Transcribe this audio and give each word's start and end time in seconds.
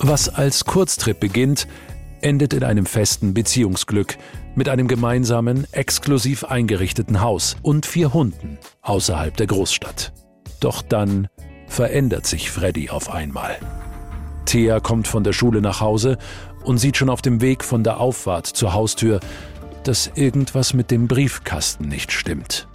Was 0.00 0.28
als 0.28 0.64
Kurztrip 0.64 1.20
beginnt, 1.20 1.66
endet 2.20 2.52
in 2.52 2.64
einem 2.64 2.86
festen 2.86 3.32
Beziehungsglück 3.34 4.18
mit 4.54 4.68
einem 4.68 4.88
gemeinsamen, 4.88 5.66
exklusiv 5.72 6.44
eingerichteten 6.44 7.20
Haus 7.20 7.56
und 7.62 7.86
vier 7.86 8.12
Hunden 8.12 8.58
außerhalb 8.82 9.36
der 9.36 9.46
Großstadt. 9.46 10.12
Doch 10.60 10.82
dann 10.82 11.28
verändert 11.66 12.26
sich 12.26 12.50
Freddy 12.50 12.90
auf 12.90 13.10
einmal. 13.10 13.56
Thea 14.44 14.80
kommt 14.80 15.08
von 15.08 15.24
der 15.24 15.32
Schule 15.32 15.60
nach 15.60 15.80
Hause 15.80 16.18
und 16.64 16.78
sieht 16.78 16.96
schon 16.96 17.10
auf 17.10 17.22
dem 17.22 17.40
Weg 17.40 17.64
von 17.64 17.82
der 17.82 17.98
Auffahrt 18.00 18.46
zur 18.46 18.74
Haustür, 18.74 19.20
dass 19.84 20.10
irgendwas 20.14 20.74
mit 20.74 20.90
dem 20.90 21.08
Briefkasten 21.08 21.88
nicht 21.88 22.12
stimmt. 22.12 22.68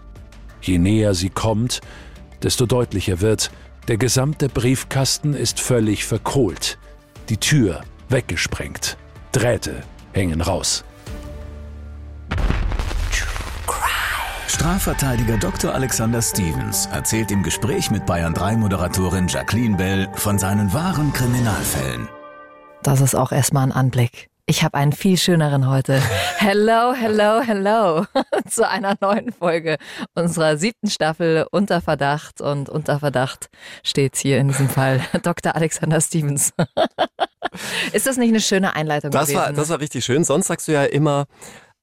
Je 0.62 0.78
näher 0.78 1.14
sie 1.14 1.30
kommt, 1.30 1.82
desto 2.44 2.66
deutlicher 2.66 3.22
wird, 3.22 3.52
der 3.88 3.98
gesamte 3.98 4.50
Briefkasten 4.50 5.34
ist 5.34 5.60
völlig 5.60 6.06
verkohlt, 6.06 6.78
die 7.32 7.38
Tür 7.38 7.80
weggesprengt, 8.10 8.98
Drähte 9.32 9.84
hängen 10.12 10.42
raus. 10.42 10.84
Strafverteidiger 14.48 15.38
Dr. 15.38 15.74
Alexander 15.74 16.22
Stevens 16.22 16.88
erzählt 16.88 17.32
im 17.32 17.42
Gespräch 17.42 17.90
mit 17.90 18.06
Bayern 18.06 18.34
3 18.34 18.58
Moderatorin 18.58 19.30
Jacqueline 19.30 19.78
Bell 19.78 20.10
von 20.16 20.40
seinen 20.40 20.74
wahren 20.74 21.14
Kriminalfällen. 21.14 22.10
Das 22.84 23.00
ist 23.00 23.16
auch 23.16 23.32
erstmal 23.32 23.64
ein 23.64 23.72
Anblick. 23.72 24.30
Ich 24.52 24.64
habe 24.64 24.78
einen 24.78 24.92
viel 24.92 25.18
schöneren 25.18 25.70
heute. 25.70 26.02
Hello, 26.38 26.94
hello, 26.94 27.42
hello 27.42 28.06
zu 28.50 28.68
einer 28.68 28.96
neuen 29.00 29.32
Folge 29.32 29.78
unserer 30.16 30.58
siebten 30.58 30.90
Staffel 30.90 31.46
Unter 31.52 31.80
Verdacht. 31.80 32.42
Und 32.42 32.68
unter 32.68 33.00
Verdacht 33.00 33.50
steht 33.84 34.18
hier 34.18 34.40
in 34.40 34.50
diesem 34.50 34.68
Fall 34.68 35.00
Dr. 35.24 35.56
Alexander 35.56 36.02
Stevens. 36.02 36.52
Ist 37.94 38.08
das 38.08 38.18
nicht 38.18 38.30
eine 38.30 38.42
schöne 38.42 38.76
Einleitung 38.76 39.12
das 39.12 39.28
gewesen? 39.28 39.42
War, 39.42 39.54
das 39.54 39.70
war 39.70 39.80
richtig 39.80 40.06
schön. 40.06 40.24
Sonst 40.24 40.48
sagst 40.48 40.68
du 40.68 40.72
ja 40.72 40.84
immer, 40.84 41.26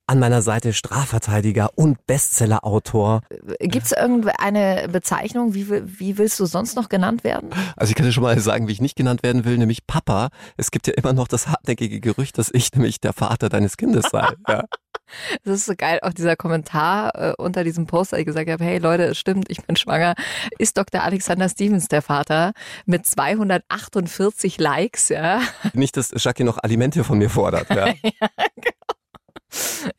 an 0.08 0.18
meiner 0.18 0.40
Seite 0.40 0.72
Strafverteidiger 0.72 1.70
und 1.74 2.06
Bestsellerautor. 2.06 3.20
Gibt 3.60 3.86
es 3.86 3.92
irgendeine 3.92 4.88
Bezeichnung? 4.90 5.52
Wie, 5.52 5.68
wie 5.68 6.16
willst 6.16 6.40
du 6.40 6.46
sonst 6.46 6.76
noch 6.76 6.88
genannt 6.88 7.24
werden? 7.24 7.50
Also 7.76 7.90
ich 7.90 7.94
kann 7.94 8.06
dir 8.06 8.12
schon 8.12 8.22
mal 8.22 8.38
sagen, 8.40 8.68
wie 8.68 8.72
ich 8.72 8.80
nicht 8.80 8.96
genannt 8.96 9.22
werden 9.22 9.44
will, 9.44 9.58
nämlich 9.58 9.86
Papa. 9.86 10.30
Es 10.56 10.70
gibt 10.70 10.86
ja 10.86 10.94
immer 10.94 11.12
noch 11.12 11.28
das 11.28 11.48
hartnäckige 11.48 12.00
Gerücht, 12.00 12.38
dass 12.38 12.50
ich 12.50 12.72
nämlich 12.72 13.00
der 13.00 13.12
Vater 13.12 13.50
deines 13.50 13.76
Kindes 13.76 14.06
sei. 14.10 14.26
Ja. 14.48 14.64
Das 15.44 15.60
ist 15.60 15.66
so 15.66 15.74
geil, 15.76 15.98
auch 16.02 16.12
dieser 16.12 16.36
Kommentar 16.36 17.14
äh, 17.14 17.34
unter 17.38 17.64
diesem 17.64 17.86
Poster, 17.86 18.18
ich 18.18 18.26
gesagt 18.26 18.50
habe, 18.50 18.62
hey 18.62 18.78
Leute, 18.78 19.04
es 19.04 19.18
stimmt, 19.18 19.50
ich 19.50 19.62
bin 19.62 19.76
schwanger, 19.76 20.14
ist 20.58 20.76
Dr. 20.76 21.02
Alexander 21.02 21.48
Stevens 21.48 21.88
der 21.88 22.02
Vater 22.02 22.52
mit 22.86 23.06
248 23.06 24.58
Likes, 24.58 25.08
ja. 25.08 25.40
Nicht, 25.72 25.96
dass 25.96 26.12
Jackie 26.16 26.44
noch 26.44 26.58
Alimente 26.58 27.04
von 27.04 27.18
mir 27.18 27.30
fordert, 27.30 27.68
ja. 27.70 27.88
ja 28.02 28.28
genau. 28.56 28.88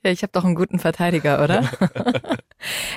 Ja, 0.03 0.11
ich 0.11 0.21
habe 0.21 0.31
doch 0.31 0.45
einen 0.45 0.53
guten 0.53 0.77
Verteidiger, 0.77 1.43
oder? 1.43 1.69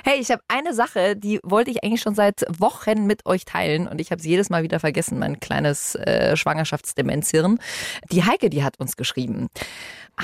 hey, 0.05 0.21
ich 0.21 0.31
habe 0.31 0.43
eine 0.49 0.75
Sache, 0.75 1.17
die 1.17 1.41
wollte 1.43 1.71
ich 1.71 1.83
eigentlich 1.83 2.03
schon 2.03 2.15
seit 2.15 2.45
Wochen 2.49 3.06
mit 3.06 3.25
euch 3.25 3.47
teilen 3.47 3.89
und 3.89 4.01
ich 4.01 4.11
habe 4.11 4.21
sie 4.21 4.28
jedes 4.28 4.51
Mal 4.51 4.62
wieder 4.62 4.78
vergessen, 4.78 5.19
mein 5.19 5.41
kleines 5.41 5.95
äh, 5.95 6.37
Schwangerschaftsdemenzhirn. 6.37 7.59
Die 8.11 8.25
Heike, 8.25 8.51
die 8.51 8.65
hat 8.65 8.78
uns 8.78 8.97
geschrieben. 8.97 9.49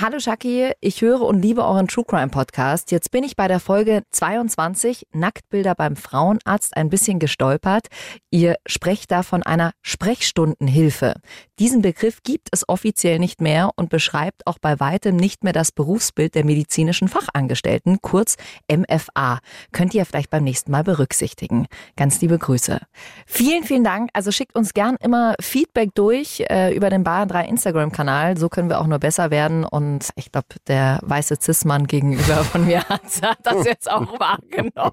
Hallo 0.01 0.21
Shaki, 0.21 0.75
ich 0.81 1.03
höre 1.03 1.23
und 1.23 1.43
liebe 1.43 1.65
euren 1.65 1.89
True 1.89 2.05
Crime 2.07 2.29
Podcast. 2.29 2.93
Jetzt 2.93 3.11
bin 3.11 3.25
ich 3.25 3.35
bei 3.35 3.49
der 3.49 3.59
Folge 3.59 4.05
22 4.13 5.09
Nacktbilder 5.13 5.75
beim 5.75 5.97
Frauenarzt 5.97 6.77
ein 6.77 6.89
bisschen 6.89 7.19
gestolpert. 7.19 7.89
Ihr 8.31 8.59
sprecht 8.65 9.11
da 9.11 9.25
von 9.25 9.43
einer 9.43 9.73
Sprechstundenhilfe. 9.83 11.15
Diesen 11.59 11.83
Begriff 11.83 12.23
gibt 12.23 12.47
es 12.53 12.69
offiziell 12.69 13.19
nicht 13.19 13.41
mehr 13.41 13.71
und 13.75 13.91
beschreibt 13.91 14.47
auch 14.47 14.59
bei 14.61 14.79
weitem 14.79 15.17
nicht 15.17 15.43
mehr 15.43 15.53
das 15.53 15.73
Berufsbild 15.73 16.37
der 16.37 16.45
medizinischen 16.45 17.09
Fachangestellten, 17.09 17.99
kurz 18.01 18.37
MFA. 18.71 19.41
Könnt 19.73 19.95
ihr 19.95 20.07
vielleicht 20.07 20.31
beim 20.31 20.45
nächsten 20.45 20.71
Mal 20.71 20.85
berücksichtigen. 20.85 21.67
Ganz 21.97 22.21
liebe 22.21 22.39
Grüße. 22.39 22.79
Vielen, 23.27 23.65
vielen 23.65 23.83
Dank. 23.83 24.11
Also 24.13 24.31
schickt 24.31 24.55
uns 24.55 24.75
gern 24.75 24.97
immer 25.01 25.35
Feedback 25.41 25.93
durch 25.97 26.45
äh, 26.49 26.73
über 26.73 26.89
den 26.89 27.03
Bayern 27.03 27.27
3 27.27 27.49
Instagram-Kanal. 27.49 28.37
So 28.37 28.49
können 28.49 28.69
wir 28.69 28.81
auch 28.81 28.87
nur 28.87 29.01
besser 29.01 29.33
werden. 29.33 29.65
Und 29.65 29.88
ich 30.17 30.33
glaube, 30.33 30.49
der 30.67 31.01
weiße 31.03 31.37
Cis-Mann 31.41 31.87
gegenüber 31.87 32.45
von 32.45 32.67
mir 32.67 32.85
hat, 32.85 33.03
hat 33.23 33.39
das 33.43 33.65
jetzt 33.65 33.91
auch 33.91 34.19
wahrgenommen. 34.19 34.93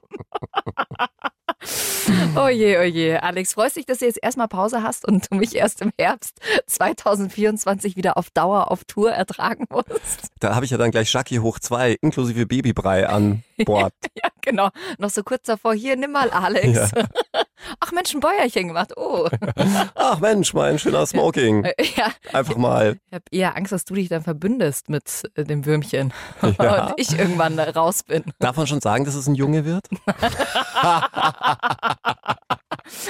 Oh 2.35 2.47
je, 2.47 2.77
oh. 2.77 3.19
Alex, 3.21 3.53
freust 3.53 3.75
dich, 3.75 3.85
dass 3.85 3.99
du 3.99 4.05
jetzt 4.05 4.19
erstmal 4.21 4.47
Pause 4.47 4.83
hast 4.83 5.07
und 5.07 5.31
du 5.31 5.35
mich 5.35 5.55
erst 5.55 5.81
im 5.81 5.91
Herbst 5.97 6.39
2024 6.67 7.95
wieder 7.95 8.17
auf 8.17 8.29
Dauer 8.29 8.71
auf 8.71 8.83
Tour 8.83 9.11
ertragen 9.11 9.65
musst? 9.69 10.31
Da 10.39 10.55
habe 10.55 10.65
ich 10.65 10.71
ja 10.71 10.77
dann 10.77 10.91
gleich 10.91 11.11
Jackie 11.11 11.39
hoch 11.39 11.59
zwei 11.59 11.97
inklusive 12.01 12.45
Babybrei 12.45 13.07
an 13.07 13.43
Bord. 13.63 13.93
ja, 14.21 14.29
genau. 14.41 14.69
Noch 14.97 15.09
so 15.09 15.23
kurz 15.23 15.43
davor, 15.43 15.73
hier, 15.73 15.95
nimm 15.95 16.11
mal 16.11 16.29
Alex. 16.31 16.91
Ja. 16.91 17.05
Ach 17.79 17.91
Mensch, 17.91 18.13
ein 18.13 18.19
Bäuerchen 18.19 18.67
gemacht. 18.67 18.93
Oh. 18.97 19.27
Ach 19.95 20.19
Mensch, 20.19 20.53
mein 20.53 20.77
schöner 20.77 21.05
Smoking. 21.05 21.65
Ja. 21.95 22.11
Einfach 22.33 22.57
mal. 22.57 22.97
Ich 23.07 23.13
habe 23.13 23.23
eher 23.31 23.55
Angst, 23.55 23.71
dass 23.71 23.85
du 23.85 23.93
dich 23.95 24.09
dann 24.09 24.23
verbündest 24.23 24.89
mit 24.89 25.23
äh, 25.35 25.43
dem 25.43 25.65
Würmchen 25.65 26.13
ja. 26.59 26.87
und 26.87 26.93
ich 26.97 27.17
irgendwann 27.17 27.57
raus 27.59 28.03
bin. 28.03 28.23
Darf 28.39 28.57
man 28.57 28.67
schon 28.67 28.81
sagen, 28.81 29.05
dass 29.05 29.15
es 29.15 29.27
ein 29.27 29.35
Junge 29.35 29.65
wird? 29.65 29.87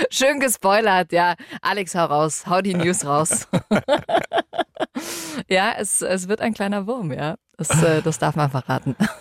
Schön 0.09 0.39
gespoilert, 0.39 1.11
ja. 1.11 1.35
Alex, 1.61 1.95
hau 1.95 2.05
raus, 2.05 2.45
hau 2.47 2.61
die 2.61 2.75
News 2.75 3.05
raus. 3.05 3.47
ja, 5.49 5.73
es, 5.77 6.01
es 6.01 6.27
wird 6.27 6.41
ein 6.41 6.53
kleiner 6.53 6.87
Wurm, 6.87 7.11
ja. 7.11 7.35
Das, 7.57 7.69
äh, 7.83 8.01
das 8.01 8.19
darf 8.19 8.35
man 8.35 8.51
verraten. 8.51 8.95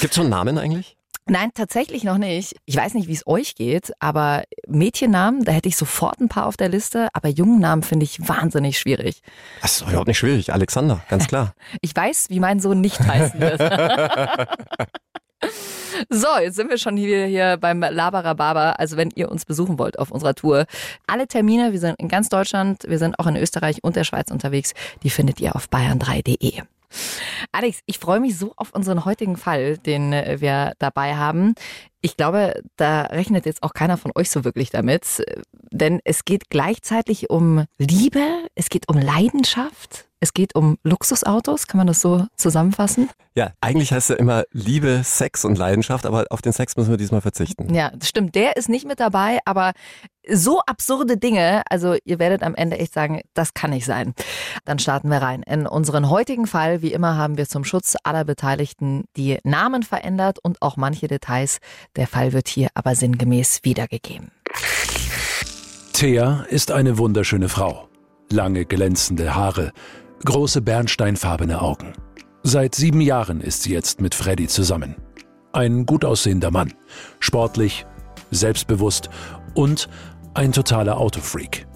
Gibt 0.00 0.12
es 0.12 0.14
schon 0.14 0.28
Namen 0.28 0.58
eigentlich? 0.58 0.96
Nein, 1.26 1.50
tatsächlich 1.54 2.02
noch 2.02 2.18
nicht. 2.18 2.56
Ich 2.64 2.76
weiß 2.76 2.94
nicht, 2.94 3.06
wie 3.06 3.12
es 3.12 3.26
euch 3.26 3.54
geht, 3.54 3.92
aber 4.00 4.42
Mädchennamen, 4.66 5.44
da 5.44 5.52
hätte 5.52 5.68
ich 5.68 5.76
sofort 5.76 6.18
ein 6.20 6.28
paar 6.28 6.46
auf 6.46 6.56
der 6.56 6.68
Liste, 6.68 7.08
aber 7.12 7.28
Jungennamen 7.28 7.84
finde 7.84 8.04
ich 8.04 8.28
wahnsinnig 8.28 8.78
schwierig. 8.78 9.22
Das 9.62 9.76
ist 9.76 9.82
überhaupt 9.82 10.08
nicht 10.08 10.18
schwierig. 10.18 10.52
Alexander, 10.52 11.02
ganz 11.08 11.28
klar. 11.28 11.54
Ich 11.82 11.94
weiß, 11.94 12.26
wie 12.30 12.40
mein 12.40 12.58
Sohn 12.58 12.80
nicht 12.80 12.98
heißen 12.98 13.38
wird. 13.40 13.60
So, 16.08 16.28
jetzt 16.40 16.56
sind 16.56 16.70
wir 16.70 16.78
schon 16.78 16.96
hier, 16.96 17.26
hier 17.26 17.56
beim 17.56 17.80
Labarababa. 17.80 18.72
Also 18.72 18.96
wenn 18.96 19.10
ihr 19.14 19.30
uns 19.30 19.44
besuchen 19.44 19.78
wollt 19.78 19.98
auf 19.98 20.10
unserer 20.10 20.34
Tour, 20.34 20.66
alle 21.06 21.26
Termine, 21.26 21.72
wir 21.72 21.80
sind 21.80 21.98
in 21.98 22.08
ganz 22.08 22.28
Deutschland, 22.28 22.84
wir 22.86 22.98
sind 22.98 23.18
auch 23.18 23.26
in 23.26 23.36
Österreich 23.36 23.82
und 23.82 23.96
der 23.96 24.04
Schweiz 24.04 24.30
unterwegs, 24.30 24.72
die 25.02 25.10
findet 25.10 25.40
ihr 25.40 25.56
auf 25.56 25.68
bayern3.de. 25.68 26.62
Alex, 27.52 27.80
ich 27.86 27.98
freue 27.98 28.20
mich 28.20 28.36
so 28.36 28.52
auf 28.56 28.74
unseren 28.74 29.04
heutigen 29.04 29.36
Fall, 29.36 29.78
den 29.78 30.12
äh, 30.12 30.40
wir 30.40 30.72
dabei 30.78 31.16
haben. 31.16 31.54
Ich 32.00 32.16
glaube, 32.16 32.62
da 32.76 33.02
rechnet 33.02 33.46
jetzt 33.46 33.62
auch 33.62 33.74
keiner 33.74 33.96
von 33.96 34.10
euch 34.14 34.30
so 34.30 34.44
wirklich 34.44 34.70
damit, 34.70 35.22
denn 35.70 36.00
es 36.04 36.24
geht 36.24 36.50
gleichzeitig 36.50 37.30
um 37.30 37.64
Liebe, 37.78 38.26
es 38.54 38.70
geht 38.70 38.88
um 38.88 38.96
Leidenschaft, 38.96 40.09
es 40.20 40.34
geht 40.34 40.54
um 40.54 40.76
Luxusautos, 40.84 41.66
kann 41.66 41.78
man 41.78 41.86
das 41.86 42.00
so 42.00 42.26
zusammenfassen? 42.36 43.08
Ja, 43.34 43.52
eigentlich 43.60 43.92
heißt 43.92 44.10
es 44.10 44.16
ja 44.16 44.20
immer 44.20 44.44
Liebe, 44.52 45.00
Sex 45.02 45.44
und 45.44 45.56
Leidenschaft, 45.56 46.04
aber 46.04 46.26
auf 46.30 46.42
den 46.42 46.52
Sex 46.52 46.76
müssen 46.76 46.90
wir 46.90 46.98
diesmal 46.98 47.22
verzichten. 47.22 47.72
Ja, 47.74 47.90
das 47.94 48.08
stimmt. 48.08 48.34
Der 48.34 48.56
ist 48.56 48.68
nicht 48.68 48.86
mit 48.86 49.00
dabei, 49.00 49.38
aber 49.46 49.72
so 50.28 50.60
absurde 50.60 51.16
Dinge, 51.16 51.62
also 51.70 51.96
ihr 52.04 52.18
werdet 52.18 52.42
am 52.42 52.54
Ende 52.54 52.78
echt 52.78 52.92
sagen, 52.92 53.22
das 53.34 53.54
kann 53.54 53.70
nicht 53.70 53.86
sein. 53.86 54.14
Dann 54.64 54.78
starten 54.78 55.08
wir 55.08 55.22
rein. 55.22 55.42
In 55.42 55.66
unseren 55.66 56.10
heutigen 56.10 56.46
Fall, 56.46 56.82
wie 56.82 56.92
immer, 56.92 57.16
haben 57.16 57.38
wir 57.38 57.48
zum 57.48 57.64
Schutz 57.64 57.96
aller 58.04 58.24
Beteiligten 58.24 59.04
die 59.16 59.38
Namen 59.44 59.82
verändert 59.82 60.38
und 60.42 60.60
auch 60.60 60.76
manche 60.76 61.08
Details. 61.08 61.58
Der 61.96 62.06
Fall 62.06 62.32
wird 62.32 62.48
hier 62.48 62.68
aber 62.74 62.94
sinngemäß 62.94 63.60
wiedergegeben. 63.62 64.30
Thea 65.92 66.44
ist 66.48 66.70
eine 66.70 66.98
wunderschöne 66.98 67.48
Frau. 67.48 67.88
Lange 68.30 68.64
glänzende 68.64 69.34
Haare, 69.34 69.72
große 70.24 70.60
bernsteinfarbene 70.62 71.60
Augen. 71.62 71.92
Seit 72.42 72.74
sieben 72.74 73.00
Jahren 73.00 73.40
ist 73.40 73.62
sie 73.62 73.72
jetzt 73.72 74.00
mit 74.00 74.14
Freddy 74.14 74.48
zusammen. 74.48 74.96
Ein 75.52 75.86
gut 75.86 76.04
aussehender 76.04 76.50
Mann, 76.50 76.72
sportlich, 77.18 77.86
selbstbewusst 78.30 79.10
und 79.54 79.88
ein 80.34 80.52
totaler 80.52 80.98
Autofreak. 80.98 81.66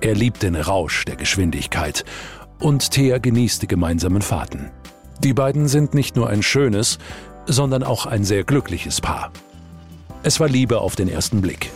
Er 0.00 0.14
liebt 0.14 0.42
den 0.42 0.54
Rausch 0.54 1.04
der 1.04 1.16
Geschwindigkeit 1.16 2.04
und 2.60 2.90
Thea 2.90 3.18
genießt 3.18 3.62
die 3.62 3.68
gemeinsamen 3.68 4.22
Fahrten. 4.22 4.70
Die 5.24 5.34
beiden 5.34 5.66
sind 5.66 5.94
nicht 5.94 6.14
nur 6.14 6.28
ein 6.28 6.42
schönes, 6.42 6.98
sondern 7.46 7.82
auch 7.82 8.06
ein 8.06 8.24
sehr 8.24 8.44
glückliches 8.44 9.00
Paar. 9.00 9.32
Es 10.22 10.38
war 10.38 10.48
Liebe 10.48 10.80
auf 10.80 10.94
den 10.94 11.08
ersten 11.08 11.40
Blick. 11.40 11.70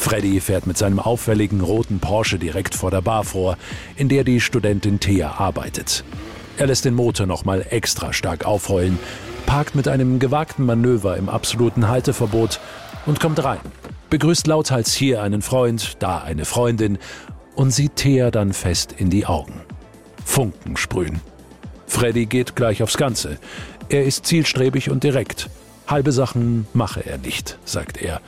Freddy 0.00 0.40
fährt 0.40 0.66
mit 0.66 0.78
seinem 0.78 0.98
auffälligen 0.98 1.60
roten 1.60 2.00
Porsche 2.00 2.38
direkt 2.38 2.74
vor 2.74 2.90
der 2.90 3.02
Bar 3.02 3.22
vor, 3.22 3.58
in 3.96 4.08
der 4.08 4.24
die 4.24 4.40
Studentin 4.40 4.98
Thea 4.98 5.32
arbeitet. 5.38 6.04
Er 6.56 6.68
lässt 6.68 6.86
den 6.86 6.94
Motor 6.94 7.26
nochmal 7.26 7.66
extra 7.68 8.14
stark 8.14 8.46
aufheulen, 8.46 8.98
parkt 9.44 9.74
mit 9.74 9.88
einem 9.88 10.18
gewagten 10.18 10.64
Manöver 10.64 11.18
im 11.18 11.28
absoluten 11.28 11.88
Halteverbot 11.88 12.60
und 13.04 13.20
kommt 13.20 13.44
rein. 13.44 13.60
Begrüßt 14.08 14.46
lauthals 14.46 14.94
hier 14.94 15.22
einen 15.22 15.42
Freund, 15.42 15.96
da 15.98 16.18
eine 16.18 16.46
Freundin 16.46 16.98
und 17.54 17.70
sieht 17.70 17.96
Thea 17.96 18.30
dann 18.30 18.54
fest 18.54 18.94
in 18.96 19.10
die 19.10 19.26
Augen. 19.26 19.60
Funken 20.24 20.78
sprühen. 20.78 21.20
Freddy 21.86 22.24
geht 22.24 22.56
gleich 22.56 22.82
aufs 22.82 22.96
Ganze. 22.96 23.38
Er 23.90 24.04
ist 24.04 24.24
zielstrebig 24.24 24.90
und 24.90 25.04
direkt. 25.04 25.50
Halbe 25.86 26.12
Sachen 26.12 26.66
mache 26.72 27.04
er 27.04 27.18
nicht, 27.18 27.58
sagt 27.64 28.00
er 28.00 28.22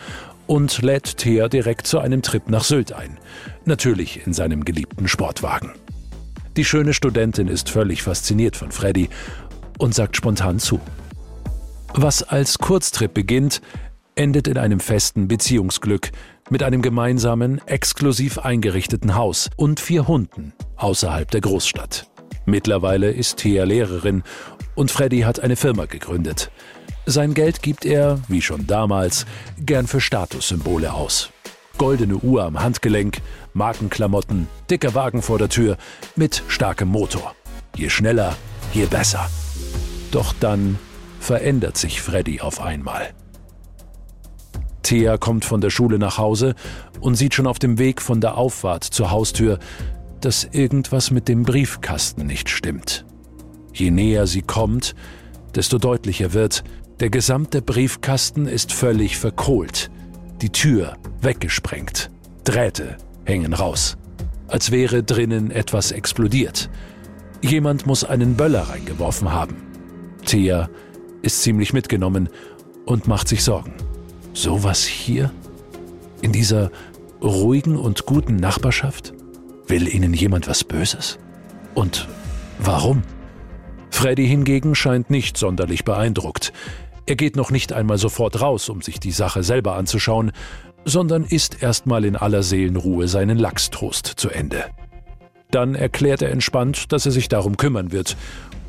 und 0.46 0.82
lädt 0.82 1.16
Thea 1.18 1.48
direkt 1.48 1.86
zu 1.86 1.98
einem 1.98 2.22
Trip 2.22 2.48
nach 2.48 2.64
Sylt 2.64 2.92
ein. 2.92 3.18
Natürlich 3.64 4.26
in 4.26 4.32
seinem 4.32 4.64
geliebten 4.64 5.08
Sportwagen. 5.08 5.72
Die 6.56 6.64
schöne 6.64 6.92
Studentin 6.92 7.48
ist 7.48 7.70
völlig 7.70 8.02
fasziniert 8.02 8.56
von 8.56 8.72
Freddy 8.72 9.08
und 9.78 9.94
sagt 9.94 10.16
spontan 10.16 10.58
zu. 10.58 10.80
Was 11.94 12.22
als 12.22 12.58
Kurztrip 12.58 13.14
beginnt, 13.14 13.62
endet 14.14 14.48
in 14.48 14.58
einem 14.58 14.80
festen 14.80 15.28
Beziehungsglück 15.28 16.10
mit 16.50 16.62
einem 16.62 16.82
gemeinsamen, 16.82 17.60
exklusiv 17.66 18.38
eingerichteten 18.38 19.14
Haus 19.14 19.48
und 19.56 19.80
vier 19.80 20.06
Hunden 20.08 20.52
außerhalb 20.76 21.30
der 21.30 21.40
Großstadt. 21.40 22.06
Mittlerweile 22.44 23.10
ist 23.10 23.38
Thea 23.38 23.64
Lehrerin 23.64 24.22
und 24.74 24.90
Freddy 24.90 25.20
hat 25.20 25.40
eine 25.40 25.56
Firma 25.56 25.86
gegründet. 25.86 26.50
Sein 27.06 27.34
Geld 27.34 27.62
gibt 27.62 27.84
er, 27.84 28.20
wie 28.28 28.42
schon 28.42 28.66
damals, 28.66 29.26
gern 29.58 29.86
für 29.86 30.00
Statussymbole 30.00 30.92
aus. 30.92 31.30
Goldene 31.78 32.16
Uhr 32.16 32.44
am 32.44 32.60
Handgelenk, 32.60 33.18
Markenklamotten, 33.54 34.46
dicker 34.70 34.94
Wagen 34.94 35.22
vor 35.22 35.38
der 35.38 35.48
Tür 35.48 35.76
mit 36.16 36.42
starkem 36.48 36.88
Motor. 36.88 37.34
Je 37.76 37.88
schneller, 37.88 38.36
je 38.72 38.86
besser. 38.86 39.28
Doch 40.10 40.32
dann 40.38 40.78
verändert 41.18 41.76
sich 41.76 42.02
Freddy 42.02 42.40
auf 42.40 42.60
einmal. 42.60 43.14
Thea 44.82 45.16
kommt 45.16 45.44
von 45.44 45.60
der 45.60 45.70
Schule 45.70 45.98
nach 45.98 46.18
Hause 46.18 46.54
und 47.00 47.14
sieht 47.14 47.34
schon 47.34 47.46
auf 47.46 47.58
dem 47.58 47.78
Weg 47.78 48.02
von 48.02 48.20
der 48.20 48.36
Auffahrt 48.36 48.84
zur 48.84 49.10
Haustür, 49.10 49.58
dass 50.20 50.44
irgendwas 50.44 51.10
mit 51.10 51.28
dem 51.28 51.42
Briefkasten 51.44 52.26
nicht 52.26 52.48
stimmt. 52.48 53.04
Je 53.72 53.90
näher 53.90 54.26
sie 54.26 54.42
kommt, 54.42 54.94
desto 55.54 55.78
deutlicher 55.78 56.32
wird, 56.32 56.64
der 57.00 57.10
gesamte 57.10 57.62
Briefkasten 57.62 58.46
ist 58.46 58.72
völlig 58.72 59.18
verkohlt, 59.18 59.90
die 60.40 60.50
Tür 60.50 60.96
weggesprengt, 61.20 62.10
Drähte 62.44 62.96
hängen 63.24 63.54
raus, 63.54 63.96
als 64.48 64.70
wäre 64.70 65.02
drinnen 65.02 65.50
etwas 65.50 65.92
explodiert. 65.92 66.70
Jemand 67.40 67.86
muss 67.86 68.04
einen 68.04 68.36
Böller 68.36 68.62
reingeworfen 68.62 69.32
haben. 69.32 69.56
Thea 70.24 70.68
ist 71.22 71.42
ziemlich 71.42 71.72
mitgenommen 71.72 72.28
und 72.86 73.08
macht 73.08 73.28
sich 73.28 73.42
Sorgen. 73.42 73.74
Sowas 74.32 74.84
hier? 74.84 75.32
In 76.20 76.32
dieser 76.32 76.70
ruhigen 77.22 77.76
und 77.76 78.06
guten 78.06 78.36
Nachbarschaft? 78.36 79.12
Will 79.66 79.88
ihnen 79.88 80.14
jemand 80.14 80.48
was 80.48 80.64
Böses? 80.64 81.18
Und 81.74 82.08
warum? 82.58 83.02
Freddy 83.92 84.26
hingegen 84.26 84.74
scheint 84.74 85.10
nicht 85.10 85.36
sonderlich 85.36 85.84
beeindruckt. 85.84 86.52
Er 87.06 87.14
geht 87.14 87.36
noch 87.36 87.50
nicht 87.50 87.72
einmal 87.72 87.98
sofort 87.98 88.40
raus, 88.40 88.68
um 88.68 88.82
sich 88.82 88.98
die 88.98 89.12
Sache 89.12 89.44
selber 89.44 89.76
anzuschauen, 89.76 90.32
sondern 90.84 91.24
isst 91.24 91.62
erstmal 91.62 92.04
in 92.04 92.16
aller 92.16 92.42
Seelenruhe 92.42 93.06
seinen 93.06 93.38
Lachstrost 93.38 94.06
zu 94.06 94.30
Ende. 94.30 94.64
Dann 95.52 95.74
erklärt 95.76 96.22
er 96.22 96.32
entspannt, 96.32 96.90
dass 96.90 97.06
er 97.06 97.12
sich 97.12 97.28
darum 97.28 97.56
kümmern 97.56 97.92
wird 97.92 98.16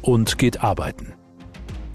und 0.02 0.38
geht 0.38 0.62
arbeiten. 0.64 1.14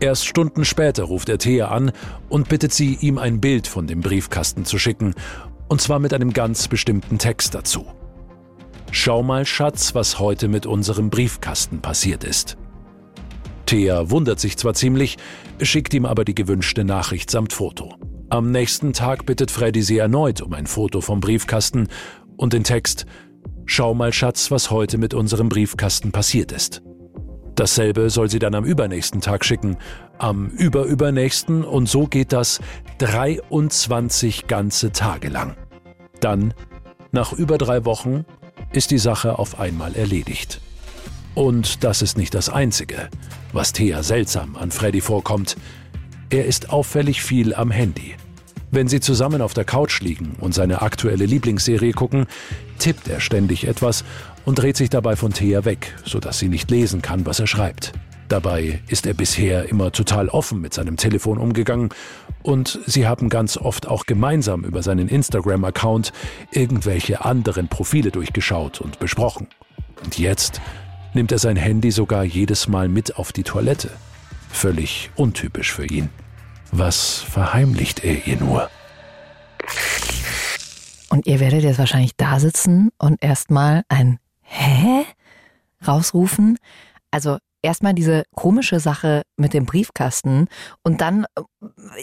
Erst 0.00 0.26
Stunden 0.26 0.64
später 0.64 1.04
ruft 1.04 1.28
er 1.28 1.38
Thea 1.38 1.68
an 1.68 1.92
und 2.28 2.48
bittet 2.48 2.72
sie, 2.72 2.96
ihm 3.00 3.18
ein 3.18 3.40
Bild 3.40 3.66
von 3.66 3.86
dem 3.86 4.00
Briefkasten 4.00 4.64
zu 4.64 4.78
schicken, 4.78 5.14
und 5.68 5.80
zwar 5.80 5.98
mit 5.98 6.14
einem 6.14 6.32
ganz 6.32 6.66
bestimmten 6.66 7.18
Text 7.18 7.54
dazu. 7.54 7.86
Schau 8.90 9.22
mal, 9.22 9.44
Schatz, 9.44 9.94
was 9.94 10.18
heute 10.18 10.48
mit 10.48 10.66
unserem 10.66 11.10
Briefkasten 11.10 11.80
passiert 11.80 12.24
ist. 12.24 12.56
Thea 13.68 14.10
wundert 14.10 14.40
sich 14.40 14.56
zwar 14.56 14.72
ziemlich, 14.72 15.18
schickt 15.60 15.92
ihm 15.92 16.06
aber 16.06 16.24
die 16.24 16.34
gewünschte 16.34 16.84
Nachricht 16.84 17.30
samt 17.30 17.52
Foto. 17.52 17.96
Am 18.30 18.50
nächsten 18.50 18.94
Tag 18.94 19.26
bittet 19.26 19.50
Freddy 19.50 19.82
sie 19.82 19.98
erneut 19.98 20.40
um 20.40 20.54
ein 20.54 20.66
Foto 20.66 21.02
vom 21.02 21.20
Briefkasten 21.20 21.88
und 22.38 22.54
den 22.54 22.64
Text 22.64 23.04
Schau 23.66 23.92
mal, 23.92 24.14
Schatz, 24.14 24.50
was 24.50 24.70
heute 24.70 24.96
mit 24.96 25.12
unserem 25.12 25.50
Briefkasten 25.50 26.12
passiert 26.12 26.50
ist. 26.52 26.80
Dasselbe 27.56 28.08
soll 28.08 28.30
sie 28.30 28.38
dann 28.38 28.54
am 28.54 28.64
übernächsten 28.64 29.20
Tag 29.20 29.44
schicken, 29.44 29.76
am 30.16 30.46
überübernächsten 30.46 31.62
und 31.62 31.90
so 31.90 32.06
geht 32.06 32.32
das 32.32 32.60
23 32.98 34.46
ganze 34.46 34.92
Tage 34.92 35.28
lang. 35.28 35.58
Dann, 36.20 36.54
nach 37.12 37.34
über 37.34 37.58
drei 37.58 37.84
Wochen, 37.84 38.24
ist 38.72 38.90
die 38.90 38.98
Sache 38.98 39.38
auf 39.38 39.60
einmal 39.60 39.94
erledigt. 39.94 40.62
Und 41.38 41.84
das 41.84 42.02
ist 42.02 42.18
nicht 42.18 42.34
das 42.34 42.48
Einzige, 42.48 43.10
was 43.52 43.72
Thea 43.72 44.02
seltsam 44.02 44.56
an 44.56 44.72
Freddy 44.72 45.00
vorkommt. 45.00 45.56
Er 46.30 46.46
ist 46.46 46.70
auffällig 46.70 47.22
viel 47.22 47.54
am 47.54 47.70
Handy. 47.70 48.16
Wenn 48.72 48.88
sie 48.88 48.98
zusammen 48.98 49.40
auf 49.40 49.54
der 49.54 49.64
Couch 49.64 50.00
liegen 50.00 50.34
und 50.40 50.52
seine 50.52 50.82
aktuelle 50.82 51.26
Lieblingsserie 51.26 51.92
gucken, 51.92 52.26
tippt 52.80 53.06
er 53.06 53.20
ständig 53.20 53.68
etwas 53.68 54.02
und 54.46 54.58
dreht 54.58 54.76
sich 54.76 54.90
dabei 54.90 55.14
von 55.14 55.32
Thea 55.32 55.64
weg, 55.64 55.94
sodass 56.04 56.40
sie 56.40 56.48
nicht 56.48 56.72
lesen 56.72 57.02
kann, 57.02 57.24
was 57.24 57.38
er 57.38 57.46
schreibt. 57.46 57.92
Dabei 58.26 58.80
ist 58.88 59.06
er 59.06 59.14
bisher 59.14 59.68
immer 59.68 59.92
total 59.92 60.30
offen 60.30 60.60
mit 60.60 60.74
seinem 60.74 60.96
Telefon 60.96 61.38
umgegangen 61.38 61.90
und 62.42 62.80
sie 62.84 63.06
haben 63.06 63.28
ganz 63.28 63.56
oft 63.56 63.86
auch 63.86 64.06
gemeinsam 64.06 64.64
über 64.64 64.82
seinen 64.82 65.06
Instagram-Account 65.06 66.12
irgendwelche 66.50 67.24
anderen 67.24 67.68
Profile 67.68 68.10
durchgeschaut 68.10 68.80
und 68.80 68.98
besprochen. 68.98 69.46
Und 70.04 70.18
jetzt 70.18 70.60
nimmt 71.14 71.32
er 71.32 71.38
sein 71.38 71.56
Handy 71.56 71.90
sogar 71.90 72.24
jedes 72.24 72.68
Mal 72.68 72.88
mit 72.88 73.16
auf 73.16 73.32
die 73.32 73.42
Toilette. 73.42 73.90
Völlig 74.50 75.10
untypisch 75.16 75.72
für 75.72 75.86
ihn. 75.86 76.10
Was 76.70 77.20
verheimlicht 77.20 78.04
er 78.04 78.26
ihr 78.26 78.36
nur? 78.36 78.70
Und 81.10 81.26
ihr 81.26 81.40
werdet 81.40 81.62
jetzt 81.62 81.78
wahrscheinlich 81.78 82.12
da 82.16 82.38
sitzen 82.38 82.90
und 82.98 83.22
erstmal 83.22 83.82
ein 83.88 84.18
Hä? 84.42 85.04
rausrufen. 85.86 86.58
Also 87.10 87.38
erstmal 87.62 87.94
diese 87.94 88.24
komische 88.34 88.80
Sache 88.80 89.22
mit 89.36 89.54
dem 89.54 89.66
Briefkasten 89.66 90.48
und 90.82 91.00
dann, 91.00 91.24
äh, 91.36 91.42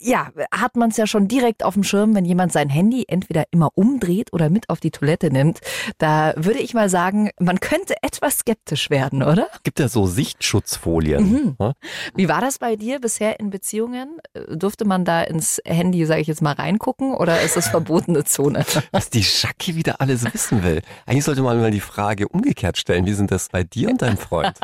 ja, 0.01 0.29
hat 0.53 0.75
man 0.75 0.89
es 0.89 0.97
ja 0.97 1.07
schon 1.07 1.27
direkt 1.27 1.63
auf 1.63 1.75
dem 1.75 1.83
Schirm, 1.83 2.15
wenn 2.15 2.25
jemand 2.25 2.51
sein 2.51 2.69
Handy 2.69 3.05
entweder 3.07 3.45
immer 3.51 3.69
umdreht 3.75 4.33
oder 4.33 4.49
mit 4.49 4.69
auf 4.69 4.79
die 4.79 4.91
Toilette 4.91 5.31
nimmt. 5.31 5.59
Da 5.97 6.33
würde 6.35 6.59
ich 6.59 6.73
mal 6.73 6.89
sagen, 6.89 7.29
man 7.39 7.59
könnte 7.59 7.95
etwas 8.01 8.39
skeptisch 8.39 8.89
werden, 8.89 9.23
oder? 9.23 9.47
Gibt 9.63 9.79
ja 9.79 9.87
so 9.87 10.05
Sichtschutzfolien. 10.05 11.31
Mhm. 11.31 11.55
Ja? 11.59 11.73
Wie 12.15 12.27
war 12.27 12.41
das 12.41 12.59
bei 12.59 12.75
dir 12.75 12.99
bisher 12.99 13.39
in 13.39 13.49
Beziehungen? 13.49 14.19
Durfte 14.49 14.85
man 14.85 15.05
da 15.05 15.21
ins 15.21 15.61
Handy, 15.65 16.05
sage 16.05 16.21
ich 16.21 16.27
jetzt 16.27 16.41
mal, 16.41 16.53
reingucken 16.53 17.13
oder 17.13 17.41
ist 17.41 17.55
das 17.55 17.69
verbotene 17.69 18.25
Zone? 18.25 18.65
Was 18.91 19.09
die 19.09 19.23
Schacki 19.23 19.75
wieder 19.75 20.01
alles 20.01 20.31
wissen 20.33 20.63
will. 20.63 20.81
Eigentlich 21.05 21.23
sollte 21.23 21.41
man 21.41 21.59
mal 21.59 21.71
die 21.71 21.79
Frage 21.79 22.27
umgekehrt 22.27 22.77
stellen. 22.77 23.05
Wie 23.05 23.13
sind 23.13 23.31
das 23.31 23.49
bei 23.49 23.63
dir 23.63 23.89
und 23.89 24.01
deinem 24.01 24.17
Freund? 24.17 24.59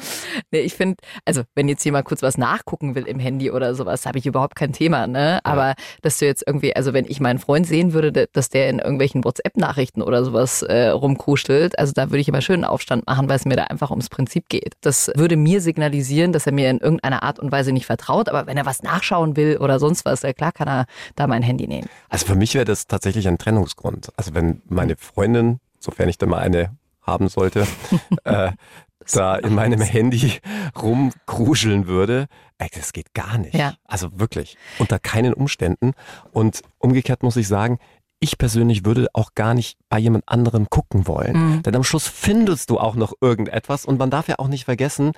Nee, 0.50 0.60
ich 0.60 0.74
finde, 0.74 0.96
also 1.24 1.42
wenn 1.54 1.68
jetzt 1.68 1.84
jemand 1.84 2.06
kurz 2.06 2.22
was 2.22 2.38
nachgucken 2.38 2.94
will 2.94 3.06
im 3.06 3.18
Handy 3.18 3.50
oder 3.50 3.74
sowas, 3.74 4.06
habe 4.06 4.18
ich 4.18 4.26
überhaupt 4.26 4.54
kein 4.54 4.72
Thema, 4.72 5.06
ne? 5.06 5.40
Aber 5.44 5.74
dass 6.02 6.18
du 6.18 6.26
jetzt 6.26 6.44
irgendwie, 6.46 6.74
also 6.74 6.92
wenn 6.92 7.04
ich 7.06 7.20
meinen 7.20 7.38
Freund 7.38 7.66
sehen 7.66 7.92
würde, 7.92 8.28
dass 8.32 8.48
der 8.48 8.70
in 8.70 8.78
irgendwelchen 8.78 9.24
WhatsApp-Nachrichten 9.24 10.00
oder 10.02 10.24
sowas 10.24 10.62
äh, 10.62 10.88
rumkuschelt, 10.88 11.78
also 11.78 11.92
da 11.92 12.10
würde 12.10 12.20
ich 12.20 12.28
immer 12.28 12.40
schön 12.40 12.64
Aufstand 12.64 13.06
machen, 13.06 13.28
weil 13.28 13.36
es 13.36 13.44
mir 13.44 13.56
da 13.56 13.64
einfach 13.64 13.90
ums 13.90 14.08
Prinzip 14.08 14.48
geht. 14.48 14.74
Das 14.80 15.10
würde 15.14 15.36
mir 15.36 15.60
signalisieren, 15.60 16.32
dass 16.32 16.46
er 16.46 16.52
mir 16.52 16.70
in 16.70 16.78
irgendeiner 16.78 17.22
Art 17.22 17.38
und 17.38 17.52
Weise 17.52 17.72
nicht 17.72 17.86
vertraut, 17.86 18.28
aber 18.28 18.46
wenn 18.46 18.56
er 18.56 18.66
was 18.66 18.82
nachschauen 18.82 19.36
will 19.36 19.58
oder 19.58 19.78
sonst 19.78 20.04
was, 20.04 20.22
ja 20.22 20.32
klar 20.32 20.52
kann 20.52 20.68
er 20.68 20.86
da 21.16 21.26
mein 21.26 21.42
Handy 21.42 21.66
nehmen. 21.66 21.88
Also 22.08 22.26
für 22.26 22.34
mich 22.34 22.54
wäre 22.54 22.64
das 22.64 22.86
tatsächlich 22.86 23.28
ein 23.28 23.38
Trennungsgrund. 23.38 24.10
Also 24.16 24.34
wenn 24.34 24.62
meine 24.68 24.96
Freundin, 24.96 25.60
sofern 25.78 26.08
ich 26.08 26.18
da 26.18 26.26
mal 26.26 26.38
eine 26.38 26.70
haben 27.02 27.28
sollte, 27.28 27.66
äh, 28.24 28.52
da 29.12 29.36
in 29.36 29.54
meinem 29.54 29.80
Handy 29.80 30.34
rumkruscheln 30.80 31.86
würde, 31.86 32.26
ey, 32.58 32.68
das 32.74 32.92
geht 32.92 33.14
gar 33.14 33.38
nicht. 33.38 33.54
Ja. 33.54 33.74
Also 33.84 34.18
wirklich, 34.18 34.56
unter 34.78 34.98
keinen 34.98 35.32
Umständen. 35.32 35.92
Und 36.32 36.62
umgekehrt 36.78 37.22
muss 37.22 37.36
ich 37.36 37.48
sagen, 37.48 37.78
ich 38.20 38.36
persönlich 38.36 38.84
würde 38.84 39.06
auch 39.12 39.34
gar 39.34 39.54
nicht 39.54 39.78
bei 39.88 39.98
jemand 39.98 40.24
anderem 40.26 40.68
gucken 40.68 41.06
wollen. 41.06 41.36
Mhm. 41.36 41.62
Denn 41.62 41.76
am 41.76 41.84
Schluss 41.84 42.08
findest 42.08 42.70
du 42.70 42.78
auch 42.78 42.96
noch 42.96 43.12
irgendetwas 43.20 43.84
und 43.84 43.98
man 43.98 44.10
darf 44.10 44.28
ja 44.28 44.36
auch 44.38 44.48
nicht 44.48 44.64
vergessen, 44.64 45.12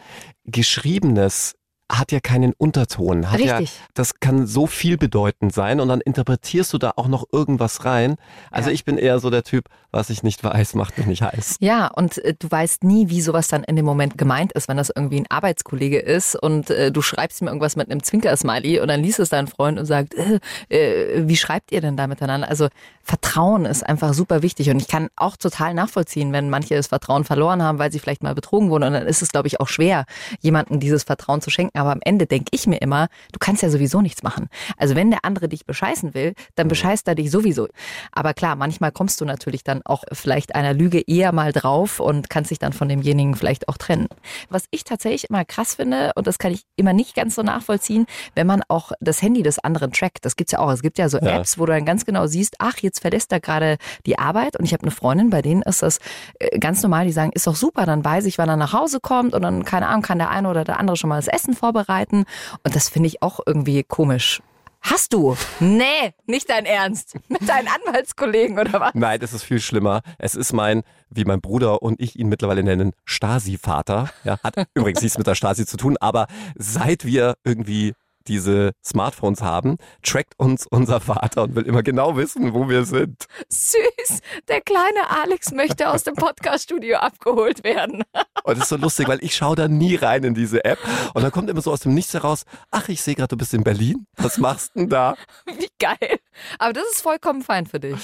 Geschriebenes 0.44 1.54
hat 1.90 2.12
ja 2.12 2.20
keinen 2.20 2.52
Unterton. 2.52 3.30
Hat 3.30 3.40
Richtig. 3.40 3.70
Ja, 3.76 3.84
das 3.94 4.20
kann 4.20 4.46
so 4.46 4.66
viel 4.66 4.96
bedeutend 4.96 5.52
sein 5.52 5.80
und 5.80 5.88
dann 5.88 6.00
interpretierst 6.00 6.72
du 6.72 6.78
da 6.78 6.92
auch 6.96 7.08
noch 7.08 7.24
irgendwas 7.32 7.84
rein. 7.84 8.16
Also 8.50 8.70
ja. 8.70 8.74
ich 8.74 8.84
bin 8.84 8.96
eher 8.96 9.18
so 9.18 9.30
der 9.30 9.42
Typ, 9.42 9.66
was 9.90 10.08
ich 10.10 10.22
nicht 10.22 10.42
weiß, 10.44 10.74
macht 10.74 10.96
mich 10.98 11.06
nicht 11.06 11.22
heiß. 11.22 11.56
Ja, 11.60 11.88
und 11.88 12.18
äh, 12.18 12.34
du 12.38 12.50
weißt 12.50 12.84
nie, 12.84 13.08
wie 13.08 13.20
sowas 13.20 13.48
dann 13.48 13.64
in 13.64 13.76
dem 13.76 13.84
Moment 13.84 14.16
gemeint 14.16 14.52
ist, 14.52 14.68
wenn 14.68 14.76
das 14.76 14.90
irgendwie 14.94 15.20
ein 15.20 15.26
Arbeitskollege 15.28 15.98
ist 15.98 16.36
und 16.36 16.70
äh, 16.70 16.92
du 16.92 17.02
schreibst 17.02 17.40
ihm 17.40 17.48
irgendwas 17.48 17.76
mit 17.76 17.90
einem 17.90 18.02
Zwinker-Smiley 18.02 18.80
und 18.80 18.88
dann 18.88 19.02
liest 19.02 19.18
es 19.18 19.30
dein 19.30 19.48
Freund 19.48 19.78
und 19.78 19.86
sagt, 19.86 20.14
äh, 20.14 20.38
äh, 20.68 21.28
wie 21.28 21.36
schreibt 21.36 21.72
ihr 21.72 21.80
denn 21.80 21.96
da 21.96 22.06
miteinander? 22.06 22.48
Also 22.48 22.68
Vertrauen 23.02 23.64
ist 23.64 23.84
einfach 23.84 24.14
super 24.14 24.42
wichtig 24.42 24.70
und 24.70 24.80
ich 24.80 24.86
kann 24.86 25.08
auch 25.16 25.36
total 25.36 25.74
nachvollziehen, 25.74 26.32
wenn 26.32 26.50
manche 26.50 26.76
das 26.76 26.86
Vertrauen 26.86 27.24
verloren 27.24 27.62
haben, 27.62 27.78
weil 27.78 27.90
sie 27.90 27.98
vielleicht 27.98 28.22
mal 28.22 28.34
betrogen 28.34 28.70
wurden 28.70 28.84
und 28.84 28.92
dann 28.92 29.06
ist 29.06 29.22
es, 29.22 29.30
glaube 29.30 29.48
ich, 29.48 29.58
auch 29.60 29.68
schwer, 29.68 30.04
jemandem 30.40 30.78
dieses 30.78 31.02
Vertrauen 31.02 31.40
zu 31.40 31.50
schenken 31.50 31.79
aber 31.80 31.92
am 31.92 32.00
Ende 32.02 32.26
denke 32.26 32.48
ich 32.52 32.66
mir 32.66 32.78
immer, 32.78 33.08
du 33.32 33.38
kannst 33.38 33.62
ja 33.62 33.70
sowieso 33.70 34.00
nichts 34.00 34.22
machen. 34.22 34.48
Also 34.76 34.94
wenn 34.94 35.10
der 35.10 35.24
andere 35.24 35.48
dich 35.48 35.66
bescheißen 35.66 36.14
will, 36.14 36.34
dann 36.54 36.66
mhm. 36.66 36.70
bescheißt 36.70 37.08
er 37.08 37.14
dich 37.14 37.30
sowieso. 37.30 37.68
Aber 38.12 38.34
klar, 38.34 38.56
manchmal 38.56 38.92
kommst 38.92 39.20
du 39.20 39.24
natürlich 39.24 39.64
dann 39.64 39.82
auch 39.84 40.04
vielleicht 40.12 40.54
einer 40.54 40.74
Lüge 40.74 41.02
eher 41.06 41.32
mal 41.32 41.52
drauf 41.52 42.00
und 42.00 42.30
kannst 42.30 42.50
dich 42.50 42.58
dann 42.58 42.72
von 42.72 42.88
demjenigen 42.88 43.34
vielleicht 43.34 43.68
auch 43.68 43.76
trennen. 43.76 44.08
Was 44.48 44.64
ich 44.70 44.84
tatsächlich 44.84 45.28
immer 45.30 45.44
krass 45.44 45.74
finde, 45.74 46.12
und 46.14 46.26
das 46.26 46.38
kann 46.38 46.52
ich 46.52 46.64
immer 46.76 46.92
nicht 46.92 47.14
ganz 47.14 47.34
so 47.34 47.42
nachvollziehen, 47.42 48.06
wenn 48.34 48.46
man 48.46 48.62
auch 48.68 48.92
das 49.00 49.22
Handy 49.22 49.42
des 49.42 49.58
anderen 49.58 49.92
trackt. 49.92 50.24
Das 50.24 50.36
gibt's 50.36 50.52
ja 50.52 50.58
auch. 50.58 50.70
Es 50.70 50.82
gibt 50.82 50.98
ja 50.98 51.08
so 51.08 51.18
ja. 51.18 51.38
Apps, 51.38 51.58
wo 51.58 51.66
du 51.66 51.72
dann 51.72 51.84
ganz 51.84 52.04
genau 52.04 52.26
siehst, 52.26 52.56
ach, 52.58 52.78
jetzt 52.78 53.00
verlässt 53.00 53.32
er 53.32 53.40
gerade 53.40 53.78
die 54.06 54.18
Arbeit. 54.18 54.58
Und 54.58 54.64
ich 54.64 54.72
habe 54.72 54.82
eine 54.82 54.90
Freundin, 54.90 55.30
bei 55.30 55.42
denen 55.42 55.62
ist 55.62 55.82
das 55.82 55.98
äh, 56.38 56.58
ganz 56.58 56.82
normal, 56.82 57.06
die 57.06 57.12
sagen, 57.12 57.32
ist 57.32 57.46
doch 57.46 57.56
super, 57.56 57.86
dann 57.86 58.04
weiß 58.04 58.26
ich, 58.26 58.38
wann 58.38 58.48
er 58.48 58.56
nach 58.56 58.72
Hause 58.72 59.00
kommt 59.00 59.34
und 59.34 59.42
dann, 59.42 59.64
keine 59.64 59.88
Ahnung, 59.88 60.02
kann 60.02 60.18
der 60.18 60.30
eine 60.30 60.48
oder 60.48 60.64
der 60.64 60.78
andere 60.78 60.96
schon 60.96 61.08
mal 61.08 61.16
das 61.16 61.28
Essen 61.28 61.54
vorbereiten 61.54 61.69
vorbereiten. 61.70 62.24
Und 62.64 62.74
das 62.74 62.88
finde 62.88 63.08
ich 63.08 63.22
auch 63.22 63.40
irgendwie 63.46 63.84
komisch. 63.84 64.42
Hast 64.82 65.12
du? 65.12 65.36
Nee, 65.60 66.14
nicht 66.26 66.48
dein 66.48 66.64
Ernst. 66.64 67.14
Mit 67.28 67.46
deinen 67.46 67.68
Anwaltskollegen 67.68 68.58
oder 68.58 68.80
was? 68.80 68.94
Nein, 68.94 69.20
das 69.20 69.34
ist 69.34 69.42
viel 69.42 69.60
schlimmer. 69.60 70.00
Es 70.18 70.34
ist 70.34 70.52
mein, 70.54 70.82
wie 71.10 71.24
mein 71.26 71.42
Bruder 71.42 71.82
und 71.82 72.00
ich 72.00 72.18
ihn 72.18 72.28
mittlerweile 72.28 72.62
nennen, 72.62 72.92
Stasi-Vater. 73.04 74.10
Ja, 74.24 74.38
hat 74.42 74.54
übrigens 74.74 75.02
nichts 75.02 75.18
mit 75.18 75.26
der 75.26 75.34
Stasi 75.34 75.66
zu 75.66 75.76
tun, 75.76 75.96
aber 76.00 76.28
seit 76.56 77.04
wir 77.04 77.34
irgendwie 77.44 77.92
diese 78.26 78.72
Smartphones 78.84 79.42
haben, 79.42 79.76
trackt 80.02 80.34
uns 80.38 80.66
unser 80.66 81.00
Vater 81.00 81.42
und 81.42 81.54
will 81.54 81.64
immer 81.64 81.82
genau 81.82 82.16
wissen, 82.16 82.54
wo 82.54 82.68
wir 82.68 82.84
sind. 82.84 83.26
Süß, 83.48 84.20
der 84.48 84.60
kleine 84.60 85.10
Alex 85.10 85.52
möchte 85.52 85.90
aus 85.90 86.04
dem 86.04 86.14
Podcaststudio 86.14 86.98
abgeholt 86.98 87.64
werden. 87.64 88.02
Und 88.44 88.56
das 88.56 88.64
ist 88.64 88.68
so 88.70 88.76
lustig, 88.76 89.06
weil 89.06 89.22
ich 89.22 89.36
schaue 89.36 89.54
da 89.54 89.68
nie 89.68 89.96
rein 89.96 90.24
in 90.24 90.34
diese 90.34 90.64
App 90.64 90.78
und 91.12 91.22
dann 91.22 91.30
kommt 91.30 91.50
immer 91.50 91.60
so 91.60 91.70
aus 91.70 91.80
dem 91.80 91.92
Nichts 91.92 92.14
heraus, 92.14 92.44
ach, 92.70 92.88
ich 92.88 93.02
sehe 93.02 93.14
gerade, 93.14 93.28
du 93.28 93.36
bist 93.36 93.52
in 93.52 93.62
Berlin. 93.62 94.06
Was 94.16 94.38
machst 94.38 94.74
du 94.74 94.80
denn 94.80 94.88
da? 94.88 95.14
Wie 95.46 95.68
geil. 95.78 96.18
Aber 96.58 96.72
das 96.72 96.84
ist 96.92 97.02
vollkommen 97.02 97.42
fein 97.42 97.66
für 97.66 97.80
dich. 97.80 98.00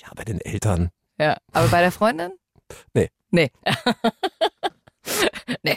Ja, 0.00 0.08
bei 0.16 0.24
den 0.24 0.40
Eltern. 0.40 0.90
Ja, 1.18 1.36
aber 1.52 1.68
bei 1.68 1.82
der 1.82 1.92
Freundin? 1.92 2.32
Nee. 2.94 3.10
Nee. 3.30 3.50
nee, 5.62 5.76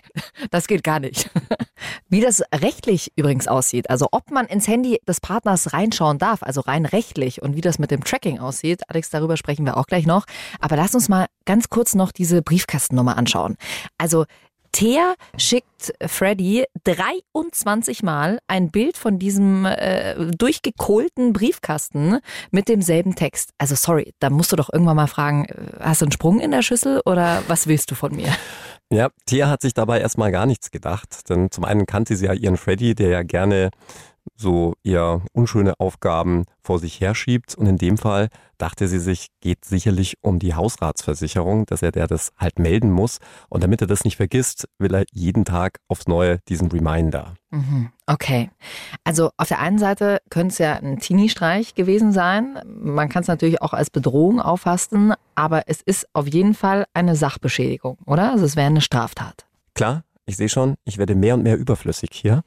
das 0.51 0.67
geht 0.67 0.83
gar 0.83 0.99
nicht. 0.99 1.29
Wie 2.09 2.21
das 2.21 2.41
rechtlich 2.53 3.11
übrigens 3.15 3.47
aussieht, 3.47 3.89
also 3.89 4.07
ob 4.11 4.31
man 4.31 4.47
ins 4.47 4.67
Handy 4.67 4.99
des 5.07 5.21
Partners 5.21 5.73
reinschauen 5.73 6.17
darf, 6.17 6.43
also 6.43 6.61
rein 6.61 6.85
rechtlich 6.85 7.41
und 7.41 7.55
wie 7.55 7.61
das 7.61 7.79
mit 7.79 7.91
dem 7.91 8.03
Tracking 8.03 8.39
aussieht, 8.39 8.81
Alex, 8.89 9.09
darüber 9.09 9.37
sprechen 9.37 9.65
wir 9.65 9.77
auch 9.77 9.85
gleich 9.85 10.05
noch. 10.05 10.25
Aber 10.59 10.75
lass 10.75 10.95
uns 10.95 11.09
mal 11.09 11.27
ganz 11.45 11.69
kurz 11.69 11.95
noch 11.95 12.11
diese 12.11 12.41
Briefkastennummer 12.41 13.17
anschauen. 13.17 13.55
Also 13.97 14.25
Thea 14.71 15.15
schickt 15.37 15.93
Freddy 16.05 16.65
23 16.83 18.03
Mal 18.03 18.39
ein 18.47 18.69
Bild 18.69 18.97
von 18.97 19.19
diesem 19.19 19.65
äh, 19.65 20.15
durchgekohlten 20.35 21.33
Briefkasten 21.33 22.19
mit 22.51 22.67
demselben 22.67 23.15
Text. 23.15 23.51
Also 23.57 23.75
sorry, 23.75 24.13
da 24.19 24.29
musst 24.29 24.51
du 24.51 24.55
doch 24.55 24.71
irgendwann 24.71 24.95
mal 24.95 25.07
fragen, 25.07 25.45
äh, 25.45 25.79
hast 25.79 26.01
du 26.01 26.05
einen 26.05 26.11
Sprung 26.11 26.39
in 26.39 26.51
der 26.51 26.61
Schüssel 26.61 27.01
oder 27.05 27.43
was 27.47 27.67
willst 27.67 27.91
du 27.91 27.95
von 27.95 28.15
mir? 28.15 28.29
Ja, 28.91 29.09
Thea 29.27 29.49
hat 29.49 29.61
sich 29.61 29.75
dabei 29.75 29.99
erstmal 30.01 30.31
gar 30.31 30.47
nichts 30.47 30.71
gedacht, 30.71 31.29
denn 31.29 31.51
zum 31.51 31.63
einen 31.63 31.85
kannte 31.85 32.15
sie 32.15 32.25
ja 32.25 32.33
ihren 32.33 32.57
Freddy, 32.57 32.95
der 32.95 33.09
ja 33.09 33.21
gerne 33.23 33.69
so 34.35 34.73
eher 34.83 35.21
unschöne 35.33 35.79
Aufgaben 35.79 36.45
vor 36.61 36.79
sich 36.79 37.01
herschiebt. 37.01 37.55
Und 37.55 37.65
in 37.65 37.77
dem 37.77 37.97
Fall 37.97 38.29
dachte 38.57 38.87
sie 38.87 38.99
sich, 38.99 39.27
geht 39.41 39.65
sicherlich 39.65 40.17
um 40.21 40.39
die 40.39 40.53
Hausratsversicherung, 40.53 41.65
dass 41.65 41.81
er 41.81 41.91
der 41.91 42.07
das 42.07 42.31
halt 42.37 42.59
melden 42.59 42.91
muss. 42.91 43.19
Und 43.49 43.63
damit 43.63 43.81
er 43.81 43.87
das 43.87 44.03
nicht 44.03 44.17
vergisst, 44.17 44.67
will 44.77 44.93
er 44.93 45.05
jeden 45.11 45.45
Tag 45.45 45.79
aufs 45.87 46.07
Neue 46.07 46.39
diesen 46.47 46.69
Reminder. 46.69 47.33
Mhm. 47.51 47.89
Okay. 48.05 48.51
Also 49.03 49.31
auf 49.37 49.47
der 49.47 49.59
einen 49.59 49.79
Seite 49.79 50.21
könnte 50.29 50.51
es 50.53 50.57
ja 50.57 50.73
ein 50.73 50.99
Teenie-Streich 50.99 51.75
gewesen 51.75 52.11
sein. 52.11 52.59
Man 52.65 53.09
kann 53.09 53.21
es 53.21 53.27
natürlich 53.27 53.61
auch 53.61 53.73
als 53.73 53.89
Bedrohung 53.89 54.39
auffassen, 54.39 55.13
aber 55.35 55.63
es 55.67 55.81
ist 55.81 56.07
auf 56.13 56.27
jeden 56.27 56.53
Fall 56.53 56.85
eine 56.93 57.15
Sachbeschädigung, 57.15 57.97
oder? 58.05 58.31
Also 58.31 58.45
es 58.45 58.55
wäre 58.55 58.67
eine 58.67 58.81
Straftat. 58.81 59.45
Klar, 59.73 60.03
ich 60.29 60.37
sehe 60.37 60.47
schon, 60.47 60.75
ich 60.85 60.99
werde 60.99 61.15
mehr 61.15 61.33
und 61.33 61.41
mehr 61.41 61.57
überflüssig 61.57 62.11
hier. 62.13 62.43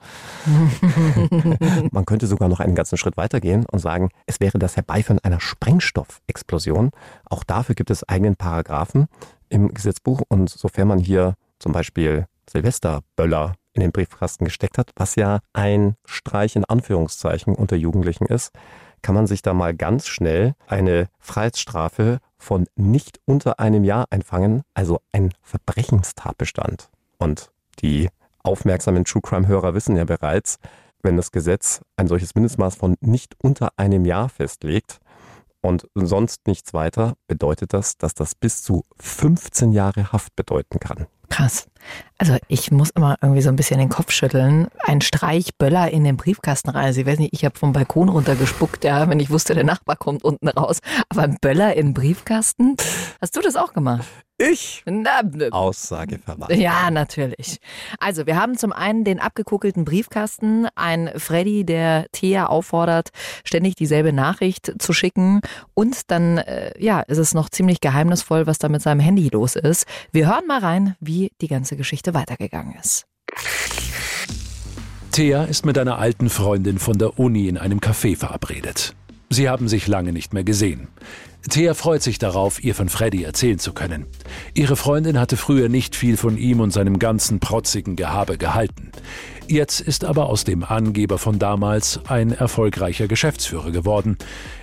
Man 1.91 2.05
könnte 2.05 2.29
sogar 2.29 2.49
noch 2.49 2.61
einen 2.61 2.77
ganzen 2.77 2.97
Schritt 2.97 3.17
weitergehen 3.17 3.67
und 3.71 3.81
sagen, 3.81 4.11
es 4.27 4.39
wäre 4.39 4.61
das 4.61 4.77
Herbeiführen 4.77 5.19
einer 5.19 5.41
Sprengstoffexplosion. 5.41 6.93
Auch 7.25 7.43
dafür 7.43 7.75
gibt 7.75 7.91
es 7.91 8.09
eigenen 8.09 8.37
Paragraphen 8.37 9.09
im 9.49 9.75
Gesetzbuch. 9.75 10.23
Und 10.29 10.49
sofern 10.49 10.87
man 10.89 11.01
hier 11.01 11.35
zum 11.59 11.73
Beispiel 11.73 12.27
Silvesterböller 12.49 13.55
in 13.73 13.81
den 13.81 13.91
Briefkasten 13.91 14.45
gesteckt 14.45 14.79
hat, 14.79 14.91
was 14.95 15.17
ja 15.17 15.41
ein 15.53 15.97
Streich 16.05 16.55
in 16.55 16.65
Anführungszeichen 16.65 17.53
unter 17.53 17.75
Jugendlichen 17.75 18.27
ist, 18.27 18.53
kann 19.03 19.17
man 19.17 19.27
sich 19.27 19.43
da 19.43 19.55
mal 19.55 19.75
ganz 19.75 20.07
schnell 20.07 20.55
eine 20.69 21.09
Freiheitsstrafe 21.19 22.19
von 22.39 22.69
nicht 22.77 23.19
unter 23.25 23.59
einem 23.59 23.83
Jahr 23.83 24.07
einfangen, 24.11 24.63
also 24.75 25.01
ein 25.11 25.33
Verbrechenstatbestand. 25.43 26.91
Und 27.19 27.51
die 27.83 28.09
aufmerksamen 28.43 29.05
True 29.05 29.23
Crime-Hörer 29.23 29.75
wissen 29.75 29.97
ja 29.97 30.05
bereits, 30.05 30.59
wenn 31.03 31.17
das 31.17 31.33
Gesetz 31.33 31.83
ein 31.97 32.07
solches 32.07 32.35
Mindestmaß 32.35 32.77
von 32.77 32.97
nicht 33.01 33.35
unter 33.43 33.73
einem 33.77 34.05
Jahr 34.05 34.29
festlegt 34.29 35.01
und 35.61 35.89
sonst 35.95 36.47
nichts 36.47 36.75
weiter, 36.75 37.15
bedeutet 37.27 37.73
das, 37.73 37.97
dass 37.97 38.15
das 38.15 38.35
bis 38.35 38.63
zu 38.63 38.83
15 39.01 39.73
Jahre 39.73 40.13
Haft 40.13 40.35
bedeuten 40.37 40.79
kann. 40.79 41.07
Krass. 41.29 41.67
Also 42.19 42.37
ich 42.49 42.71
muss 42.71 42.91
immer 42.91 43.17
irgendwie 43.21 43.43
so 43.43 43.49
ein 43.49 43.57
bisschen 43.57 43.79
den 43.79 43.89
Kopf 43.89 44.13
schütteln. 44.13 44.69
Ein 44.79 45.01
Streich 45.01 45.57
Böller 45.59 45.91
in 45.91 46.05
den 46.05 46.17
Briefkasten 46.17 46.71
rein. 46.71 46.85
Also 46.85 47.01
ich 47.01 47.07
weiß 47.07 47.19
nicht, 47.19 47.35
ich 47.35 47.45
habe 47.45 47.59
vom 47.59 47.73
Balkon 47.73 48.09
runtergespuckt, 48.09 48.85
ja, 48.85 49.09
wenn 49.09 49.21
ich 49.21 49.31
wusste, 49.31 49.55
der 49.55 49.65
Nachbar 49.65 49.97
kommt 49.97 50.25
unten 50.25 50.49
raus. 50.49 50.79
Aber 51.09 51.23
ein 51.23 51.39
Böller 51.41 51.75
in 51.75 51.89
den 51.89 51.95
Briefkasten? 51.95 52.77
Hast 53.21 53.37
du 53.37 53.41
das 53.41 53.57
auch 53.57 53.73
gemacht? 53.73 54.07
Ich? 54.39 54.83
Na, 54.87 55.23
ne. 55.23 55.51
Aussage 55.53 56.19
verwandt. 56.19 56.53
Ja, 56.57 56.91
natürlich. 56.91 57.59
Also, 58.01 58.27
wir 58.27 58.37
haben 58.37 58.57
zum 58.57 58.73
einen 58.73 59.05
den 59.05 59.21
abgekuckelten 59.21 59.85
Briefkasten, 59.85 60.67
ein 60.75 61.13
Freddy, 61.17 61.65
der 61.65 62.07
Thea 62.11 62.47
auffordert, 62.47 63.11
ständig 63.45 63.77
dieselbe 63.77 64.13
Nachricht 64.13 64.73
zu 64.79 64.93
schicken. 64.93 65.43
Und 65.75 66.11
dann, 66.11 66.39
äh, 66.39 66.73
ja, 66.83 67.01
ist 67.01 67.19
es 67.19 67.35
noch 67.35 67.51
ziemlich 67.51 67.81
geheimnisvoll, 67.81 68.49
was 68.49 68.59
da 68.59 68.69
mit 68.69 68.83
seinem 68.83 69.01
Handy 69.01 69.29
los 69.29 69.55
ist. 69.55 69.87
Wir 70.11 70.27
hören 70.27 70.47
mal 70.49 70.59
rein, 70.59 70.97
wie 70.99 71.31
die 71.41 71.49
ganze 71.49 71.72
Geschichte 71.77 72.15
weitergegangen 72.15 72.75
ist. 72.81 73.07
Thea 75.13 75.45
ist 75.45 75.67
mit 75.67 75.77
einer 75.77 75.99
alten 75.99 76.31
Freundin 76.31 76.79
von 76.79 76.97
der 76.97 77.19
Uni 77.19 77.49
in 77.49 77.59
einem 77.59 77.81
Café 77.81 78.17
verabredet. 78.17 78.95
Sie 79.29 79.49
haben 79.49 79.69
sich 79.69 79.87
lange 79.87 80.13
nicht 80.13 80.33
mehr 80.33 80.45
gesehen. 80.45 80.89
Thea 81.49 81.75
freut 81.75 82.03
sich 82.03 82.19
darauf, 82.19 82.63
ihr 82.63 82.75
von 82.75 82.89
Freddy 82.89 83.25
erzählen 83.25 83.59
zu 83.59 83.73
können. 83.73 84.07
Ihre 84.55 84.77
Freundin 84.77 85.19
hatte 85.19 85.37
früher 85.37 85.69
nicht 85.69 85.97
viel 85.97 86.17
von 86.17 86.37
ihm 86.37 86.61
und 86.61 86.71
seinem 86.71 86.99
ganzen 86.99 87.41
protzigen 87.41 87.97
Gehabe 87.97 88.39
gehalten. 88.39 88.93
Jetzt 89.49 89.81
ist 89.81 90.05
aber 90.05 90.27
aus 90.27 90.45
dem 90.45 90.63
Angeber 90.65 91.19
von 91.19 91.39
damals 91.39 92.01
ein 92.07 92.33
erfolgreicher 92.33 93.09
Geschäftsführer 93.09 93.71
geworden. 93.71 94.17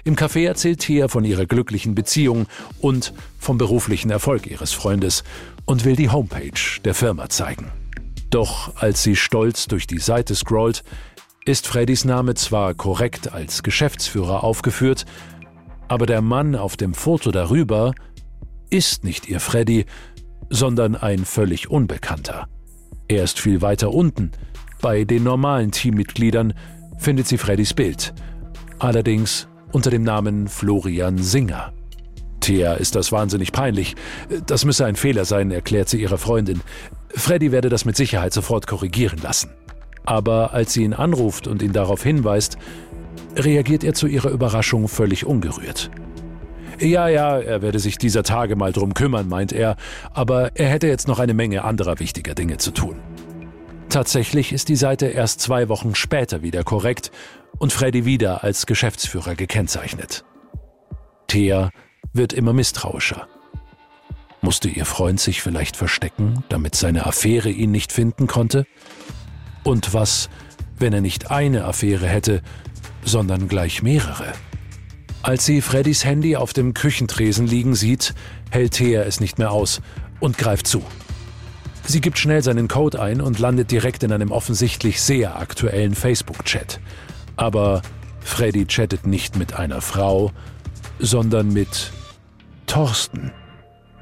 Im 0.04 0.16
Café 0.16 0.48
erzählt 0.48 0.80
Thea 0.80 1.10
von 1.10 1.26
ihrer 1.26 1.46
glücklichen 1.46 1.96
Beziehung 1.96 2.48
und 2.80 3.14
vom 3.40 3.58
beruflichen 3.58 4.10
Erfolg 4.10 4.48
ihres 4.48 4.72
Freundes 4.72 5.24
und 5.70 5.86
will 5.86 5.96
die 5.96 6.10
Homepage 6.10 6.82
der 6.84 6.96
Firma 6.96 7.30
zeigen. 7.30 7.72
Doch 8.32 8.76
als 8.78 9.04
sie 9.04 9.16
stolz 9.16 9.68
durch 9.68 9.86
die 9.86 10.00
Seite 10.00 10.34
scrollt, 10.34 10.84
ist 11.46 11.68
Freddys 11.68 12.06
Name 12.06 12.34
zwar 12.34 12.74
korrekt 12.74 13.32
als 13.32 13.62
Geschäftsführer 13.62 14.44
aufgeführt, 14.44 15.06
aber 15.88 16.08
der 16.08 16.24
Mann 16.24 16.56
auf 16.56 16.76
dem 16.76 16.96
Foto 16.96 17.30
darüber 17.30 17.94
ist 18.72 19.04
nicht 19.04 19.30
ihr 19.30 19.40
Freddy, 19.40 19.86
sondern 20.50 20.96
ein 20.96 21.24
völlig 21.24 21.70
Unbekannter. 21.70 22.48
Er 23.08 23.24
ist 23.24 23.40
viel 23.40 23.62
weiter 23.62 23.94
unten. 23.94 24.32
Bei 24.82 25.04
den 25.04 25.22
normalen 25.22 25.72
Teammitgliedern 25.72 26.56
findet 26.98 27.28
sie 27.28 27.38
Freddys 27.38 27.76
Bild. 27.76 28.16
Allerdings 28.80 29.48
unter 29.72 29.92
dem 29.92 30.02
Namen 30.02 30.48
Florian 30.48 31.20
Singer. 31.20 31.74
Thea 32.50 32.74
ist 32.74 32.96
das 32.96 33.12
wahnsinnig 33.12 33.52
peinlich. 33.52 33.96
Das 34.48 34.66
müsse 34.66 34.84
ein 34.86 34.96
Fehler 34.96 35.26
sein, 35.26 35.52
erklärt 35.52 35.88
sie 35.88 36.02
ihrer 36.02 36.18
Freundin. 36.18 36.62
Freddy 37.10 37.52
werde 37.52 37.70
das 37.70 37.86
mit 37.86 37.96
Sicherheit 37.96 38.34
sofort 38.34 38.66
korrigieren 38.66 39.20
lassen. 39.22 39.52
Aber 40.04 40.52
als 40.52 40.74
sie 40.74 40.84
ihn 40.84 40.96
anruft 40.96 41.48
und 41.48 41.62
ihn 41.62 41.74
darauf 41.74 42.02
hinweist, 42.02 42.58
reagiert 43.36 43.84
er 43.84 43.94
zu 43.94 44.08
ihrer 44.08 44.32
Überraschung 44.32 44.88
völlig 44.88 45.28
ungerührt. 45.28 45.92
Ja, 46.80 47.08
ja, 47.08 47.38
er 47.38 47.62
werde 47.62 47.78
sich 47.78 48.00
dieser 48.00 48.24
Tage 48.24 48.56
mal 48.56 48.72
drum 48.72 48.96
kümmern, 48.96 49.30
meint 49.30 49.52
er, 49.52 49.76
aber 50.14 50.56
er 50.56 50.70
hätte 50.70 50.88
jetzt 50.88 51.08
noch 51.08 51.20
eine 51.20 51.36
Menge 51.36 51.64
anderer 51.64 52.00
wichtiger 52.00 52.34
Dinge 52.34 52.58
zu 52.58 52.72
tun. 52.72 52.96
Tatsächlich 53.90 54.54
ist 54.54 54.70
die 54.70 54.76
Seite 54.76 55.06
erst 55.06 55.40
zwei 55.42 55.70
Wochen 55.70 55.94
später 55.94 56.42
wieder 56.42 56.64
korrekt 56.64 57.12
und 57.60 57.74
Freddy 57.74 58.06
wieder 58.06 58.44
als 58.44 58.66
Geschäftsführer 58.66 59.36
gekennzeichnet. 59.36 60.24
Thea 61.28 61.70
wird 62.14 62.34
immer 62.34 62.54
misstrauischer. 62.54 63.28
Musste 64.42 64.70
ihr 64.70 64.86
Freund 64.86 65.20
sich 65.20 65.42
vielleicht 65.42 65.76
verstecken, 65.76 66.44
damit 66.50 66.76
seine 66.76 67.06
Affäre 67.06 67.50
ihn 67.50 67.72
nicht 67.72 67.92
finden 67.92 68.28
konnte? 68.28 68.66
Und 69.64 69.94
was, 69.94 70.30
wenn 70.78 70.94
er 70.94 71.02
nicht 71.02 71.30
eine 71.30 71.66
Affäre 71.66 72.08
hätte, 72.08 72.42
sondern 73.04 73.48
gleich 73.48 73.84
mehrere? 73.84 74.34
Als 75.22 75.46
sie 75.46 75.62
Freddys 75.62 76.06
Handy 76.06 76.38
auf 76.38 76.54
dem 76.54 76.74
Küchentresen 76.74 77.46
liegen 77.46 77.76
sieht, 77.76 78.14
hält 78.50 78.74
Thea 78.74 79.04
es 79.04 79.20
nicht 79.20 79.38
mehr 79.38 79.52
aus 79.52 79.82
und 80.22 80.38
greift 80.38 80.66
zu. 80.68 80.82
Sie 81.86 82.00
gibt 82.00 82.18
schnell 82.18 82.42
seinen 82.42 82.68
Code 82.68 83.02
ein 83.02 83.20
und 83.20 83.40
landet 83.40 83.72
direkt 83.72 84.04
in 84.04 84.14
einem 84.14 84.32
offensichtlich 84.32 85.02
sehr 85.02 85.38
aktuellen 85.38 85.96
Facebook-Chat. 85.96 86.80
Aber 87.36 87.82
Freddy 88.22 88.66
chattet 88.66 89.06
nicht 89.06 89.36
mit 89.36 89.54
einer 89.54 89.82
Frau, 89.82 90.32
sondern 91.00 91.52
mit 91.52 91.92
Thorsten. 92.70 93.32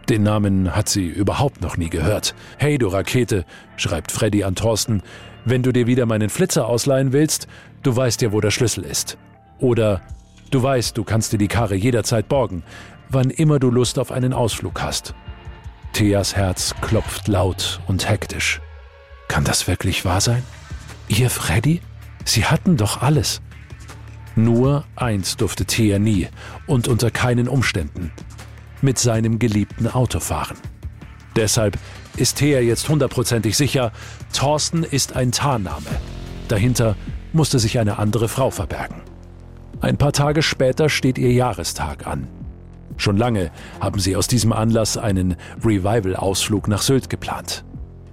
Den 0.09 0.23
Namen 0.23 0.75
hat 0.75 0.89
sie 0.89 1.07
überhaupt 1.07 1.61
noch 1.61 1.77
nie 1.77 1.89
gehört. 1.89 2.35
Hey, 2.57 2.77
du 2.77 2.89
Rakete, 2.89 3.45
schreibt 3.77 4.11
Freddy 4.11 4.43
an 4.43 4.55
Thorsten, 4.55 5.03
wenn 5.45 5.63
du 5.63 5.71
dir 5.71 5.87
wieder 5.87 6.05
meinen 6.05 6.29
Flitzer 6.29 6.67
ausleihen 6.67 7.13
willst, 7.13 7.47
du 7.83 7.95
weißt 7.95 8.21
ja, 8.21 8.33
wo 8.33 8.41
der 8.41 8.51
Schlüssel 8.51 8.83
ist. 8.83 9.17
Oder 9.59 10.01
du 10.51 10.61
weißt, 10.61 10.97
du 10.97 11.05
kannst 11.05 11.31
dir 11.31 11.37
die 11.37 11.47
Karre 11.47 11.75
jederzeit 11.75 12.27
borgen, 12.27 12.63
wann 13.07 13.29
immer 13.29 13.57
du 13.57 13.71
Lust 13.71 13.97
auf 13.99 14.11
einen 14.11 14.33
Ausflug 14.33 14.81
hast. 14.81 15.15
Theas 15.93 16.35
Herz 16.35 16.75
klopft 16.81 17.29
laut 17.29 17.79
und 17.87 18.09
hektisch. 18.09 18.59
Kann 19.29 19.45
das 19.45 19.69
wirklich 19.69 20.03
wahr 20.03 20.19
sein? 20.19 20.43
Ihr 21.07 21.29
Freddy? 21.29 21.79
Sie 22.25 22.43
hatten 22.43 22.75
doch 22.75 23.01
alles. 23.01 23.41
Nur 24.35 24.83
eins 24.97 25.37
durfte 25.37 25.63
Thea 25.63 25.99
nie 25.99 26.27
und 26.65 26.89
unter 26.89 27.11
keinen 27.11 27.47
Umständen 27.47 28.11
mit 28.87 28.97
seinem 28.97 29.37
geliebten 29.37 29.85
Auto 29.85 30.21
fahren. 30.21 30.55
Deshalb 31.35 31.77
ist 32.15 32.37
Thea 32.37 32.61
jetzt 32.61 32.87
hundertprozentig 32.87 33.57
sicher, 33.57 33.91
Thorsten 34.31 34.83
ist 34.85 35.13
ein 35.13 35.33
Tarnname. 35.33 35.89
Dahinter 36.47 36.95
musste 37.33 37.59
sich 37.59 37.79
eine 37.79 37.99
andere 37.99 38.29
Frau 38.29 38.49
verbergen. 38.49 39.01
Ein 39.81 39.97
paar 39.97 40.13
Tage 40.13 40.41
später 40.41 40.87
steht 40.87 41.17
ihr 41.17 41.33
Jahrestag 41.33 42.07
an. 42.07 42.29
Schon 42.95 43.17
lange 43.17 43.51
haben 43.81 43.99
sie 43.99 44.15
aus 44.15 44.27
diesem 44.29 44.53
Anlass 44.53 44.97
einen 44.97 45.35
Revival-Ausflug 45.65 46.69
nach 46.69 46.81
Sylt 46.81 47.09
geplant. 47.09 47.65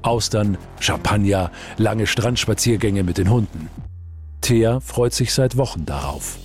Austern, 0.02 0.58
Champagner, 0.80 1.52
lange 1.76 2.08
Strandspaziergänge 2.08 3.04
mit 3.04 3.18
den 3.18 3.30
Hunden. 3.30 3.70
Thea 4.40 4.80
freut 4.80 5.14
sich 5.14 5.32
seit 5.32 5.56
Wochen 5.56 5.86
darauf. 5.86 6.36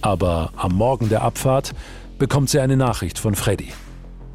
Aber 0.00 0.52
am 0.56 0.72
Morgen 0.72 1.10
der 1.10 1.20
Abfahrt 1.20 1.74
bekommt 2.18 2.50
sie 2.50 2.60
eine 2.60 2.76
Nachricht 2.76 3.18
von 3.18 3.34
Freddy. 3.34 3.72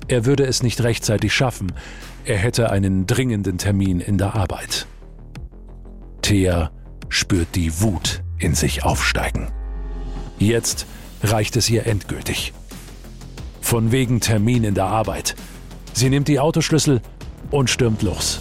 Er 0.07 0.25
würde 0.25 0.45
es 0.45 0.63
nicht 0.63 0.81
rechtzeitig 0.81 1.33
schaffen, 1.33 1.73
er 2.25 2.37
hätte 2.37 2.69
einen 2.69 3.07
dringenden 3.07 3.57
Termin 3.57 3.99
in 3.99 4.17
der 4.17 4.35
Arbeit. 4.35 4.87
Thea 6.21 6.71
spürt 7.09 7.55
die 7.55 7.81
Wut 7.81 8.21
in 8.37 8.55
sich 8.55 8.83
aufsteigen. 8.83 9.51
Jetzt 10.37 10.85
reicht 11.23 11.55
es 11.55 11.69
ihr 11.69 11.85
endgültig. 11.85 12.53
Von 13.61 13.91
wegen 13.91 14.21
Termin 14.21 14.63
in 14.63 14.73
der 14.73 14.85
Arbeit. 14.85 15.35
Sie 15.93 16.09
nimmt 16.09 16.27
die 16.27 16.39
Autoschlüssel 16.39 17.01
und 17.51 17.69
stürmt 17.69 18.01
los. 18.01 18.39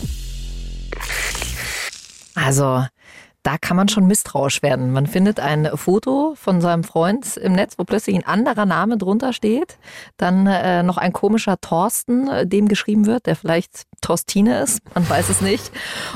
Also, 2.35 2.87
da 3.43 3.57
kann 3.59 3.77
man 3.77 3.89
schon 3.89 4.07
misstrauisch 4.07 4.63
werden. 4.63 4.93
Man 4.93 5.07
findet 5.07 5.41
ein 5.41 5.71
Foto 5.75 6.35
von 6.37 6.61
seinem 6.61 6.85
Freund 6.85 7.37
im 7.37 7.53
Netz, 7.53 7.75
wo 7.79 7.85
plötzlich 7.85 8.17
ein 8.17 8.27
anderer 8.27 8.67
Name 8.67 8.99
drunter 8.99 9.33
steht. 9.33 9.79
Dann 10.17 10.47
äh, 10.47 10.83
noch 10.83 10.99
ein 10.99 11.13
komischer 11.13 11.61
Thorsten, 11.61 12.29
äh, 12.29 12.47
dem 12.47 12.69
geschrieben 12.69 13.07
wird, 13.07 13.27
der 13.27 13.37
vielleicht 13.37 13.87
Torstine 14.01 14.61
ist, 14.61 14.81
man 14.95 15.09
weiß 15.09 15.29
es 15.29 15.41
nicht. 15.41 15.71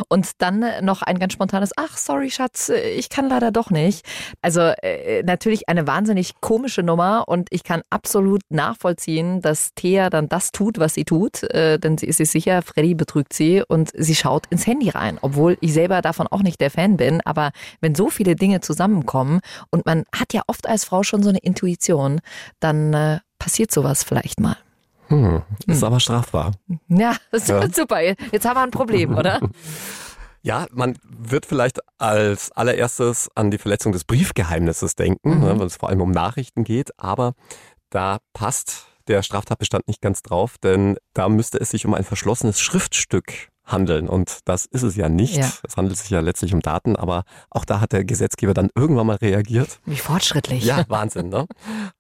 Und 0.08 0.30
dann 0.38 0.64
noch 0.82 1.02
ein 1.02 1.18
ganz 1.18 1.32
spontanes, 1.32 1.70
ach 1.76 1.96
sorry 1.96 2.30
Schatz, 2.30 2.68
ich 2.68 3.08
kann 3.08 3.28
leider 3.28 3.50
doch 3.50 3.70
nicht. 3.70 4.04
Also 4.42 4.60
äh, 4.60 5.22
natürlich 5.22 5.68
eine 5.68 5.86
wahnsinnig 5.86 6.40
komische 6.40 6.82
Nummer 6.82 7.24
und 7.26 7.48
ich 7.50 7.64
kann 7.64 7.82
absolut 7.90 8.42
nachvollziehen, 8.48 9.40
dass 9.40 9.74
Thea 9.74 10.10
dann 10.10 10.28
das 10.28 10.52
tut, 10.52 10.78
was 10.78 10.94
sie 10.94 11.04
tut, 11.04 11.42
äh, 11.42 11.78
denn 11.78 11.98
sie 11.98 12.06
ist 12.06 12.18
sich 12.18 12.30
sicher, 12.30 12.62
Freddy 12.62 12.94
betrügt 12.94 13.32
sie 13.32 13.62
und 13.66 13.90
sie 13.94 14.14
schaut 14.14 14.46
ins 14.50 14.66
Handy 14.66 14.90
rein, 14.90 15.18
obwohl 15.20 15.56
ich 15.60 15.72
selber 15.72 16.02
davon 16.02 16.26
auch 16.26 16.42
nicht 16.42 16.60
der 16.60 16.70
Fan 16.70 16.96
bin. 16.96 17.20
Aber 17.24 17.50
wenn 17.80 17.94
so 17.94 18.10
viele 18.10 18.36
Dinge 18.36 18.60
zusammenkommen 18.60 19.40
und 19.70 19.86
man 19.86 20.04
hat 20.14 20.32
ja 20.32 20.42
oft 20.46 20.66
als 20.68 20.84
Frau 20.84 21.02
schon 21.02 21.22
so 21.22 21.28
eine 21.28 21.38
Intuition, 21.38 22.20
dann 22.60 22.92
äh, 22.94 23.18
passiert 23.38 23.70
sowas 23.70 24.04
vielleicht 24.04 24.40
mal. 24.40 24.56
Hm, 25.14 25.42
ist 25.66 25.80
hm. 25.80 25.84
aber 25.84 26.00
strafbar. 26.00 26.52
Ja, 26.88 27.16
das 27.30 27.48
ja. 27.48 27.68
super. 27.70 28.02
Jetzt 28.02 28.44
haben 28.44 28.56
wir 28.56 28.62
ein 28.62 28.70
Problem, 28.70 29.16
oder? 29.16 29.40
Ja, 30.46 30.66
man 30.72 30.98
wird 31.08 31.46
vielleicht 31.46 31.80
als 31.96 32.52
allererstes 32.52 33.30
an 33.34 33.50
die 33.50 33.56
Verletzung 33.56 33.92
des 33.92 34.04
Briefgeheimnisses 34.04 34.94
denken, 34.94 35.38
mhm. 35.38 35.40
ne, 35.40 35.58
weil 35.58 35.66
es 35.66 35.76
vor 35.76 35.88
allem 35.88 36.02
um 36.02 36.10
Nachrichten 36.10 36.64
geht, 36.64 36.90
aber 36.98 37.32
da 37.88 38.18
passt 38.34 38.88
der 39.08 39.22
Straftatbestand 39.22 39.88
nicht 39.88 40.02
ganz 40.02 40.20
drauf, 40.20 40.58
denn 40.58 40.98
da 41.14 41.30
müsste 41.30 41.58
es 41.62 41.70
sich 41.70 41.86
um 41.86 41.94
ein 41.94 42.04
verschlossenes 42.04 42.60
Schriftstück 42.60 43.48
handeln. 43.64 44.08
Und 44.08 44.40
das 44.44 44.66
ist 44.66 44.82
es 44.82 44.96
ja 44.96 45.08
nicht. 45.08 45.36
Ja. 45.36 45.50
Es 45.66 45.76
handelt 45.76 45.96
sich 45.96 46.10
ja 46.10 46.20
letztlich 46.20 46.54
um 46.54 46.60
Daten, 46.60 46.96
aber 46.96 47.24
auch 47.50 47.64
da 47.64 47.80
hat 47.80 47.92
der 47.92 48.04
Gesetzgeber 48.04 48.54
dann 48.54 48.70
irgendwann 48.74 49.06
mal 49.06 49.16
reagiert. 49.16 49.80
Wie 49.86 49.96
fortschrittlich. 49.96 50.64
Ja, 50.64 50.84
Wahnsinn, 50.88 51.28
ne? 51.28 51.46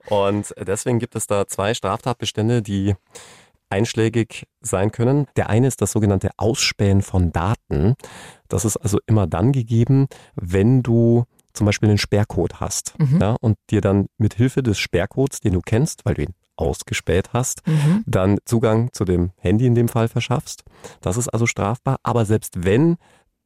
Und 0.08 0.54
deswegen 0.58 0.98
gibt 0.98 1.16
es 1.16 1.26
da 1.26 1.46
zwei 1.46 1.74
Straftatbestände, 1.74 2.62
die 2.62 2.94
einschlägig 3.70 4.46
sein 4.60 4.92
können. 4.92 5.26
Der 5.36 5.48
eine 5.48 5.66
ist 5.66 5.80
das 5.80 5.92
sogenannte 5.92 6.30
Ausspähen 6.36 7.02
von 7.02 7.32
Daten. 7.32 7.94
Das 8.48 8.64
ist 8.64 8.76
also 8.76 8.98
immer 9.06 9.26
dann 9.26 9.52
gegeben, 9.52 10.06
wenn 10.36 10.82
du 10.82 11.24
zum 11.54 11.66
Beispiel 11.66 11.88
einen 11.88 11.98
Sperrcode 11.98 12.60
hast 12.60 12.94
mhm. 12.98 13.20
ja, 13.20 13.36
und 13.40 13.56
dir 13.70 13.80
dann 13.80 14.06
mit 14.18 14.34
Hilfe 14.34 14.62
des 14.62 14.78
Sperrcodes, 14.78 15.40
den 15.40 15.54
du 15.54 15.60
kennst, 15.60 16.04
weil 16.04 16.14
du 16.14 16.22
ihn 16.22 16.34
ausgespäht 16.56 17.32
hast, 17.32 17.66
mhm. 17.66 18.04
dann 18.06 18.38
Zugang 18.44 18.92
zu 18.92 19.04
dem 19.04 19.32
Handy 19.36 19.66
in 19.66 19.74
dem 19.74 19.88
Fall 19.88 20.08
verschaffst. 20.08 20.64
Das 21.00 21.16
ist 21.16 21.28
also 21.28 21.46
strafbar. 21.46 21.98
Aber 22.02 22.24
selbst 22.24 22.64
wenn 22.64 22.96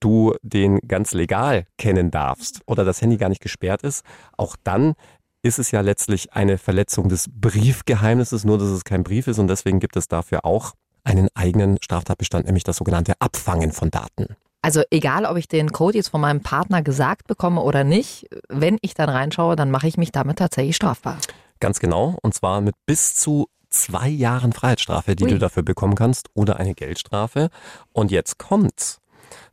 du 0.00 0.34
den 0.42 0.78
ganz 0.86 1.12
legal 1.12 1.66
kennen 1.76 2.10
darfst 2.10 2.60
oder 2.66 2.84
das 2.84 3.02
Handy 3.02 3.16
gar 3.16 3.28
nicht 3.28 3.42
gesperrt 3.42 3.82
ist, 3.82 4.04
auch 4.36 4.56
dann 4.62 4.94
ist 5.42 5.58
es 5.58 5.70
ja 5.70 5.80
letztlich 5.80 6.32
eine 6.32 6.58
Verletzung 6.58 7.08
des 7.08 7.26
Briefgeheimnisses, 7.30 8.44
nur 8.44 8.58
dass 8.58 8.68
es 8.68 8.84
kein 8.84 9.04
Brief 9.04 9.28
ist 9.28 9.38
und 9.38 9.48
deswegen 9.48 9.80
gibt 9.80 9.96
es 9.96 10.08
dafür 10.08 10.44
auch 10.44 10.74
einen 11.04 11.28
eigenen 11.34 11.78
Straftatbestand, 11.80 12.46
nämlich 12.46 12.64
das 12.64 12.76
sogenannte 12.76 13.14
Abfangen 13.20 13.72
von 13.72 13.90
Daten. 13.90 14.36
Also 14.60 14.82
egal, 14.90 15.24
ob 15.24 15.36
ich 15.36 15.46
den 15.46 15.70
Code 15.70 15.96
jetzt 15.96 16.08
von 16.08 16.20
meinem 16.20 16.40
Partner 16.40 16.82
gesagt 16.82 17.28
bekomme 17.28 17.62
oder 17.62 17.84
nicht, 17.84 18.26
wenn 18.48 18.78
ich 18.82 18.94
dann 18.94 19.08
reinschaue, 19.08 19.54
dann 19.54 19.70
mache 19.70 19.86
ich 19.86 19.96
mich 19.96 20.10
damit 20.10 20.38
tatsächlich 20.38 20.76
strafbar. 20.76 21.18
Ganz 21.60 21.80
genau. 21.80 22.16
Und 22.22 22.34
zwar 22.34 22.60
mit 22.60 22.74
bis 22.86 23.14
zu 23.14 23.48
zwei 23.70 24.08
Jahren 24.08 24.52
Freiheitsstrafe, 24.52 25.16
die 25.16 25.24
Ui. 25.24 25.30
du 25.30 25.38
dafür 25.38 25.62
bekommen 25.62 25.94
kannst, 25.94 26.30
oder 26.34 26.58
eine 26.58 26.74
Geldstrafe. 26.74 27.50
Und 27.92 28.10
jetzt 28.10 28.38
kommt's. 28.38 29.00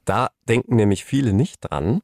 Da 0.05 0.29
denken 0.47 0.75
nämlich 0.75 1.03
viele 1.03 1.33
nicht 1.33 1.59
dran. 1.61 2.01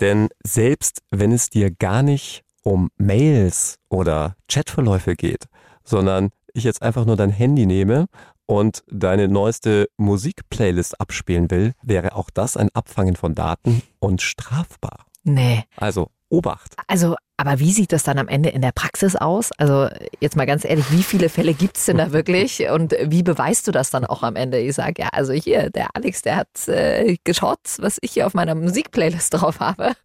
Denn 0.00 0.28
selbst 0.44 1.02
wenn 1.10 1.32
es 1.32 1.50
dir 1.50 1.70
gar 1.70 2.02
nicht 2.02 2.42
um 2.62 2.90
Mails 2.96 3.78
oder 3.88 4.36
Chatverläufe 4.48 5.16
geht, 5.16 5.46
sondern 5.84 6.30
ich 6.54 6.64
jetzt 6.64 6.82
einfach 6.82 7.04
nur 7.04 7.16
dein 7.16 7.30
Handy 7.30 7.66
nehme 7.66 8.06
und 8.46 8.82
deine 8.88 9.28
neueste 9.28 9.88
Musikplaylist 9.96 11.00
abspielen 11.00 11.50
will, 11.50 11.72
wäre 11.82 12.14
auch 12.14 12.30
das 12.30 12.56
ein 12.56 12.68
Abfangen 12.74 13.16
von 13.16 13.34
Daten 13.34 13.82
und 13.98 14.22
strafbar. 14.22 15.06
Nee. 15.24 15.64
Also 15.76 16.10
Obacht. 16.28 16.74
Also 16.86 17.16
Aber 17.42 17.58
wie 17.58 17.72
sieht 17.72 17.90
das 17.90 18.04
dann 18.04 18.20
am 18.20 18.28
Ende 18.28 18.50
in 18.50 18.62
der 18.62 18.70
Praxis 18.70 19.16
aus? 19.16 19.50
Also 19.58 19.88
jetzt 20.20 20.36
mal 20.36 20.46
ganz 20.46 20.64
ehrlich, 20.64 20.84
wie 20.92 21.02
viele 21.02 21.28
Fälle 21.28 21.54
gibt 21.54 21.76
es 21.76 21.86
denn 21.86 21.96
da 21.96 22.12
wirklich 22.12 22.68
und 22.70 22.94
wie 23.02 23.24
beweist 23.24 23.66
du 23.66 23.72
das 23.72 23.90
dann 23.90 24.04
auch 24.04 24.22
am 24.22 24.36
Ende? 24.36 24.60
Ich 24.60 24.76
sage, 24.76 25.02
ja, 25.02 25.08
also 25.08 25.32
hier, 25.32 25.68
der 25.70 25.88
Alex, 25.94 26.22
der 26.22 26.36
hat 26.36 26.68
äh, 26.68 27.16
geschaut, 27.24 27.58
was 27.78 27.98
ich 28.00 28.12
hier 28.12 28.28
auf 28.28 28.34
meiner 28.34 28.54
Musikplaylist 28.54 29.34
drauf 29.34 29.58
habe. 29.58 29.94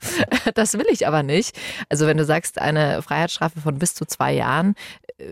Das 0.55 0.73
will 0.73 0.85
ich 0.89 1.05
aber 1.05 1.23
nicht. 1.23 1.55
Also 1.89 2.07
wenn 2.07 2.17
du 2.17 2.25
sagst, 2.25 2.59
eine 2.59 3.01
Freiheitsstrafe 3.01 3.59
von 3.61 3.77
bis 3.77 3.93
zu 3.93 4.05
zwei 4.05 4.33
Jahren, 4.33 4.75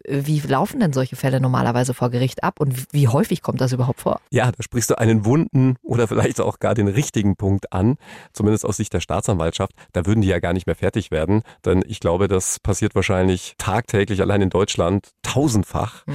wie 0.08 0.39
laufen 0.39 0.80
denn 0.80 0.93
solche 0.93 1.15
Fälle 1.15 1.39
normalerweise 1.39 1.93
vor 1.93 2.10
Gericht 2.10 2.43
ab 2.43 2.60
und 2.60 2.91
wie 2.91 3.08
häufig 3.08 3.41
kommt 3.41 3.62
das 3.62 3.71
überhaupt 3.71 4.02
vor? 4.02 4.19
Ja, 4.32 4.52
da 4.52 4.63
sprichst 4.63 4.89
du 4.89 4.98
einen 4.98 5.26
wunden 5.26 5.76
oder 5.84 6.08
vielleicht 6.08 6.41
auch 6.41 6.60
gar 6.60 6.74
den 6.74 6.88
richtigen 6.88 7.36
Punkt 7.36 7.71
an, 7.71 7.98
zumindest 8.34 8.65
aus 8.65 8.78
Sicht 8.78 8.93
der 8.93 9.00
Staatsanwaltschaft. 9.00 9.74
Da 9.93 10.06
würden 10.06 10.21
die 10.21 10.28
ja 10.28 10.39
gar 10.39 10.54
nicht 10.54 10.65
mehr 10.65 10.76
fertig 10.76 11.12
werden, 11.12 11.43
denn 11.65 11.84
ich 11.88 12.00
glaube, 12.00 12.28
das 12.28 12.60
passiert 12.60 12.95
wahrscheinlich 12.95 13.56
tagtäglich 13.58 14.21
allein 14.21 14.41
in 14.41 14.50
Deutschland 14.50 15.10
tausendfach. 15.21 16.06
Mhm. 16.08 16.13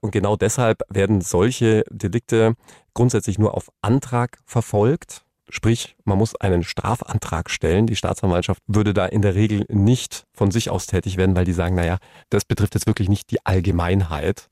Und 0.00 0.10
genau 0.10 0.36
deshalb 0.36 0.82
werden 0.90 1.20
solche 1.20 1.84
Delikte 1.90 2.54
grundsätzlich 2.94 3.38
nur 3.38 3.54
auf 3.54 3.70
Antrag 3.80 4.38
verfolgt. 4.44 5.24
Sprich, 5.50 5.94
man 6.04 6.18
muss 6.18 6.34
einen 6.36 6.64
Strafantrag 6.64 7.50
stellen. 7.50 7.86
Die 7.86 7.96
Staatsanwaltschaft 7.96 8.62
würde 8.66 8.94
da 8.94 9.06
in 9.06 9.22
der 9.22 9.34
Regel 9.34 9.66
nicht 9.68 10.24
von 10.32 10.50
sich 10.50 10.70
aus 10.70 10.86
tätig 10.86 11.16
werden, 11.16 11.36
weil 11.36 11.44
die 11.44 11.52
sagen, 11.52 11.74
naja, 11.74 11.98
das 12.30 12.44
betrifft 12.44 12.74
jetzt 12.74 12.86
wirklich 12.86 13.08
nicht 13.08 13.30
die 13.30 13.44
Allgemeinheit. 13.44 14.48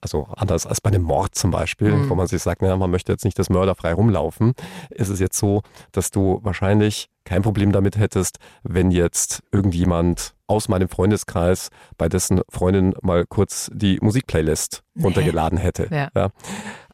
Also 0.00 0.28
anders 0.36 0.66
als 0.66 0.80
bei 0.80 0.90
einem 0.90 1.02
Mord 1.02 1.34
zum 1.34 1.50
Beispiel, 1.50 1.92
mhm. 1.92 2.10
wo 2.10 2.14
man 2.14 2.26
sich 2.26 2.42
sagt, 2.42 2.62
naja, 2.62 2.76
man 2.76 2.90
möchte 2.90 3.12
jetzt 3.12 3.24
nicht 3.24 3.38
das 3.38 3.50
Mörder 3.50 3.74
frei 3.74 3.92
rumlaufen, 3.92 4.54
ist 4.90 5.08
es 5.08 5.20
jetzt 5.20 5.38
so, 5.38 5.62
dass 5.92 6.10
du 6.10 6.40
wahrscheinlich 6.42 7.08
kein 7.24 7.42
Problem 7.42 7.72
damit 7.72 7.98
hättest, 7.98 8.38
wenn 8.62 8.90
jetzt 8.90 9.42
irgendjemand 9.52 10.34
aus 10.46 10.68
meinem 10.68 10.88
Freundeskreis 10.88 11.70
bei 11.98 12.08
dessen 12.08 12.40
Freundin 12.48 12.94
mal 13.02 13.26
kurz 13.26 13.68
die 13.74 13.98
Musikplaylist 14.00 14.84
runtergeladen 15.02 15.58
hätte. 15.58 15.88
Ja. 15.90 16.08
ja. 16.14 16.30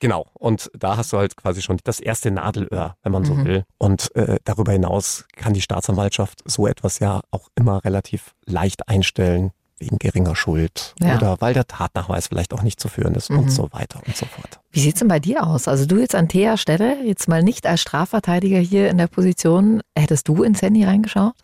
Genau. 0.01 0.27
Und 0.33 0.71
da 0.73 0.97
hast 0.97 1.13
du 1.13 1.19
halt 1.19 1.37
quasi 1.37 1.61
schon 1.61 1.79
das 1.85 2.01
erste 2.01 2.31
Nadelöhr, 2.31 2.97
wenn 3.03 3.13
man 3.13 3.25
so 3.25 3.35
mhm. 3.35 3.45
will. 3.45 3.65
Und 3.79 4.15
äh, 4.17 4.39
darüber 4.45 4.73
hinaus 4.73 5.27
kann 5.37 5.53
die 5.53 5.61
Staatsanwaltschaft 5.61 6.41
so 6.47 6.67
etwas 6.67 6.99
ja 6.99 7.21
auch 7.31 7.49
immer 7.55 7.85
relativ 7.85 8.35
leicht 8.47 8.89
einstellen 8.89 9.53
wegen 9.83 9.99
geringer 9.99 10.35
Schuld 10.37 10.95
ja. 11.01 11.17
oder 11.17 11.41
weil 11.41 11.53
der 11.53 11.67
Tatnachweis 11.67 12.29
vielleicht 12.29 12.55
auch 12.55 12.63
nicht 12.63 12.81
zu 12.81 12.89
führen 12.89 13.15
ist 13.15 13.31
mhm. 13.31 13.41
und 13.41 13.51
so 13.51 13.69
weiter 13.73 14.01
und 14.07 14.17
so 14.17 14.27
fort. 14.27 14.61
Wie 14.71 14.81
sieht's 14.81 15.01
denn 15.01 15.09
bei 15.09 15.19
dir 15.19 15.47
aus? 15.47 15.69
Also 15.69 15.85
du 15.87 15.99
jetzt 15.99 16.15
an 16.15 16.29
Thea 16.29 16.57
Stelle, 16.57 17.03
jetzt 17.05 17.29
mal 17.29 17.43
nicht 17.43 17.67
als 17.67 17.83
Strafverteidiger 17.83 18.59
hier 18.59 18.89
in 18.89 18.99
der 18.99 19.09
Position, 19.09 19.83
hättest 19.99 20.29
du 20.29 20.43
ins 20.43 20.63
Handy 20.63 20.85
reingeschaut? 20.85 21.35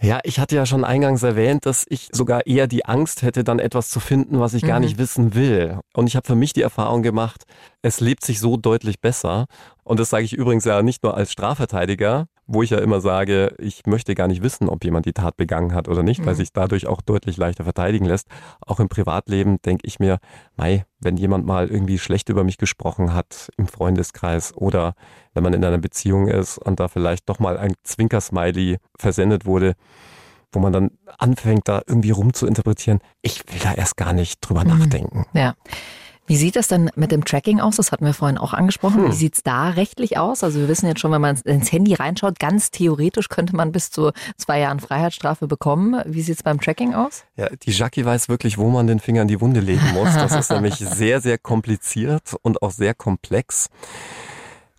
Ja, 0.00 0.20
ich 0.22 0.38
hatte 0.38 0.54
ja 0.54 0.66
schon 0.66 0.84
eingangs 0.84 1.22
erwähnt, 1.22 1.64
dass 1.64 1.86
ich 1.88 2.08
sogar 2.12 2.46
eher 2.46 2.66
die 2.66 2.84
Angst 2.84 3.22
hätte, 3.22 3.42
dann 3.42 3.58
etwas 3.58 3.88
zu 3.88 4.00
finden, 4.00 4.38
was 4.38 4.52
ich 4.52 4.62
mhm. 4.62 4.66
gar 4.66 4.80
nicht 4.80 4.98
wissen 4.98 5.34
will. 5.34 5.78
Und 5.94 6.08
ich 6.08 6.16
habe 6.16 6.26
für 6.26 6.34
mich 6.34 6.52
die 6.52 6.60
Erfahrung 6.60 7.02
gemacht, 7.02 7.44
es 7.80 8.00
lebt 8.00 8.22
sich 8.22 8.38
so 8.38 8.58
deutlich 8.58 9.00
besser. 9.00 9.46
Und 9.82 10.00
das 10.00 10.10
sage 10.10 10.24
ich 10.24 10.34
übrigens 10.34 10.66
ja 10.66 10.82
nicht 10.82 11.02
nur 11.04 11.16
als 11.16 11.32
Strafverteidiger, 11.32 12.26
wo 12.46 12.62
ich 12.62 12.70
ja 12.70 12.78
immer 12.78 13.00
sage, 13.00 13.54
ich 13.58 13.86
möchte 13.86 14.14
gar 14.14 14.28
nicht 14.28 14.42
wissen, 14.42 14.68
ob 14.68 14.84
jemand 14.84 15.06
die 15.06 15.12
Tat 15.12 15.36
begangen 15.36 15.74
hat 15.74 15.88
oder 15.88 16.02
nicht, 16.02 16.20
mhm. 16.20 16.26
weil 16.26 16.34
sich 16.34 16.52
dadurch 16.52 16.86
auch 16.86 17.00
deutlich 17.00 17.36
leichter 17.36 17.64
verteidigen 17.64 18.04
lässt. 18.04 18.28
Auch 18.60 18.80
im 18.80 18.88
Privatleben 18.88 19.60
denke 19.62 19.86
ich 19.86 19.98
mir, 19.98 20.18
mei, 20.56 20.84
wenn 21.00 21.16
jemand 21.16 21.46
mal 21.46 21.68
irgendwie 21.68 21.98
schlecht 21.98 22.28
über 22.28 22.44
mich 22.44 22.58
gesprochen 22.58 23.14
hat 23.14 23.50
im 23.56 23.66
Freundeskreis 23.66 24.54
oder 24.54 24.94
wenn 25.32 25.42
man 25.42 25.54
in 25.54 25.64
einer 25.64 25.78
Beziehung 25.78 26.28
ist 26.28 26.58
und 26.58 26.80
da 26.80 26.88
vielleicht 26.88 27.28
doch 27.28 27.38
mal 27.38 27.56
ein 27.56 27.74
Zwinkersmiley 27.82 28.78
versendet 28.96 29.46
wurde, 29.46 29.74
wo 30.52 30.60
man 30.60 30.72
dann 30.72 30.90
anfängt, 31.18 31.66
da 31.66 31.82
irgendwie 31.86 32.10
rumzuinterpretieren, 32.10 33.00
ich 33.22 33.44
will 33.52 33.60
da 33.62 33.72
erst 33.72 33.96
gar 33.96 34.12
nicht 34.12 34.40
drüber 34.40 34.64
mhm. 34.64 34.78
nachdenken. 34.78 35.26
Ja. 35.32 35.54
Wie 36.26 36.36
sieht 36.36 36.56
das 36.56 36.68
denn 36.68 36.90
mit 36.96 37.12
dem 37.12 37.24
Tracking 37.24 37.60
aus? 37.60 37.76
Das 37.76 37.92
hatten 37.92 38.06
wir 38.06 38.14
vorhin 38.14 38.38
auch 38.38 38.54
angesprochen. 38.54 39.04
Hm. 39.04 39.10
Wie 39.10 39.14
sieht's 39.14 39.42
da 39.42 39.68
rechtlich 39.68 40.16
aus? 40.16 40.42
Also 40.42 40.60
wir 40.60 40.68
wissen 40.68 40.86
jetzt 40.86 41.00
schon, 41.00 41.12
wenn 41.12 41.20
man 41.20 41.36
ins 41.44 41.70
Handy 41.70 41.94
reinschaut, 41.94 42.38
ganz 42.38 42.70
theoretisch 42.70 43.28
könnte 43.28 43.54
man 43.54 43.72
bis 43.72 43.90
zu 43.90 44.12
zwei 44.36 44.60
Jahren 44.60 44.80
Freiheitsstrafe 44.80 45.46
bekommen. 45.46 46.02
Wie 46.06 46.22
sieht's 46.22 46.42
beim 46.42 46.60
Tracking 46.60 46.94
aus? 46.94 47.24
Ja, 47.36 47.48
die 47.50 47.72
Jackie 47.72 48.04
weiß 48.04 48.28
wirklich, 48.28 48.56
wo 48.56 48.70
man 48.70 48.86
den 48.86 49.00
Finger 49.00 49.22
in 49.22 49.28
die 49.28 49.40
Wunde 49.40 49.60
legen 49.60 49.92
muss. 49.92 50.14
Das 50.14 50.34
ist 50.34 50.50
nämlich 50.50 50.76
sehr, 50.76 51.20
sehr 51.20 51.36
kompliziert 51.36 52.34
und 52.42 52.62
auch 52.62 52.70
sehr 52.70 52.94
komplex. 52.94 53.68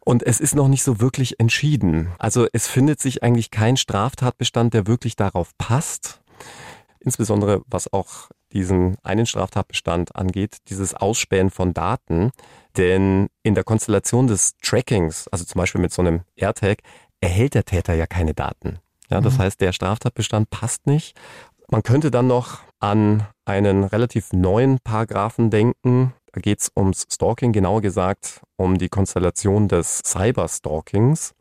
Und 0.03 0.23
es 0.23 0.39
ist 0.39 0.55
noch 0.55 0.67
nicht 0.67 0.83
so 0.83 0.99
wirklich 0.99 1.39
entschieden. 1.39 2.11
Also 2.19 2.47
es 2.53 2.67
findet 2.67 2.99
sich 2.99 3.23
eigentlich 3.23 3.49
kein 3.51 3.75
Straftatbestand, 3.75 4.73
der 4.73 4.87
wirklich 4.87 5.15
darauf 5.15 5.57
passt. 5.57 6.21
Insbesondere 6.99 7.61
was 7.67 7.91
auch 7.91 8.29
diesen 8.55 8.95
einen 9.03 9.25
Straftatbestand 9.25 10.15
angeht, 10.15 10.57
dieses 10.69 10.95
Ausspähen 10.95 11.51
von 11.51 11.73
Daten. 11.73 12.31
Denn 12.77 13.27
in 13.43 13.53
der 13.53 13.63
Konstellation 13.63 14.27
des 14.27 14.55
Trackings, 14.63 15.27
also 15.27 15.45
zum 15.45 15.59
Beispiel 15.59 15.81
mit 15.81 15.91
so 15.91 16.01
einem 16.01 16.21
AirTag, 16.35 16.79
erhält 17.19 17.53
der 17.53 17.65
Täter 17.65 17.93
ja 17.93 18.07
keine 18.07 18.33
Daten. 18.33 18.79
Ja, 19.09 19.21
das 19.21 19.37
mhm. 19.37 19.43
heißt, 19.43 19.61
der 19.61 19.73
Straftatbestand 19.73 20.49
passt 20.49 20.87
nicht. 20.87 21.15
Man 21.69 21.83
könnte 21.83 22.11
dann 22.11 22.27
noch 22.27 22.61
an 22.79 23.27
einen 23.43 23.83
relativ 23.83 24.31
neuen 24.33 24.79
Paragraphen 24.79 25.49
denken. 25.49 26.13
Da 26.31 26.41
geht 26.41 26.61
es 26.61 26.71
ums 26.75 27.05
Stalking, 27.11 27.51
genauer 27.51 27.81
gesagt 27.81 28.41
um 28.55 28.77
die 28.77 28.89
Konstellation 28.89 29.67
des 29.67 30.01
Cyberstalkings. 30.05 31.33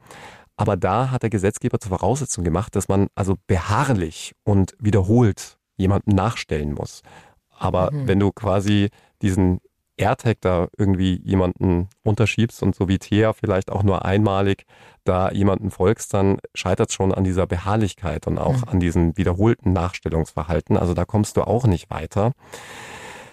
Aber 0.56 0.76
da 0.76 1.10
hat 1.10 1.22
der 1.22 1.30
Gesetzgeber 1.30 1.80
zur 1.80 1.90
Voraussetzung 1.90 2.44
gemacht, 2.44 2.76
dass 2.76 2.88
man 2.88 3.08
also 3.14 3.34
beharrlich 3.46 4.34
und 4.44 4.74
wiederholt 4.78 5.58
jemandem 5.76 6.14
nachstellen 6.14 6.74
muss. 6.74 7.02
Aber 7.50 7.90
mhm. 7.92 8.08
wenn 8.08 8.20
du 8.20 8.32
quasi 8.32 8.90
diesen 9.22 9.60
AirTag 9.96 10.40
da 10.40 10.68
irgendwie 10.76 11.20
jemanden 11.24 11.88
unterschiebst 12.02 12.62
und 12.62 12.74
so 12.74 12.88
wie 12.88 12.98
Thea 12.98 13.32
vielleicht 13.32 13.70
auch 13.70 13.82
nur 13.82 14.04
einmalig 14.04 14.64
da 15.04 15.30
jemanden 15.30 15.70
folgst, 15.70 16.12
dann 16.14 16.38
scheitert 16.54 16.90
es 16.90 16.94
schon 16.94 17.14
an 17.14 17.24
dieser 17.24 17.46
Beharrlichkeit 17.46 18.26
und 18.26 18.38
auch 18.38 18.56
mhm. 18.56 18.68
an 18.68 18.80
diesem 18.80 19.16
wiederholten 19.16 19.72
Nachstellungsverhalten. 19.72 20.76
Also 20.76 20.94
da 20.94 21.04
kommst 21.04 21.36
du 21.36 21.42
auch 21.42 21.66
nicht 21.66 21.90
weiter. 21.90 22.32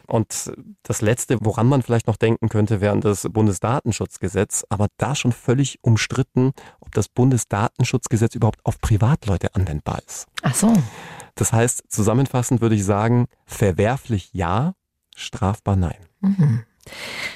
Und 0.07 0.51
das 0.83 1.01
Letzte, 1.01 1.37
woran 1.39 1.67
man 1.67 1.83
vielleicht 1.83 2.07
noch 2.07 2.17
denken 2.17 2.49
könnte, 2.49 2.81
wäre 2.81 2.99
das 2.99 3.27
Bundesdatenschutzgesetz, 3.31 4.65
aber 4.67 4.87
da 4.97 5.15
schon 5.15 5.31
völlig 5.31 5.79
umstritten, 5.81 6.51
ob 6.81 6.93
das 6.93 7.07
Bundesdatenschutzgesetz 7.07 8.35
überhaupt 8.35 8.59
auf 8.65 8.81
Privatleute 8.81 9.55
anwendbar 9.55 9.99
ist. 10.05 10.27
Ach 10.41 10.53
so. 10.53 10.73
Das 11.35 11.53
heißt, 11.53 11.83
zusammenfassend 11.89 12.61
würde 12.61 12.75
ich 12.75 12.85
sagen, 12.85 13.27
verwerflich 13.45 14.29
ja, 14.33 14.73
strafbar 15.15 15.75
nein. 15.75 15.97
Mhm. 16.21 16.63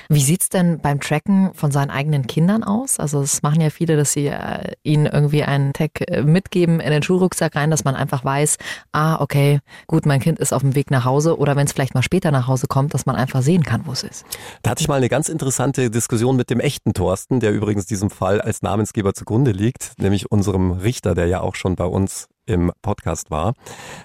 Wie 0.10 0.22
sieht's 0.22 0.50
denn 0.50 0.80
beim 0.80 1.00
Tracken 1.00 1.54
von 1.54 1.72
seinen 1.72 1.90
eigenen 1.90 2.28
Kindern 2.28 2.64
aus? 2.64 3.00
Also 3.00 3.22
es 3.22 3.42
machen 3.42 3.62
ja 3.62 3.70
viele, 3.70 3.96
dass 3.96 4.14
sie 4.14 4.28
äh, 4.28 4.74
ihnen 4.84 5.06
irgendwie 5.06 5.44
einen 5.44 5.74
Tag 5.74 6.02
äh, 6.08 6.22
mitgeben 6.22 6.80
in 6.80 6.92
den 6.92 7.04
Schulrucksack 7.04 7.56
rein, 7.56 7.72
dass 7.72 7.84
man 7.84 7.96
einfach 7.96 8.24
weiß, 8.24 8.58
ah, 8.92 9.20
okay, 9.22 9.60
gut, 9.88 10.06
mein 10.06 10.20
Kind 10.20 10.40
ist 10.40 10.54
auf 10.54 10.62
dem 10.62 10.76
Weg 10.76 10.92
nach 10.92 11.06
Hause 11.06 11.38
oder 11.38 11.56
wenn 11.56 11.66
es 11.66 11.74
vielleicht 11.74 11.96
mal 11.96 12.04
später 12.04 12.32
nach 12.32 12.48
Hause 12.48 12.68
kommt, 12.68 12.94
dass 12.94 13.06
man 13.06 13.16
einfach 13.16 13.42
sehen 13.42 13.64
kann, 13.64 13.86
wo 13.86 13.92
es 13.92 14.04
ist. 14.04 14.26
Da 14.64 14.72
hatte 14.72 14.82
ich 14.82 14.88
mal 14.88 14.96
eine 14.96 15.10
ganz 15.10 15.30
interessante 15.30 15.90
Diskussion 15.90 16.36
mit 16.36 16.50
dem 16.50 16.60
echten 16.60 16.94
Thorsten, 16.94 17.40
der 17.40 17.52
übrigens 17.52 17.86
diesem 17.86 18.10
Fall 18.10 18.42
als 18.42 18.62
Namensgeber 18.62 19.14
zugrunde 19.14 19.52
liegt, 19.52 19.94
nämlich 19.98 20.32
unserem 20.32 20.72
Richter, 20.72 21.16
der 21.16 21.28
ja 21.28 21.42
auch 21.42 21.56
schon 21.56 21.76
bei 21.76 21.86
uns 21.86 22.28
im 22.46 22.72
Podcast 22.82 23.32
war, 23.32 23.54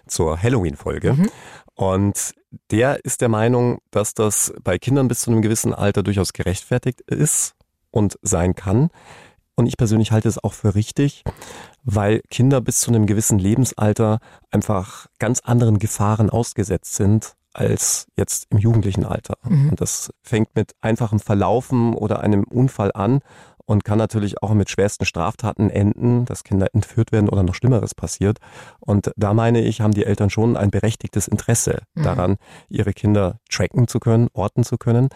zur 0.07 0.41
Halloween-Folge. 0.41 1.15
Mhm. 1.15 1.31
Und 1.75 2.35
der 2.71 3.05
ist 3.05 3.21
der 3.21 3.29
Meinung, 3.29 3.79
dass 3.91 4.15
das 4.15 4.53
bei 4.63 4.79
Kindern 4.79 5.09
bis 5.09 5.21
zu 5.21 5.31
einem 5.31 5.43
gewissen 5.43 5.73
Alter 5.73 6.03
durchaus 6.03 6.33
gerechtfertigt 6.33 7.01
ist 7.03 7.55
und 7.91 8.19
sein 8.23 8.55
kann. 8.55 8.91
Und 9.55 9.67
ich 9.67 9.77
persönlich 9.77 10.13
halte 10.13 10.29
es 10.29 10.43
auch 10.43 10.53
für 10.53 10.75
richtig, 10.75 11.23
weil 11.83 12.23
Kinder 12.31 12.61
bis 12.61 12.81
zu 12.81 12.91
einem 12.91 13.07
gewissen 13.07 13.39
Lebensalter 13.39 14.19
einfach 14.51 15.07
ganz 15.19 15.41
anderen 15.41 15.79
Gefahren 15.79 16.31
ausgesetzt 16.31 16.95
sind 16.95 17.35
als 17.53 18.07
jetzt 18.17 18.47
im 18.51 18.59
jugendlichen 18.59 19.05
Alter. 19.05 19.37
Mhm. 19.43 19.71
Und 19.71 19.81
das 19.81 20.13
fängt 20.23 20.55
mit 20.55 20.73
einfachem 20.81 21.19
Verlaufen 21.19 21.95
oder 21.95 22.21
einem 22.21 22.45
Unfall 22.45 22.93
an 22.95 23.21
und 23.71 23.85
kann 23.85 23.99
natürlich 23.99 24.43
auch 24.43 24.53
mit 24.53 24.69
schwersten 24.69 25.05
Straftaten 25.05 25.71
enden, 25.71 26.25
dass 26.25 26.43
Kinder 26.43 26.67
entführt 26.73 27.13
werden 27.13 27.29
oder 27.29 27.45
noch 27.45 27.55
Schlimmeres 27.55 27.95
passiert. 27.95 28.39
Und 28.81 29.13
da 29.15 29.33
meine 29.33 29.61
ich, 29.61 29.81
haben 29.81 29.95
die 29.95 30.05
Eltern 30.05 30.29
schon 30.29 30.57
ein 30.57 30.73
berechtigtes 30.73 31.29
Interesse 31.29 31.83
mhm. 31.95 32.03
daran, 32.03 32.37
ihre 32.69 32.93
Kinder 32.93 33.39
tracken 33.49 33.87
zu 33.87 34.01
können, 34.01 34.27
orten 34.33 34.65
zu 34.65 34.77
können. 34.77 35.09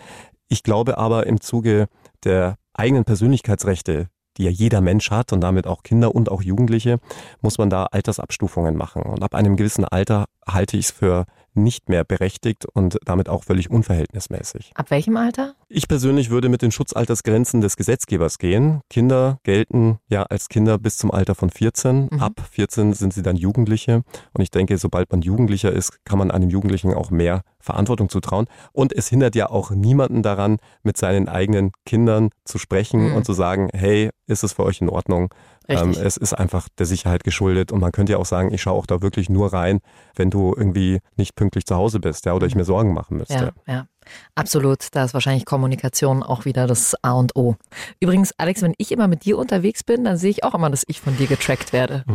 Ich 0.49 0.63
glaube 0.63 0.99
aber 0.99 1.27
im 1.27 1.41
Zuge 1.41 1.89
der 2.23 2.57
eigenen 2.75 3.05
Persönlichkeitsrechte, 3.05 4.07
die 4.37 4.45
ja 4.45 4.51
jeder 4.51 4.81
Mensch 4.81 5.11
hat 5.11 5.33
und 5.33 5.41
damit 5.41 5.67
auch 5.67 5.83
Kinder 5.83 6.15
und 6.15 6.31
auch 6.31 6.41
Jugendliche, 6.41 7.01
muss 7.41 7.59
man 7.59 7.71
da 7.71 7.87
Altersabstufungen 7.87 8.77
machen. 8.77 9.03
Und 9.03 9.25
ab 9.25 9.35
einem 9.35 9.57
gewissen 9.57 9.85
Alter 9.85 10.27
halte 10.47 10.77
ich 10.77 10.87
es 10.87 10.91
für 10.93 11.27
nicht 11.55 11.89
mehr 11.89 12.05
berechtigt 12.05 12.67
und 12.67 12.99
damit 13.05 13.29
auch 13.29 13.45
völlig 13.45 13.71
unverhältnismäßig. 13.71 14.73
Ab 14.75 14.91
welchem 14.91 15.17
Alter? 15.17 15.55
Ich 15.77 15.89
persönlich 15.89 16.31
würde 16.31 16.49
mit 16.49 16.63
den 16.63 16.71
Schutzaltersgrenzen 16.71 17.61
des 17.61 17.77
Gesetzgebers 17.77 18.39
gehen. 18.39 18.81
Kinder 18.89 19.39
gelten 19.43 19.99
ja 20.09 20.23
als 20.23 20.49
Kinder 20.49 20.79
bis 20.79 20.99
zum 20.99 21.11
Alter 21.11 21.35
von 21.35 21.51
14. 21.51 22.11
Mhm. 22.13 22.21
Ab 22.21 22.35
14 22.53 22.93
sind 22.93 23.13
sie 23.13 23.23
dann 23.23 23.35
Jugendliche. 23.35 24.05
Und 24.33 24.41
ich 24.41 24.53
denke, 24.53 24.79
sobald 24.79 25.11
man 25.11 25.21
Jugendlicher 25.21 25.73
ist, 25.73 26.05
kann 26.05 26.21
man 26.21 26.31
einem 26.31 26.49
Jugendlichen 26.49 26.95
auch 26.95 27.11
mehr 27.11 27.43
Verantwortung 27.59 28.09
zutrauen. 28.09 28.47
Und 28.73 28.93
es 28.93 29.09
hindert 29.09 29.35
ja 29.35 29.51
auch 29.51 29.73
niemanden 29.73 30.23
daran, 30.23 30.59
mit 30.85 30.97
seinen 30.97 31.29
eigenen 31.29 31.73
Kindern 31.85 32.31
zu 32.45 32.59
sprechen 32.59 33.09
mhm. 33.09 33.17
und 33.17 33.27
zu 33.27 33.33
sagen, 33.33 33.69
hey, 33.75 34.11
ist 34.29 34.45
es 34.45 34.53
für 34.53 34.63
euch 34.63 34.81
in 34.81 34.89
Ordnung? 34.89 35.35
Ähm, 35.67 35.91
es 35.91 36.17
ist 36.17 36.35
einfach 36.35 36.69
der 36.79 36.87
Sicherheit 36.87 37.25
geschuldet. 37.25 37.73
Und 37.73 37.81
man 37.81 37.91
könnte 37.91 38.13
ja 38.13 38.19
auch 38.19 38.27
sagen, 38.27 38.53
ich 38.53 38.63
schaue 38.63 38.79
auch 38.79 38.87
da 38.87 39.03
wirklich 39.03 39.29
nur 39.29 39.53
rein, 39.53 39.81
wenn 40.15 40.31
du 40.31 40.55
irgendwie 40.57 41.01
nicht 41.17 41.35
pünktlich 41.35 41.65
zu 41.65 41.75
Hause 41.75 42.01
bist, 42.01 42.27
ja, 42.27 42.35
oder 42.35 42.47
ich 42.47 42.55
mhm. 42.55 42.61
mir 42.61 42.65
Sorgen 42.65 42.95
machen 42.95 43.17
müsste. 43.17 43.55
Ja, 43.67 43.73
ja. 43.73 43.87
Absolut, 44.35 44.89
da 44.93 45.05
ist 45.05 45.15
wahrscheinlich 45.15 45.45
Kommunikation 45.45 46.23
auch 46.23 46.45
wieder 46.45 46.67
das 46.67 46.95
A 47.03 47.13
und 47.13 47.37
O. 47.37 47.57
Übrigens, 48.01 48.33
Alex, 48.39 48.63
wenn 48.63 48.75
ich 48.79 48.91
immer 48.91 49.09
mit 49.09 49.25
dir 49.25 49.39
unterwegs 49.39 49.85
bin, 49.85 50.05
dann 50.05 50.17
sehe 50.17 50.31
ich 50.31 50.45
auch 50.45 50.55
immer, 50.55 50.71
dass 50.71 50.85
ich 50.87 51.01
von 51.01 51.17
dir 51.17 51.27
getrackt 51.27 51.73
werde. 51.73 52.05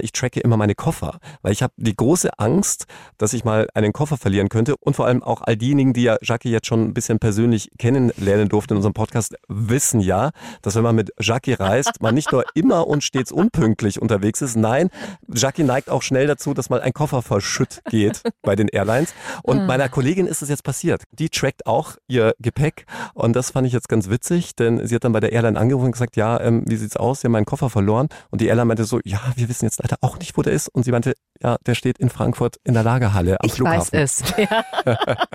Ich 0.00 0.12
tracke 0.12 0.40
immer 0.40 0.56
meine 0.56 0.74
Koffer, 0.74 1.18
weil 1.42 1.52
ich 1.52 1.62
habe 1.62 1.72
die 1.76 1.94
große 1.94 2.38
Angst, 2.38 2.86
dass 3.18 3.32
ich 3.32 3.44
mal 3.44 3.68
einen 3.74 3.92
Koffer 3.92 4.16
verlieren 4.16 4.48
könnte 4.48 4.76
und 4.76 4.96
vor 4.96 5.06
allem 5.06 5.22
auch 5.22 5.42
all 5.42 5.56
diejenigen, 5.56 5.92
die 5.92 6.02
ja 6.02 6.16
Jackie 6.22 6.50
jetzt 6.50 6.66
schon 6.66 6.82
ein 6.82 6.94
bisschen 6.94 7.18
persönlich 7.18 7.70
kennenlernen 7.78 8.48
durfte 8.48 8.74
in 8.74 8.76
unserem 8.76 8.94
Podcast, 8.94 9.36
wissen 9.48 10.00
ja, 10.00 10.30
dass 10.62 10.74
wenn 10.74 10.82
man 10.82 10.96
mit 10.96 11.12
Jackie 11.20 11.52
reist, 11.52 12.00
man 12.00 12.14
nicht 12.14 12.32
nur 12.32 12.44
immer 12.54 12.86
und 12.86 13.04
stets 13.04 13.30
unpünktlich 13.32 14.00
unterwegs 14.00 14.40
ist, 14.42 14.56
nein, 14.56 14.88
Jackie 15.32 15.62
neigt 15.62 15.90
auch 15.90 16.02
schnell 16.02 16.26
dazu, 16.26 16.54
dass 16.54 16.70
mal 16.70 16.80
ein 16.80 16.92
Koffer 16.92 17.22
verschütt 17.22 17.82
geht 17.90 18.22
bei 18.42 18.56
den 18.56 18.68
Airlines 18.68 19.14
und 19.42 19.58
hm. 19.58 19.66
meiner 19.66 19.88
Kollegin 19.88 20.26
ist 20.26 20.42
es 20.42 20.48
jetzt 20.48 20.64
passiert 20.64 21.02
die 21.12 21.21
trackt 21.28 21.66
auch 21.66 21.96
ihr 22.08 22.34
Gepäck. 22.38 22.86
Und 23.14 23.34
das 23.34 23.50
fand 23.50 23.66
ich 23.66 23.72
jetzt 23.72 23.88
ganz 23.88 24.08
witzig, 24.08 24.56
denn 24.56 24.86
sie 24.86 24.94
hat 24.94 25.04
dann 25.04 25.12
bei 25.12 25.20
der 25.20 25.32
Airline 25.32 25.58
angerufen 25.58 25.86
und 25.86 25.92
gesagt, 25.92 26.16
ja, 26.16 26.40
ähm, 26.40 26.64
wie 26.66 26.76
sieht's 26.76 26.96
aus? 26.96 27.20
Sie 27.20 27.26
haben 27.26 27.32
meinen 27.32 27.44
Koffer 27.44 27.70
verloren. 27.70 28.08
Und 28.30 28.40
die 28.40 28.46
Airline 28.46 28.66
meinte 28.66 28.84
so, 28.84 29.00
ja, 29.04 29.20
wir 29.36 29.48
wissen 29.48 29.64
jetzt 29.64 29.82
leider 29.82 29.96
auch 30.00 30.18
nicht, 30.18 30.36
wo 30.36 30.42
der 30.42 30.52
ist. 30.52 30.68
Und 30.68 30.84
sie 30.84 30.92
meinte, 30.92 31.14
ja, 31.42 31.56
der 31.66 31.74
steht 31.74 31.98
in 31.98 32.10
Frankfurt 32.10 32.56
in 32.64 32.74
der 32.74 32.82
Lagerhalle 32.82 33.40
am 33.40 33.46
ich 33.46 33.54
Flughafen. 33.54 33.88
Ich 33.88 33.92
weiß 33.92 34.20
es. 34.20 34.34
Ja. 34.42 34.64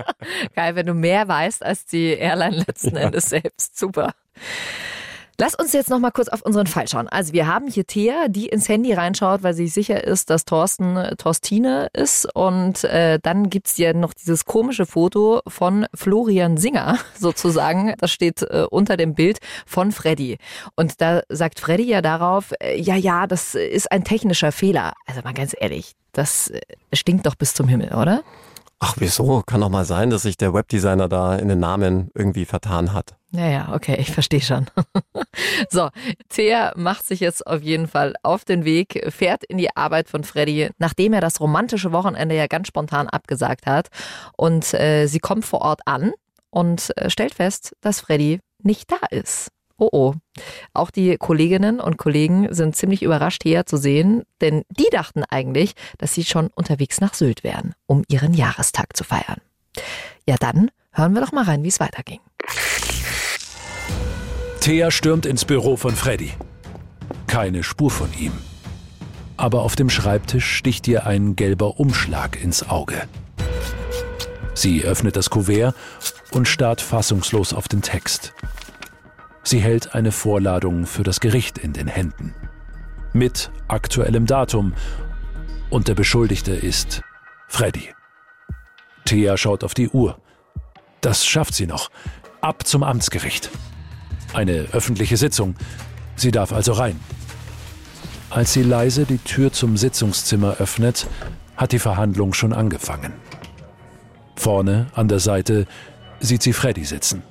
Geil, 0.54 0.74
wenn 0.74 0.86
du 0.86 0.94
mehr 0.94 1.28
weißt 1.28 1.64
als 1.64 1.86
die 1.86 2.08
Airline 2.08 2.64
letzten 2.66 2.96
Endes 2.96 3.28
selbst. 3.30 3.78
Super. 3.78 4.12
Lass 5.40 5.54
uns 5.54 5.72
jetzt 5.72 5.88
noch 5.88 6.00
mal 6.00 6.10
kurz 6.10 6.26
auf 6.28 6.42
unseren 6.42 6.66
Fall 6.66 6.88
schauen. 6.88 7.06
Also 7.08 7.32
wir 7.32 7.46
haben 7.46 7.68
hier 7.68 7.86
Thea, 7.86 8.26
die 8.26 8.48
ins 8.48 8.68
Handy 8.68 8.92
reinschaut, 8.92 9.44
weil 9.44 9.54
sie 9.54 9.68
sicher 9.68 10.02
ist, 10.02 10.30
dass 10.30 10.44
Thorsten 10.44 10.96
äh, 10.96 11.14
Torstine 11.14 11.90
ist. 11.92 12.28
Und 12.34 12.82
äh, 12.82 13.20
dann 13.22 13.48
gibt's 13.48 13.78
ja 13.78 13.92
noch 13.92 14.14
dieses 14.14 14.46
komische 14.46 14.84
Foto 14.84 15.42
von 15.46 15.86
Florian 15.94 16.56
Singer 16.56 16.98
sozusagen. 17.16 17.94
Das 17.98 18.10
steht 18.10 18.42
äh, 18.42 18.66
unter 18.68 18.96
dem 18.96 19.14
Bild 19.14 19.38
von 19.64 19.92
Freddy. 19.92 20.38
Und 20.74 21.00
da 21.00 21.22
sagt 21.28 21.60
Freddy 21.60 21.84
ja 21.84 22.02
darauf, 22.02 22.52
äh, 22.58 22.76
ja, 22.76 22.96
ja, 22.96 23.28
das 23.28 23.54
ist 23.54 23.92
ein 23.92 24.02
technischer 24.02 24.50
Fehler. 24.50 24.94
Also 25.06 25.20
mal 25.22 25.34
ganz 25.34 25.54
ehrlich, 25.56 25.92
das 26.10 26.48
äh, 26.48 26.60
stinkt 26.92 27.26
doch 27.26 27.36
bis 27.36 27.54
zum 27.54 27.68
Himmel, 27.68 27.94
oder? 27.94 28.24
Ach, 28.80 28.94
wieso? 28.98 29.42
Kann 29.44 29.60
doch 29.60 29.70
mal 29.70 29.84
sein, 29.84 30.10
dass 30.10 30.22
sich 30.22 30.36
der 30.36 30.54
Webdesigner 30.54 31.08
da 31.08 31.34
in 31.34 31.48
den 31.48 31.58
Namen 31.58 32.10
irgendwie 32.14 32.44
vertan 32.44 32.92
hat. 32.92 33.16
Naja, 33.30 33.72
okay, 33.74 33.96
ich 33.98 34.12
verstehe 34.12 34.40
schon. 34.40 34.66
so, 35.68 35.88
Thea 36.28 36.72
macht 36.76 37.04
sich 37.04 37.20
jetzt 37.20 37.44
auf 37.46 37.60
jeden 37.60 37.88
Fall 37.88 38.14
auf 38.22 38.44
den 38.44 38.64
Weg, 38.64 39.04
fährt 39.08 39.42
in 39.44 39.58
die 39.58 39.76
Arbeit 39.76 40.08
von 40.08 40.22
Freddy, 40.22 40.70
nachdem 40.78 41.12
er 41.12 41.20
das 41.20 41.40
romantische 41.40 41.92
Wochenende 41.92 42.36
ja 42.36 42.46
ganz 42.46 42.68
spontan 42.68 43.08
abgesagt 43.08 43.66
hat. 43.66 43.88
Und 44.36 44.72
äh, 44.74 45.06
sie 45.06 45.18
kommt 45.18 45.44
vor 45.44 45.62
Ort 45.62 45.80
an 45.84 46.12
und 46.50 46.96
äh, 46.96 47.10
stellt 47.10 47.34
fest, 47.34 47.74
dass 47.80 48.00
Freddy 48.00 48.40
nicht 48.62 48.90
da 48.90 49.06
ist. 49.10 49.48
Oh 49.78 49.88
oh. 49.92 50.14
Auch 50.74 50.90
die 50.90 51.16
Kolleginnen 51.16 51.80
und 51.80 51.96
Kollegen 51.96 52.52
sind 52.52 52.74
ziemlich 52.76 53.02
überrascht 53.02 53.44
hier 53.44 53.64
zu 53.64 53.76
sehen, 53.76 54.24
denn 54.40 54.64
die 54.70 54.88
dachten 54.90 55.22
eigentlich, 55.22 55.74
dass 55.98 56.14
sie 56.14 56.24
schon 56.24 56.48
unterwegs 56.48 57.00
nach 57.00 57.14
Sylt 57.14 57.44
wären, 57.44 57.74
um 57.86 58.02
ihren 58.08 58.34
Jahrestag 58.34 58.96
zu 58.96 59.04
feiern. 59.04 59.40
Ja, 60.26 60.36
dann 60.38 60.70
hören 60.92 61.14
wir 61.14 61.20
doch 61.20 61.32
mal 61.32 61.44
rein, 61.44 61.62
wie 61.62 61.68
es 61.68 61.78
weiterging. 61.78 62.18
Thea 64.60 64.90
stürmt 64.90 65.26
ins 65.26 65.44
Büro 65.44 65.76
von 65.76 65.94
Freddy. 65.94 66.32
Keine 67.28 67.62
Spur 67.62 67.90
von 67.90 68.10
ihm. 68.18 68.32
Aber 69.36 69.62
auf 69.62 69.76
dem 69.76 69.88
Schreibtisch 69.88 70.56
sticht 70.56 70.88
ihr 70.88 71.06
ein 71.06 71.36
gelber 71.36 71.78
Umschlag 71.78 72.42
ins 72.42 72.68
Auge. 72.68 73.08
Sie 74.54 74.82
öffnet 74.82 75.14
das 75.14 75.30
Kuvert 75.30 75.76
und 76.32 76.48
starrt 76.48 76.80
fassungslos 76.80 77.52
auf 77.52 77.68
den 77.68 77.80
Text. 77.80 78.34
Sie 79.48 79.60
hält 79.60 79.94
eine 79.94 80.12
Vorladung 80.12 80.84
für 80.84 81.04
das 81.04 81.20
Gericht 81.20 81.56
in 81.56 81.72
den 81.72 81.86
Händen. 81.86 82.34
Mit 83.14 83.50
aktuellem 83.66 84.26
Datum. 84.26 84.74
Und 85.70 85.88
der 85.88 85.94
Beschuldigte 85.94 86.52
ist 86.52 87.00
Freddy. 87.48 87.94
Thea 89.06 89.38
schaut 89.38 89.64
auf 89.64 89.72
die 89.72 89.88
Uhr. 89.88 90.18
Das 91.00 91.24
schafft 91.24 91.54
sie 91.54 91.66
noch. 91.66 91.88
Ab 92.42 92.66
zum 92.66 92.82
Amtsgericht. 92.82 93.48
Eine 94.34 94.66
öffentliche 94.72 95.16
Sitzung. 95.16 95.54
Sie 96.14 96.30
darf 96.30 96.52
also 96.52 96.72
rein. 96.72 97.00
Als 98.28 98.52
sie 98.52 98.62
leise 98.62 99.06
die 99.06 99.16
Tür 99.16 99.50
zum 99.50 99.78
Sitzungszimmer 99.78 100.56
öffnet, 100.58 101.06
hat 101.56 101.72
die 101.72 101.78
Verhandlung 101.78 102.34
schon 102.34 102.52
angefangen. 102.52 103.14
Vorne 104.36 104.88
an 104.92 105.08
der 105.08 105.20
Seite 105.20 105.66
sieht 106.20 106.42
sie 106.42 106.52
Freddy 106.52 106.84
sitzen. 106.84 107.22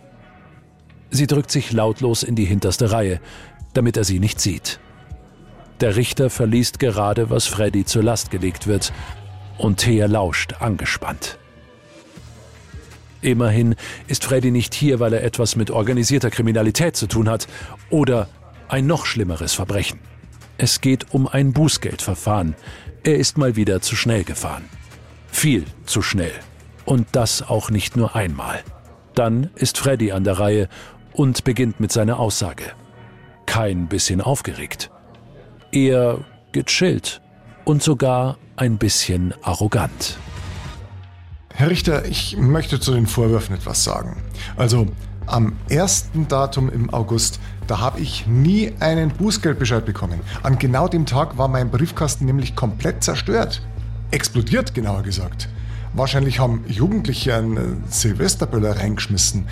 Sie 1.10 1.28
drückt 1.28 1.52
sich 1.52 1.72
lautlos 1.72 2.24
in 2.24 2.36
die 2.36 2.46
hinterste 2.46 2.92
Reihe, 2.92 3.20
damit 3.74 3.98
er 3.98 4.04
sie 4.04 4.20
nicht 4.20 4.40
sieht. 4.40 4.80
Der 5.80 5.96
Richter 5.96 6.30
verliest 6.30 6.80
gerade, 6.80 7.30
was 7.30 7.46
Freddy 7.46 7.86
zur 7.86 8.04
Last 8.04 8.32
gelegt 8.32 8.68
wird, 8.68 8.92
und 9.58 9.78
Thea 9.78 10.08
lauscht 10.08 10.56
angespannt. 10.60 11.38
Immerhin 13.22 13.76
ist 14.08 14.24
Freddy 14.24 14.52
nicht 14.52 14.74
hier, 14.74 15.00
weil 15.00 15.14
er 15.14 15.24
etwas 15.24 15.56
mit 15.56 15.72
organisierter 15.72 16.30
Kriminalität 16.30 16.96
zu 16.96 17.08
tun 17.08 17.30
hat 17.30 17.48
oder 17.90 18.28
ein 18.70 18.86
noch 18.86 19.06
schlimmeres 19.06 19.54
Verbrechen. 19.54 20.00
Es 20.58 20.82
geht 20.82 21.14
um 21.14 21.28
ein 21.28 21.54
Bußgeldverfahren. 21.54 22.56
Er 23.04 23.18
ist 23.18 23.38
mal 23.38 23.56
wieder 23.56 23.82
zu 23.82 23.96
schnell 23.96 24.24
gefahren. 24.24 24.66
Viel 25.32 25.66
zu 25.86 26.02
schnell. 26.02 26.32
Und 26.86 27.08
das 27.12 27.42
auch 27.42 27.70
nicht 27.70 27.96
nur 27.96 28.16
einmal. 28.16 28.64
Dann 29.14 29.50
ist 29.56 29.78
Freddy 29.78 30.12
an 30.12 30.24
der 30.24 30.40
Reihe 30.40 30.70
und 31.18 31.44
beginnt 31.44 31.80
mit 31.80 31.92
seiner 31.92 32.20
Aussage. 32.20 32.64
Kein 33.48 33.88
bisschen 33.88 34.22
aufgeregt. 34.22 34.92
Eher 35.72 36.20
gechillt 36.52 37.22
und 37.66 37.84
sogar 37.84 38.38
ein 38.56 38.78
bisschen 38.78 39.34
arrogant. 39.42 40.18
Herr 41.54 41.72
Richter, 41.72 42.06
ich 42.06 42.38
möchte 42.38 42.80
zu 42.80 42.94
den 42.94 43.08
Vorwürfen 43.08 43.56
etwas 43.56 43.84
sagen. 43.84 44.22
Also 44.58 44.88
am 45.26 45.58
ersten 45.70 46.28
Datum 46.28 46.70
im 46.70 46.94
August, 46.94 47.40
da 47.66 47.80
habe 47.80 48.00
ich 48.00 48.28
nie 48.28 48.74
einen 48.80 49.10
Bußgeldbescheid 49.10 49.86
bekommen. 49.86 50.20
An 50.44 50.60
genau 50.60 50.88
dem 50.88 51.08
Tag 51.08 51.38
war 51.38 51.48
mein 51.48 51.72
Briefkasten 51.72 52.26
nämlich 52.26 52.56
komplett 52.56 53.04
zerstört. 53.04 53.64
Explodiert, 54.12 54.76
genauer 54.76 55.02
gesagt. 55.02 55.50
Wahrscheinlich 55.94 56.40
haben 56.40 56.64
Jugendliche 56.68 57.36
einen 57.36 57.84
Silvesterböller 57.90 58.78
reingeschmissen. 58.78 59.48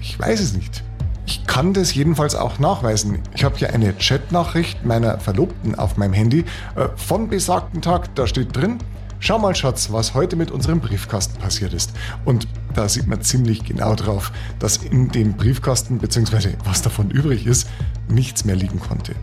Ich 0.00 0.18
weiß 0.18 0.40
es 0.40 0.54
nicht. 0.54 0.82
Ich 1.30 1.46
kann 1.46 1.72
das 1.72 1.94
jedenfalls 1.94 2.34
auch 2.34 2.58
nachweisen. 2.58 3.20
Ich 3.36 3.44
habe 3.44 3.56
hier 3.56 3.72
eine 3.72 3.92
Chatnachricht 3.92 4.84
meiner 4.84 5.20
Verlobten 5.20 5.76
auf 5.76 5.96
meinem 5.96 6.12
Handy 6.12 6.44
äh, 6.74 6.88
von 6.96 7.28
besagten 7.28 7.80
Tag. 7.80 8.12
Da 8.16 8.26
steht 8.26 8.56
drin, 8.56 8.78
schau 9.20 9.38
mal 9.38 9.54
Schatz, 9.54 9.92
was 9.92 10.14
heute 10.14 10.34
mit 10.34 10.50
unserem 10.50 10.80
Briefkasten 10.80 11.38
passiert 11.38 11.72
ist. 11.72 11.92
Und 12.24 12.48
da 12.74 12.88
sieht 12.88 13.06
man 13.06 13.22
ziemlich 13.22 13.62
genau 13.62 13.94
drauf, 13.94 14.32
dass 14.58 14.78
in 14.78 15.12
dem 15.12 15.34
Briefkasten, 15.34 15.98
beziehungsweise 15.98 16.54
was 16.64 16.82
davon 16.82 17.12
übrig 17.12 17.46
ist, 17.46 17.68
nichts 18.08 18.44
mehr 18.44 18.56
liegen 18.56 18.80
konnte. 18.80 19.14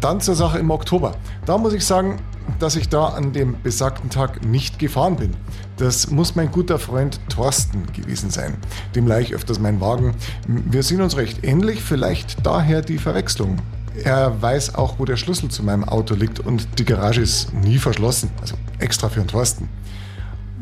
Dann 0.00 0.20
zur 0.20 0.34
Sache 0.34 0.58
im 0.58 0.70
Oktober. 0.70 1.16
Da 1.44 1.58
muss 1.58 1.72
ich 1.72 1.84
sagen, 1.84 2.20
dass 2.58 2.76
ich 2.76 2.88
da 2.88 3.06
an 3.06 3.32
dem 3.32 3.60
besagten 3.62 4.10
Tag 4.10 4.44
nicht 4.44 4.78
gefahren 4.78 5.16
bin. 5.16 5.34
Das 5.76 6.10
muss 6.10 6.34
mein 6.34 6.50
guter 6.50 6.78
Freund 6.78 7.20
Thorsten 7.28 7.86
gewesen 7.92 8.30
sein. 8.30 8.56
Dem 8.94 9.06
leih 9.06 9.20
ich 9.20 9.34
öfters 9.34 9.58
meinen 9.58 9.80
Wagen. 9.80 10.14
Wir 10.46 10.82
sind 10.82 11.00
uns 11.00 11.16
recht 11.16 11.44
ähnlich, 11.44 11.82
vielleicht 11.82 12.46
daher 12.46 12.82
die 12.82 12.98
Verwechslung. 12.98 13.58
Er 14.04 14.40
weiß 14.40 14.76
auch, 14.76 14.98
wo 14.98 15.04
der 15.04 15.16
Schlüssel 15.16 15.50
zu 15.50 15.62
meinem 15.62 15.84
Auto 15.84 16.14
liegt 16.14 16.40
und 16.40 16.78
die 16.78 16.84
Garage 16.84 17.20
ist 17.20 17.52
nie 17.52 17.78
verschlossen. 17.78 18.30
Also 18.40 18.54
extra 18.78 19.08
für 19.08 19.20
den 19.20 19.28
Thorsten. 19.28 19.68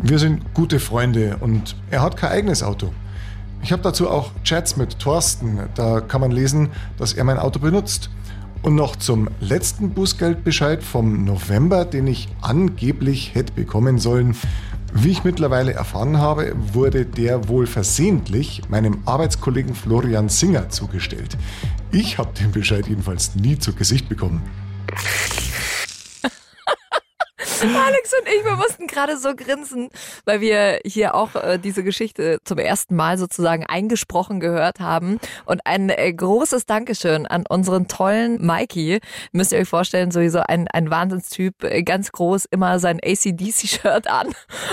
Wir 0.01 0.18
sind 0.18 0.55
gute 0.55 0.81
Freunde 0.81 1.37
und 1.40 1.77
er 1.90 2.03
hat 2.03 2.16
kein 2.16 2.31
eigenes 2.31 2.62
Auto. 2.62 2.92
Ich 3.62 3.72
habe 3.72 3.83
dazu 3.83 4.11
auch 4.11 4.31
Chats 4.44 4.77
mit 4.77 4.99
Thorsten. 4.99 5.59
Da 5.75 6.01
kann 6.01 6.20
man 6.20 6.31
lesen, 6.31 6.70
dass 6.99 7.14
er 7.14 7.25
mein 7.25 7.38
Auto 7.38 7.59
benutzt. 7.59 8.11
Und 8.66 8.74
noch 8.74 8.96
zum 8.96 9.29
letzten 9.38 9.90
Bußgeldbescheid 9.90 10.83
vom 10.83 11.24
November, 11.24 11.85
den 11.85 12.09
ich 12.09 12.26
angeblich 12.40 13.33
hätte 13.33 13.52
bekommen 13.52 14.00
sollen. 14.00 14.35
Wie 14.92 15.11
ich 15.11 15.22
mittlerweile 15.22 15.72
erfahren 15.72 16.18
habe, 16.18 16.52
wurde 16.72 17.07
der 17.07 17.46
wohl 17.46 17.68
versehentlich 17.68 18.62
meinem 18.68 19.02
Arbeitskollegen 19.05 19.76
Florian 19.76 20.29
Singer 20.29 20.68
zugestellt. 20.68 21.38
Ich 21.92 22.18
habe 22.18 22.33
den 22.40 22.50
Bescheid 22.50 22.88
jedenfalls 22.88 23.37
nie 23.37 23.57
zu 23.57 23.72
Gesicht 23.72 24.09
bekommen. 24.09 24.42
Alex 27.62 28.12
und 28.12 28.29
ich, 28.29 28.45
wir 28.45 28.57
mussten 28.57 28.87
gerade 28.87 29.16
so 29.16 29.35
grinsen, 29.35 29.88
weil 30.25 30.40
wir 30.40 30.81
hier 30.85 31.14
auch 31.14 31.35
äh, 31.35 31.59
diese 31.59 31.83
Geschichte 31.83 32.38
zum 32.45 32.59
ersten 32.59 32.97
Mal 32.97 33.19
sozusagen 33.19 33.64
eingesprochen 33.66 34.40
gehört 34.40 34.81
haben. 34.81 35.19
Und 35.45 35.61
ein 35.64 35.90
äh, 35.90 36.12
großes 36.12 36.66
Dankeschön 36.66 37.27
an 37.27 37.45
unseren 37.49 37.88
tollen 37.88 38.45
Mikey. 38.45 39.01
Müsst 39.33 39.53
ihr 39.53 39.59
euch 39.59 39.69
vorstellen, 39.69 40.11
sowieso 40.11 40.40
ein, 40.40 40.69
ein 40.69 40.90
Wahnsinnstyp, 40.90 41.64
äh, 41.64 41.83
ganz 41.83 42.12
groß, 42.12 42.47
immer 42.51 42.79
sein 42.79 43.01
ACDC-Shirt 43.03 44.09
an. 44.09 44.29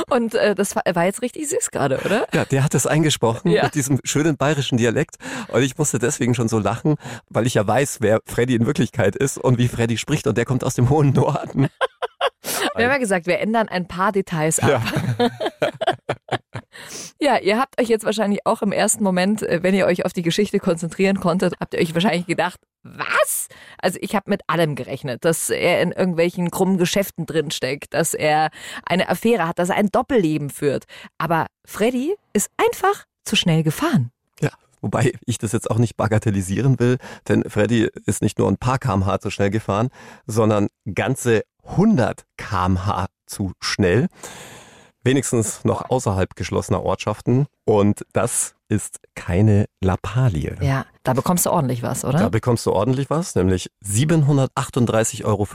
Und 0.09 0.35
äh, 0.35 0.55
das 0.55 0.75
war, 0.75 0.83
war, 0.93 1.05
jetzt 1.05 1.21
richtig 1.21 1.49
süß 1.49 1.71
gerade, 1.71 1.99
oder? 2.05 2.27
Ja, 2.33 2.45
der 2.45 2.63
hat 2.63 2.73
das 2.73 2.87
eingesprochen 2.87 3.51
ja. 3.51 3.63
mit 3.63 3.75
diesem 3.75 3.99
schönen 4.03 4.37
bayerischen 4.37 4.77
Dialekt. 4.77 5.15
Und 5.49 5.61
ich 5.61 5.77
musste 5.77 5.99
deswegen 5.99 6.35
schon 6.35 6.49
so 6.49 6.59
lachen, 6.59 6.95
weil 7.29 7.47
ich 7.47 7.53
ja 7.53 7.65
weiß, 7.65 7.97
wer 8.01 8.19
Freddy 8.25 8.55
in 8.55 8.65
Wirklichkeit 8.65 9.15
ist 9.15 9.37
und 9.37 9.57
wie 9.57 9.67
Freddy 9.67 9.97
spricht. 9.97 10.27
Und 10.27 10.37
der 10.37 10.45
kommt 10.45 10.63
aus 10.63 10.75
dem 10.75 10.89
hohen 10.89 11.13
Norden. 11.13 11.67
Wir 12.75 12.85
haben 12.85 12.91
ja 12.91 12.97
gesagt, 12.97 13.27
wir 13.27 13.39
ändern 13.39 13.69
ein 13.69 13.87
paar 13.87 14.11
Details 14.11 14.59
ab. 14.59 14.81
Ja. 15.19 15.29
ja, 17.19 17.37
ihr 17.37 17.59
habt 17.59 17.79
euch 17.79 17.87
jetzt 17.87 18.05
wahrscheinlich 18.05 18.45
auch 18.45 18.61
im 18.61 18.71
ersten 18.71 19.03
Moment, 19.03 19.43
äh, 19.43 19.61
wenn 19.63 19.75
ihr 19.75 19.85
euch 19.85 20.05
auf 20.05 20.13
die 20.13 20.21
Geschichte 20.21 20.59
konzentrieren 20.59 21.19
konntet, 21.19 21.53
habt 21.59 21.73
ihr 21.73 21.79
euch 21.79 21.93
wahrscheinlich 21.93 22.25
gedacht, 22.25 22.59
was? 22.83 23.47
Also 23.81 23.97
ich 24.01 24.15
habe 24.15 24.29
mit 24.29 24.41
allem 24.47 24.75
gerechnet, 24.75 25.23
dass 25.23 25.49
er 25.49 25.81
in 25.81 25.91
irgendwelchen 25.91 26.51
krummen 26.51 26.77
Geschäften 26.77 27.25
drinsteckt, 27.25 27.93
dass 27.93 28.13
er 28.13 28.49
eine 28.85 29.09
Affäre 29.09 29.47
hat, 29.47 29.59
dass 29.59 29.69
er 29.69 29.75
ein 29.75 29.89
Doppelleben 29.89 30.49
führt. 30.49 30.85
Aber 31.17 31.47
Freddy 31.65 32.15
ist 32.33 32.49
einfach 32.57 33.05
zu 33.23 33.35
schnell 33.35 33.63
gefahren. 33.63 34.11
Ja, 34.41 34.51
Wobei 34.81 35.13
ich 35.25 35.37
das 35.37 35.53
jetzt 35.53 35.71
auch 35.71 35.77
nicht 35.77 35.95
bagatellisieren 35.95 36.77
will, 36.77 36.97
denn 37.29 37.49
Freddy 37.49 37.89
ist 38.05 38.21
nicht 38.21 38.37
nur 38.37 38.49
ein 38.49 38.57
paar 38.57 38.79
kmh 38.79 39.19
zu 39.21 39.29
schnell 39.29 39.49
gefahren, 39.49 39.87
sondern 40.27 40.67
ganze 40.93 41.43
100 41.63 42.25
kmh 42.37 43.07
zu 43.25 43.53
schnell. 43.59 44.07
Wenigstens 45.03 45.65
noch 45.65 45.89
außerhalb 45.89 46.35
geschlossener 46.35 46.83
Ortschaften. 46.83 47.47
Und 47.65 48.05
das 48.13 48.55
ist 48.69 48.99
keine 49.15 49.65
Lappalie. 49.81 50.55
Ja, 50.61 50.85
da 51.03 51.13
bekommst 51.13 51.45
du 51.45 51.51
ordentlich 51.51 51.83
was, 51.83 52.05
oder? 52.05 52.19
Da 52.19 52.29
bekommst 52.29 52.65
du 52.65 52.71
ordentlich 52.71 53.09
was, 53.09 53.35
nämlich 53.35 53.69
738,50 53.85 55.25
Euro. 55.25 55.45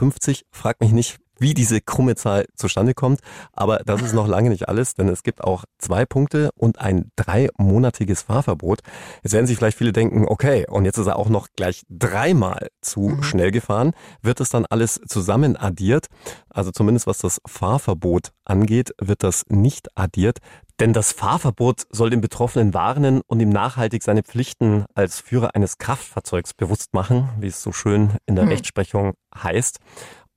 Frag 0.51 0.79
mich 0.79 0.91
nicht, 0.91 1.17
wie 1.39 1.53
diese 1.53 1.81
krumme 1.81 2.15
Zahl 2.15 2.45
zustande 2.55 2.93
kommt. 2.93 3.21
Aber 3.53 3.79
das 3.79 4.01
ist 4.01 4.13
noch 4.13 4.27
lange 4.27 4.49
nicht 4.49 4.69
alles, 4.69 4.93
denn 4.93 5.07
es 5.09 5.23
gibt 5.23 5.43
auch 5.43 5.65
zwei 5.77 6.05
Punkte 6.05 6.49
und 6.55 6.79
ein 6.79 7.11
dreimonatiges 7.15 8.23
Fahrverbot. 8.23 8.81
Jetzt 9.23 9.33
werden 9.33 9.47
sich 9.47 9.57
vielleicht 9.57 9.77
viele 9.77 9.93
denken, 9.93 10.25
okay, 10.27 10.65
und 10.67 10.85
jetzt 10.85 10.97
ist 10.97 11.07
er 11.07 11.17
auch 11.17 11.29
noch 11.29 11.47
gleich 11.55 11.83
dreimal 11.89 12.69
zu 12.81 13.01
mhm. 13.01 13.23
schnell 13.23 13.51
gefahren. 13.51 13.91
Wird 14.21 14.39
das 14.39 14.49
dann 14.49 14.65
alles 14.65 14.99
zusammen 15.07 15.55
addiert? 15.57 16.07
Also 16.49 16.71
zumindest 16.71 17.07
was 17.07 17.19
das 17.19 17.39
Fahrverbot 17.45 18.31
angeht, 18.45 18.93
wird 18.99 19.23
das 19.23 19.45
nicht 19.49 19.87
addiert. 19.95 20.39
Denn 20.79 20.93
das 20.93 21.11
Fahrverbot 21.11 21.87
soll 21.89 22.09
den 22.09 22.21
Betroffenen 22.21 22.73
warnen 22.73 23.21
und 23.27 23.41
ihm 23.41 23.49
nachhaltig 23.49 24.01
seine 24.01 24.23
Pflichten 24.23 24.85
als 24.95 25.19
Führer 25.19 25.53
eines 25.53 25.77
Kraftfahrzeugs 25.77 26.53
bewusst 26.53 26.93
machen, 26.93 27.29
wie 27.39 27.47
es 27.47 27.61
so 27.61 27.73
schön 27.73 28.11
in 28.25 28.35
der 28.35 28.45
hm. 28.45 28.51
Rechtsprechung 28.51 29.13
heißt. 29.35 29.79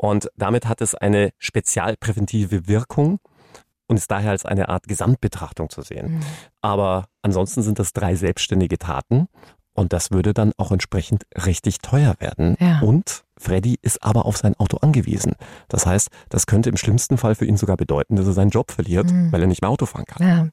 Und 0.02 0.28
damit 0.36 0.66
hat 0.66 0.80
es 0.80 0.96
eine 0.96 1.30
spezialpräventive 1.38 2.66
Wirkung 2.66 3.20
und 3.86 3.96
ist 3.96 4.10
daher 4.10 4.32
als 4.32 4.44
eine 4.44 4.68
Art 4.68 4.88
Gesamtbetrachtung 4.88 5.70
zu 5.70 5.82
sehen. 5.82 6.14
Mhm. 6.14 6.20
Aber 6.60 7.06
ansonsten 7.22 7.62
sind 7.62 7.78
das 7.78 7.92
drei 7.92 8.16
selbstständige 8.16 8.78
Taten 8.78 9.28
und 9.74 9.92
das 9.92 10.10
würde 10.10 10.34
dann 10.34 10.50
auch 10.56 10.72
entsprechend 10.72 11.24
richtig 11.46 11.78
teuer 11.78 12.16
werden. 12.18 12.56
Ja. 12.58 12.80
Und 12.80 13.22
Freddy 13.38 13.78
ist 13.80 14.02
aber 14.02 14.26
auf 14.26 14.36
sein 14.36 14.56
Auto 14.58 14.78
angewiesen. 14.78 15.34
Das 15.68 15.86
heißt, 15.86 16.08
das 16.30 16.46
könnte 16.46 16.68
im 16.68 16.76
schlimmsten 16.76 17.16
Fall 17.16 17.36
für 17.36 17.46
ihn 17.46 17.56
sogar 17.56 17.76
bedeuten, 17.76 18.16
dass 18.16 18.26
er 18.26 18.32
seinen 18.32 18.50
Job 18.50 18.72
verliert, 18.72 19.08
mhm. 19.08 19.30
weil 19.30 19.42
er 19.42 19.46
nicht 19.46 19.62
mehr 19.62 19.70
Auto 19.70 19.86
fahren 19.86 20.06
kann. 20.06 20.26
Ja. 20.26 20.48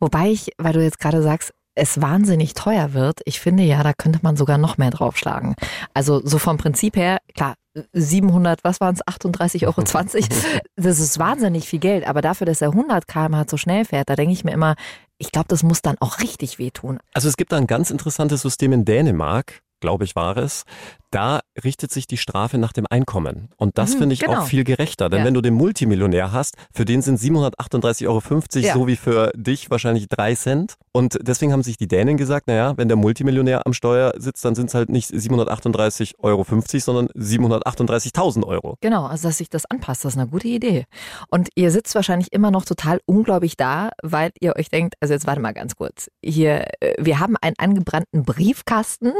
Wobei 0.00 0.30
ich, 0.30 0.52
weil 0.56 0.72
du 0.72 0.82
jetzt 0.82 1.00
gerade 1.00 1.22
sagst, 1.22 1.52
es 1.74 2.00
wahnsinnig 2.00 2.54
teuer 2.54 2.94
wird, 2.94 3.20
ich 3.26 3.40
finde 3.40 3.62
ja, 3.62 3.82
da 3.82 3.92
könnte 3.92 4.20
man 4.22 4.36
sogar 4.36 4.56
noch 4.56 4.78
mehr 4.78 4.90
draufschlagen. 4.90 5.54
Also 5.92 6.24
so 6.24 6.38
vom 6.38 6.56
Prinzip 6.56 6.96
her, 6.96 7.18
klar, 7.34 7.54
700, 7.92 8.64
was 8.64 8.80
waren 8.80 8.94
es, 8.94 9.02
38,20 9.02 9.66
Euro. 9.66 9.82
Das 10.76 10.98
ist 10.98 11.18
wahnsinnig 11.18 11.68
viel 11.68 11.78
Geld, 11.78 12.06
aber 12.06 12.22
dafür, 12.22 12.46
dass 12.46 12.62
er 12.62 12.68
100 12.68 13.06
km/h 13.06 13.44
so 13.48 13.56
schnell 13.56 13.84
fährt, 13.84 14.08
da 14.08 14.16
denke 14.16 14.32
ich 14.32 14.44
mir 14.44 14.52
immer, 14.52 14.74
ich 15.18 15.30
glaube, 15.30 15.48
das 15.48 15.62
muss 15.62 15.82
dann 15.82 15.96
auch 16.00 16.20
richtig 16.20 16.58
wehtun. 16.58 16.98
Also 17.12 17.28
es 17.28 17.36
gibt 17.36 17.52
da 17.52 17.56
ein 17.56 17.66
ganz 17.66 17.90
interessantes 17.90 18.42
System 18.42 18.72
in 18.72 18.84
Dänemark 18.84 19.62
glaube 19.80 20.04
ich, 20.04 20.14
war 20.14 20.36
es. 20.36 20.64
Da 21.10 21.40
richtet 21.64 21.90
sich 21.90 22.06
die 22.06 22.16
Strafe 22.16 22.58
nach 22.58 22.72
dem 22.72 22.86
Einkommen. 22.88 23.48
Und 23.56 23.78
das 23.78 23.94
mhm, 23.94 23.98
finde 23.98 24.12
ich 24.14 24.20
genau. 24.20 24.40
auch 24.40 24.44
viel 24.44 24.64
gerechter. 24.64 25.08
Denn 25.08 25.20
ja. 25.20 25.24
wenn 25.24 25.34
du 25.34 25.40
den 25.40 25.54
Multimillionär 25.54 26.32
hast, 26.32 26.56
für 26.72 26.84
den 26.84 27.02
sind 27.02 27.18
738,50 27.18 28.06
Euro 28.06 28.22
ja. 28.56 28.74
so 28.74 28.86
wie 28.86 28.96
für 28.96 29.32
dich 29.34 29.70
wahrscheinlich 29.70 30.08
drei 30.08 30.34
Cent. 30.34 30.74
Und 30.92 31.18
deswegen 31.22 31.52
haben 31.52 31.62
sich 31.62 31.76
die 31.76 31.88
Dänen 31.88 32.16
gesagt, 32.16 32.46
naja, 32.46 32.76
wenn 32.76 32.88
der 32.88 32.96
Multimillionär 32.96 33.66
am 33.66 33.72
Steuer 33.72 34.12
sitzt, 34.16 34.44
dann 34.44 34.54
sind 34.54 34.68
es 34.68 34.74
halt 34.74 34.88
nicht 34.88 35.10
738,50 35.10 36.14
Euro, 36.18 36.44
sondern 36.78 37.08
738.000 37.08 38.44
Euro. 38.44 38.76
Genau, 38.80 39.06
also 39.06 39.28
dass 39.28 39.38
sich 39.38 39.50
das 39.50 39.66
anpasst, 39.66 40.04
das 40.04 40.14
ist 40.14 40.18
eine 40.18 40.28
gute 40.28 40.48
Idee. 40.48 40.86
Und 41.28 41.48
ihr 41.54 41.70
sitzt 41.70 41.94
wahrscheinlich 41.94 42.32
immer 42.32 42.50
noch 42.50 42.64
total 42.64 43.00
ungläubig 43.06 43.56
da, 43.56 43.90
weil 44.02 44.30
ihr 44.40 44.56
euch 44.56 44.68
denkt, 44.68 44.94
also 45.00 45.14
jetzt 45.14 45.26
warte 45.26 45.40
mal 45.40 45.52
ganz 45.52 45.76
kurz. 45.76 46.10
Hier, 46.22 46.66
äh, 46.80 46.94
wir 46.98 47.18
haben 47.18 47.36
einen 47.40 47.56
angebrannten 47.58 48.24
Briefkasten, 48.24 49.12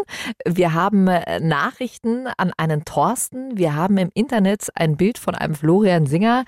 wir 0.46 0.74
haben 0.74 1.08
äh, 1.08 1.40
Nachrichten 1.80 2.26
an 2.36 2.52
einen 2.58 2.84
Thorsten. 2.84 3.56
Wir 3.56 3.74
haben 3.74 3.96
im 3.96 4.10
Internet 4.12 4.68
ein 4.74 4.98
Bild 4.98 5.16
von 5.16 5.34
einem 5.34 5.54
Florian 5.54 6.04
Singer. 6.04 6.44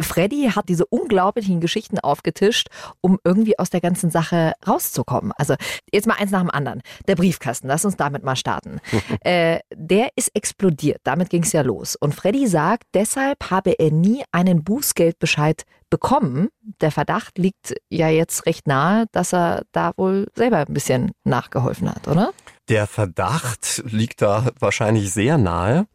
Freddy 0.00 0.52
hat 0.54 0.68
diese 0.68 0.86
unglaublichen 0.86 1.58
Geschichten 1.58 1.98
aufgetischt, 1.98 2.68
um 3.00 3.18
irgendwie 3.24 3.58
aus 3.58 3.70
der 3.70 3.80
ganzen 3.80 4.12
Sache 4.12 4.52
rauszukommen. 4.64 5.32
Also 5.36 5.56
jetzt 5.92 6.06
mal 6.06 6.14
eins 6.14 6.30
nach 6.30 6.42
dem 6.42 6.50
anderen. 6.50 6.82
Der 7.08 7.16
Briefkasten, 7.16 7.66
lass 7.66 7.84
uns 7.84 7.96
damit 7.96 8.22
mal 8.22 8.36
starten. 8.36 8.78
äh, 9.22 9.58
der 9.74 10.10
ist 10.14 10.30
explodiert, 10.36 11.00
damit 11.02 11.30
ging 11.30 11.42
es 11.42 11.50
ja 11.50 11.62
los. 11.62 11.96
Und 11.96 12.14
Freddy 12.14 12.46
sagt, 12.46 12.84
deshalb 12.94 13.50
habe 13.50 13.72
er 13.80 13.90
nie 13.90 14.22
einen 14.30 14.62
Bußgeldbescheid 14.62 15.64
bekommen. 15.90 16.50
Der 16.80 16.92
Verdacht 16.92 17.36
liegt 17.36 17.74
ja 17.90 18.08
jetzt 18.10 18.46
recht 18.46 18.68
nahe, 18.68 19.06
dass 19.10 19.34
er 19.34 19.64
da 19.72 19.90
wohl 19.96 20.28
selber 20.36 20.58
ein 20.58 20.72
bisschen 20.72 21.10
nachgeholfen 21.24 21.92
hat, 21.92 22.06
oder? 22.06 22.32
Der 22.68 22.86
Verdacht 22.86 23.82
liegt 23.86 24.20
da 24.20 24.50
wahrscheinlich 24.58 25.10
sehr 25.10 25.38
nahe, 25.38 25.86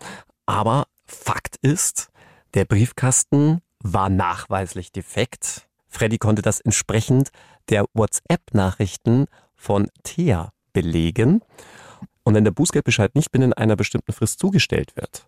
aber 0.47 0.88
Fakt 1.05 1.57
ist, 1.62 2.09
der 2.55 2.65
Briefkasten 2.65 3.62
war 3.79 4.09
nachweislich 4.09 4.91
defekt. 4.91 5.67
Freddy 5.88 6.17
konnte 6.17 6.41
das 6.41 6.59
entsprechend 6.62 7.29
der 7.69 7.86
WhatsApp-Nachrichten 7.93 9.27
von 9.55 9.88
Thea 10.01 10.51
belegen. 10.73 11.41
Und 12.23 12.33
wenn 12.33 12.43
der 12.43 12.51
Bußgeldbescheid 12.51 13.13
nicht 13.13 13.31
binnen 13.31 13.53
einer 13.53 13.75
bestimmten 13.75 14.12
Frist 14.12 14.39
zugestellt 14.39 14.95
wird, 14.95 15.27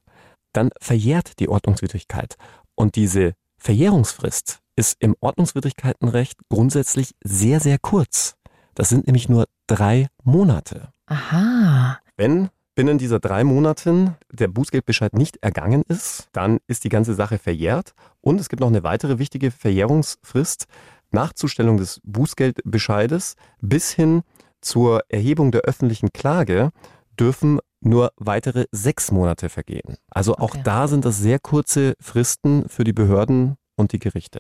dann 0.52 0.72
verjährt 0.80 1.40
die 1.40 1.50
Ordnungswidrigkeit. 1.50 2.38
Und 2.74 2.96
diese 2.96 3.34
Verjährungsfrist 3.58 4.62
ist 4.76 4.98
im 5.00 5.16
Ordnungswidrigkeitenrecht 5.20 6.40
grundsätzlich 6.50 7.14
sehr, 7.24 7.60
sehr 7.60 7.78
kurz. 7.78 8.36
Das 8.74 8.90
sind 8.90 9.06
nämlich 9.06 9.30
nur 9.30 9.46
drei 9.68 10.08
Monate. 10.24 10.95
Aha. 11.08 12.00
Wenn 12.18 12.50
binnen 12.76 12.98
dieser 12.98 13.20
drei 13.20 13.44
Monaten 13.44 14.16
der 14.32 14.50
Bußgeldbescheid 14.50 15.14
nicht 15.14 15.38
ergangen 15.38 15.84
ist, 15.88 16.28
dann 16.34 16.60
ist 16.68 16.84
die 16.84 16.90
ganze 16.90 17.14
Sache 17.14 17.38
verjährt. 17.38 17.94
Und 18.22 18.40
es 18.40 18.50
gibt 18.50 18.60
noch 18.60 18.68
eine 18.68 18.84
weitere 18.84 19.18
wichtige 19.18 19.52
Verjährungsfrist 19.52 20.66
nach 21.12 21.34
Zustellung 21.34 21.78
des 21.78 22.02
Bußgeldbescheides 22.04 23.36
bis 23.62 23.92
hin 23.92 24.24
zur 24.62 25.04
Erhebung 25.10 25.52
der 25.52 25.62
öffentlichen 25.62 26.12
Klage 26.12 26.72
dürfen 27.20 27.60
nur 27.82 28.12
weitere 28.18 28.66
sechs 28.72 29.12
Monate 29.12 29.48
vergehen. 29.50 29.98
Also 30.10 30.36
auch 30.36 30.56
okay. 30.56 30.62
da 30.64 30.88
sind 30.88 31.06
das 31.06 31.18
sehr 31.18 31.40
kurze 31.40 31.94
Fristen 32.02 32.68
für 32.68 32.84
die 32.84 32.94
Behörden 32.94 33.56
und 33.76 33.92
die 33.92 34.00
Gerichte. 34.00 34.40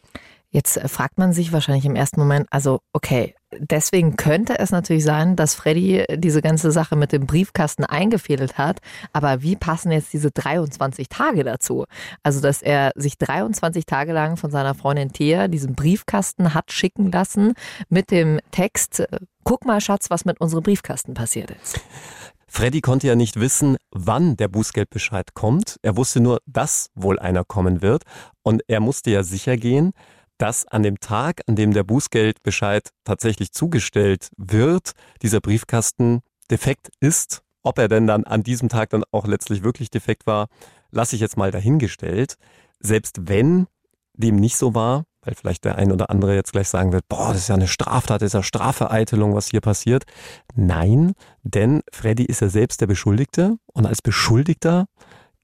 Jetzt 0.49 0.79
fragt 0.89 1.17
man 1.17 1.31
sich 1.31 1.53
wahrscheinlich 1.53 1.85
im 1.85 1.95
ersten 1.95 2.19
Moment, 2.19 2.47
also 2.49 2.79
okay, 2.91 3.35
deswegen 3.59 4.15
könnte 4.15 4.59
es 4.59 4.71
natürlich 4.71 5.03
sein, 5.03 5.35
dass 5.35 5.55
Freddy 5.55 6.05
diese 6.15 6.41
ganze 6.41 6.71
Sache 6.71 6.95
mit 6.95 7.11
dem 7.11 7.25
Briefkasten 7.25 7.83
eingefädelt 7.85 8.57
hat, 8.57 8.79
aber 9.13 9.41
wie 9.41 9.55
passen 9.55 9.91
jetzt 9.91 10.13
diese 10.13 10.31
23 10.31 11.09
Tage 11.09 11.43
dazu? 11.43 11.85
Also, 12.23 12.41
dass 12.41 12.61
er 12.61 12.91
sich 12.95 13.17
23 13.17 13.85
Tage 13.85 14.13
lang 14.13 14.37
von 14.37 14.51
seiner 14.51 14.75
Freundin 14.75 15.11
Thea 15.11 15.47
diesen 15.47 15.75
Briefkasten 15.75 16.53
hat 16.53 16.71
schicken 16.71 17.11
lassen 17.11 17.53
mit 17.89 18.11
dem 18.11 18.39
Text, 18.51 19.03
guck 19.43 19.65
mal 19.65 19.81
Schatz, 19.81 20.09
was 20.09 20.25
mit 20.25 20.41
unserem 20.41 20.63
Briefkasten 20.63 21.13
passiert 21.13 21.51
ist. 21.51 21.79
Freddy 22.47 22.79
konnte 22.79 23.07
ja 23.07 23.15
nicht 23.15 23.37
wissen, 23.37 23.75
wann 23.91 24.37
der 24.37 24.47
Bußgeldbescheid 24.47 25.33
kommt. 25.33 25.77
Er 25.81 25.97
wusste 25.97 26.21
nur, 26.21 26.39
dass 26.45 26.89
wohl 26.95 27.19
einer 27.19 27.43
kommen 27.43 27.81
wird. 27.81 28.03
Und 28.43 28.61
er 28.67 28.79
musste 28.79 29.11
ja 29.11 29.23
sicher 29.23 29.57
gehen, 29.57 29.91
dass 30.37 30.67
an 30.67 30.83
dem 30.83 30.99
Tag, 30.99 31.41
an 31.47 31.55
dem 31.55 31.73
der 31.73 31.83
Bußgeldbescheid 31.83 32.89
tatsächlich 33.03 33.51
zugestellt 33.51 34.29
wird, 34.37 34.91
dieser 35.21 35.41
Briefkasten 35.41 36.21
defekt 36.51 36.89
ist. 36.99 37.41
Ob 37.63 37.79
er 37.79 37.87
denn 37.87 38.07
dann 38.07 38.25
an 38.25 38.43
diesem 38.43 38.69
Tag 38.69 38.89
dann 38.91 39.03
auch 39.11 39.25
letztlich 39.25 39.63
wirklich 39.63 39.89
defekt 39.89 40.27
war, 40.27 40.47
lasse 40.91 41.15
ich 41.15 41.21
jetzt 41.21 41.37
mal 41.37 41.51
dahingestellt. 41.51 42.35
Selbst 42.79 43.27
wenn 43.27 43.67
dem 44.13 44.35
nicht 44.35 44.57
so 44.57 44.75
war, 44.75 45.05
weil 45.21 45.35
vielleicht 45.35 45.65
der 45.65 45.77
ein 45.77 45.91
oder 45.91 46.09
andere 46.09 46.35
jetzt 46.35 46.51
gleich 46.51 46.69
sagen 46.69 46.93
wird, 46.93 47.07
boah, 47.09 47.29
das 47.29 47.41
ist 47.41 47.47
ja 47.49 47.55
eine 47.55 47.67
Straftat, 47.67 48.21
das 48.21 48.27
ist 48.27 48.33
ja 48.33 48.43
Strafvereitelung, 48.43 49.33
was 49.33 49.47
hier 49.47 49.61
passiert. 49.61 50.05
Nein, 50.53 51.13
denn 51.43 51.81
Freddy 51.91 52.25
ist 52.25 52.41
ja 52.41 52.49
selbst 52.49 52.81
der 52.81 52.87
Beschuldigte 52.87 53.57
und 53.73 53.85
als 53.85 54.01
Beschuldigter 54.01 54.85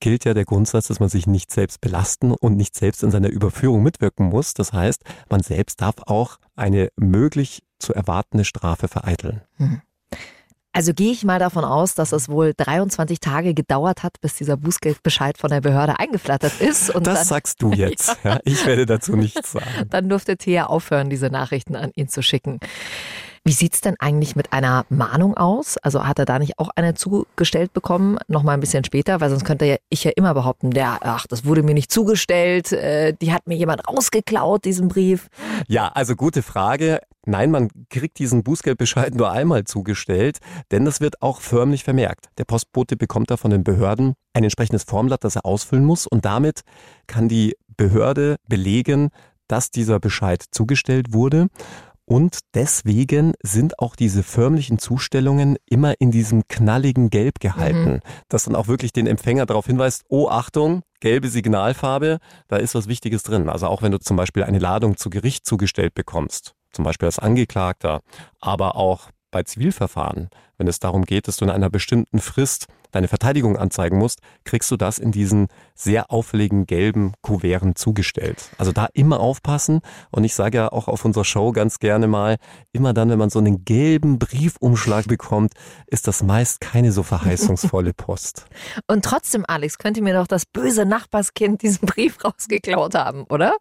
gilt 0.01 0.25
ja 0.25 0.33
der 0.33 0.43
Grundsatz, 0.43 0.87
dass 0.87 0.99
man 0.99 1.07
sich 1.07 1.27
nicht 1.27 1.51
selbst 1.51 1.79
belasten 1.79 2.33
und 2.33 2.57
nicht 2.57 2.75
selbst 2.75 3.03
in 3.03 3.11
seiner 3.11 3.29
Überführung 3.29 3.81
mitwirken 3.81 4.27
muss. 4.27 4.53
Das 4.53 4.73
heißt, 4.73 5.03
man 5.29 5.41
selbst 5.41 5.79
darf 5.79 5.95
auch 6.05 6.37
eine 6.57 6.89
möglich 6.97 7.63
zu 7.79 7.93
erwartende 7.93 8.43
Strafe 8.43 8.89
vereiteln. 8.89 9.41
Hm. 9.57 9.81
Also 10.73 10.93
gehe 10.93 11.11
ich 11.11 11.25
mal 11.25 11.39
davon 11.39 11.65
aus, 11.65 11.95
dass 11.95 12.13
es 12.13 12.29
wohl 12.29 12.53
23 12.55 13.19
Tage 13.19 13.53
gedauert 13.53 14.03
hat, 14.03 14.21
bis 14.21 14.35
dieser 14.35 14.55
Bußgeldbescheid 14.55 15.37
von 15.37 15.49
der 15.49 15.59
Behörde 15.59 15.99
eingeflattert 15.99 16.61
ist. 16.61 16.89
Und 16.89 17.07
das 17.07 17.19
dann, 17.19 17.27
sagst 17.27 17.61
du 17.61 17.73
jetzt. 17.73 18.17
Ja. 18.23 18.31
ja. 18.35 18.39
ich 18.45 18.65
werde 18.65 18.85
dazu 18.85 19.17
nichts 19.17 19.51
sagen. 19.51 19.89
Dann 19.89 20.07
durfte 20.07 20.37
Thea 20.37 20.67
aufhören, 20.67 21.09
diese 21.09 21.27
Nachrichten 21.27 21.75
an 21.75 21.91
ihn 21.95 22.07
zu 22.07 22.23
schicken. 22.23 22.59
Wie 23.43 23.53
sieht's 23.53 23.81
denn 23.81 23.95
eigentlich 23.97 24.35
mit 24.35 24.53
einer 24.53 24.85
Mahnung 24.89 25.35
aus? 25.35 25.77
Also 25.77 26.05
hat 26.05 26.19
er 26.19 26.25
da 26.25 26.37
nicht 26.37 26.59
auch 26.59 26.69
eine 26.75 26.93
zugestellt 26.93 27.73
bekommen, 27.73 28.19
noch 28.27 28.43
mal 28.43 28.53
ein 28.53 28.59
bisschen 28.59 28.83
später, 28.83 29.19
weil 29.19 29.31
sonst 29.31 29.45
könnte 29.45 29.79
ich 29.89 30.03
ja 30.03 30.11
immer 30.15 30.35
behaupten, 30.35 30.69
der, 30.69 30.99
ach, 31.01 31.25
das 31.25 31.43
wurde 31.43 31.63
mir 31.63 31.73
nicht 31.73 31.91
zugestellt, 31.91 32.71
äh, 32.71 33.13
die 33.19 33.33
hat 33.33 33.47
mir 33.47 33.55
jemand 33.55 33.87
rausgeklaut, 33.87 34.63
diesen 34.63 34.89
Brief. 34.89 35.27
Ja, 35.67 35.87
also 35.87 36.15
gute 36.15 36.43
Frage. 36.43 36.99
Nein, 37.25 37.49
man 37.49 37.69
kriegt 37.89 38.19
diesen 38.19 38.43
Bußgeldbescheid 38.43 39.15
nur 39.15 39.31
einmal 39.31 39.63
zugestellt, 39.63 40.37
denn 40.69 40.85
das 40.85 41.01
wird 41.01 41.23
auch 41.23 41.41
förmlich 41.41 41.83
vermerkt. 41.83 42.27
Der 42.37 42.45
Postbote 42.45 42.95
bekommt 42.95 43.31
da 43.31 43.37
von 43.37 43.49
den 43.49 43.63
Behörden 43.63 44.13
ein 44.33 44.43
entsprechendes 44.43 44.83
Formblatt, 44.83 45.23
das 45.23 45.35
er 45.35 45.45
ausfüllen 45.47 45.85
muss 45.85 46.05
und 46.05 46.25
damit 46.25 46.61
kann 47.07 47.27
die 47.27 47.55
Behörde 47.75 48.35
belegen, 48.47 49.09
dass 49.47 49.71
dieser 49.71 49.99
Bescheid 49.99 50.43
zugestellt 50.51 51.13
wurde. 51.13 51.47
Und 52.11 52.39
deswegen 52.55 53.35
sind 53.41 53.79
auch 53.79 53.95
diese 53.95 54.21
förmlichen 54.21 54.79
Zustellungen 54.79 55.55
immer 55.65 55.93
in 56.01 56.11
diesem 56.11 56.45
knalligen 56.49 57.09
Gelb 57.09 57.39
gehalten, 57.39 57.89
mhm. 57.89 57.99
das 58.27 58.43
dann 58.43 58.55
auch 58.55 58.67
wirklich 58.67 58.91
den 58.91 59.07
Empfänger 59.07 59.45
darauf 59.45 59.65
hinweist, 59.65 60.03
oh 60.09 60.27
Achtung, 60.27 60.81
gelbe 60.99 61.29
Signalfarbe, 61.29 62.19
da 62.49 62.57
ist 62.57 62.75
was 62.75 62.89
Wichtiges 62.89 63.23
drin. 63.23 63.47
Also 63.47 63.67
auch 63.67 63.81
wenn 63.81 63.93
du 63.93 63.97
zum 63.97 64.17
Beispiel 64.17 64.43
eine 64.43 64.59
Ladung 64.59 64.97
zu 64.97 65.09
Gericht 65.09 65.45
zugestellt 65.45 65.93
bekommst, 65.93 66.53
zum 66.73 66.83
Beispiel 66.83 67.05
als 67.05 67.17
Angeklagter, 67.17 68.01
aber 68.41 68.75
auch 68.75 69.09
bei 69.31 69.43
Zivilverfahren, 69.43 70.29
wenn 70.57 70.67
es 70.67 70.79
darum 70.79 71.05
geht, 71.05 71.29
dass 71.29 71.37
du 71.37 71.45
in 71.45 71.51
einer 71.51 71.69
bestimmten 71.69 72.19
Frist 72.19 72.67
deine 72.91 73.07
Verteidigung 73.07 73.57
anzeigen 73.57 73.97
musst, 73.97 74.19
kriegst 74.43 74.69
du 74.71 74.77
das 74.77 74.97
in 74.97 75.11
diesen 75.11 75.47
sehr 75.75 76.11
auffälligen 76.11 76.65
gelben 76.65 77.13
Kuverten 77.21 77.75
zugestellt. 77.75 78.49
Also 78.57 78.71
da 78.71 78.87
immer 78.93 79.19
aufpassen. 79.19 79.81
Und 80.11 80.23
ich 80.23 80.35
sage 80.35 80.57
ja 80.57 80.71
auch 80.71 80.87
auf 80.87 81.05
unserer 81.05 81.25
Show 81.25 81.51
ganz 81.51 81.79
gerne 81.79 82.07
mal, 82.07 82.37
immer 82.71 82.93
dann, 82.93 83.09
wenn 83.09 83.19
man 83.19 83.29
so 83.29 83.39
einen 83.39 83.65
gelben 83.65 84.19
Briefumschlag 84.19 85.07
bekommt, 85.07 85.53
ist 85.87 86.07
das 86.07 86.23
meist 86.23 86.61
keine 86.61 86.91
so 86.91 87.03
verheißungsvolle 87.03 87.93
Post. 87.97 88.45
Und 88.87 89.05
trotzdem, 89.05 89.45
Alex, 89.47 89.77
könnte 89.77 90.01
mir 90.01 90.13
doch 90.13 90.27
das 90.27 90.45
böse 90.45 90.85
Nachbarskind 90.85 91.61
diesen 91.61 91.87
Brief 91.87 92.17
rausgeklaut 92.23 92.95
haben, 92.95 93.23
oder? 93.29 93.55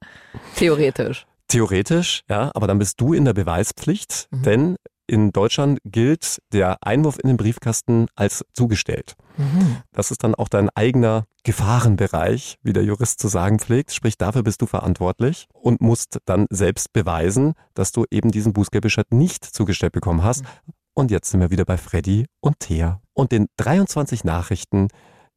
Theoretisch. 0.57 1.27
Theoretisch, 1.49 2.23
ja, 2.29 2.53
aber 2.55 2.69
dann 2.69 2.79
bist 2.79 3.01
du 3.01 3.13
in 3.13 3.25
der 3.25 3.33
Beweispflicht, 3.33 4.29
mhm. 4.31 4.43
denn 4.45 4.77
in 5.11 5.33
Deutschland 5.33 5.81
gilt 5.85 6.39
der 6.53 6.79
Einwurf 6.83 7.19
in 7.19 7.27
den 7.27 7.37
Briefkasten 7.37 8.07
als 8.15 8.45
zugestellt. 8.53 9.17
Mhm. 9.37 9.79
Das 9.93 10.13
ist 10.13 10.23
dann 10.23 10.37
auch 10.37 10.49
dein 10.49 10.71
eigener 10.71 11.25
Gefahrenbereich, 11.43 12.59
wie 12.63 12.73
der 12.73 12.85
Jurist 12.85 13.19
zu 13.19 13.27
sagen 13.27 13.59
pflegt. 13.59 13.93
Sprich, 13.93 14.17
dafür 14.17 14.45
bist 14.45 14.63
du 14.63 14.67
verantwortlich 14.67 15.49
und 15.53 15.81
musst 15.81 16.19
dann 16.27 16.47
selbst 16.51 16.93
beweisen, 16.93 17.55
dass 17.75 17.91
du 17.91 18.05
eben 18.11 18.31
diesen 18.31 18.53
Bußgeldbescheid 18.53 19.13
nicht 19.13 19.45
zugestellt 19.45 19.93
bekommen 19.93 20.23
hast. 20.23 20.45
Mhm. 20.45 20.75
Und 20.95 21.11
jetzt 21.11 21.31
sind 21.31 21.41
wir 21.41 21.51
wieder 21.51 21.65
bei 21.65 21.77
Freddy 21.77 22.27
und 22.41 22.61
Thea 22.61 23.01
und 23.13 23.33
den 23.33 23.47
23 23.57 24.23
Nachrichten, 24.23 24.89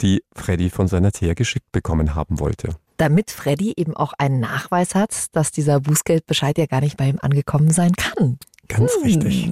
die 0.02 0.24
Freddy 0.36 0.70
von 0.70 0.88
seiner 0.88 1.12
Thea 1.12 1.34
geschickt 1.34 1.72
bekommen 1.72 2.14
haben 2.14 2.40
wollte. 2.40 2.76
Damit 2.98 3.32
Freddy 3.32 3.74
eben 3.76 3.96
auch 3.96 4.14
einen 4.18 4.40
Nachweis 4.40 4.94
hat, 4.94 5.36
dass 5.36 5.52
dieser 5.52 5.80
Bußgeldbescheid 5.80 6.58
ja 6.58 6.68
gar 6.68 6.82
nicht 6.82 6.98
bei 6.98 7.08
ihm 7.08 7.18
angekommen 7.22 7.72
sein 7.72 7.94
kann. 7.94 8.38
Ganz 8.68 8.96
hm. 8.96 9.04
richtig. 9.04 9.52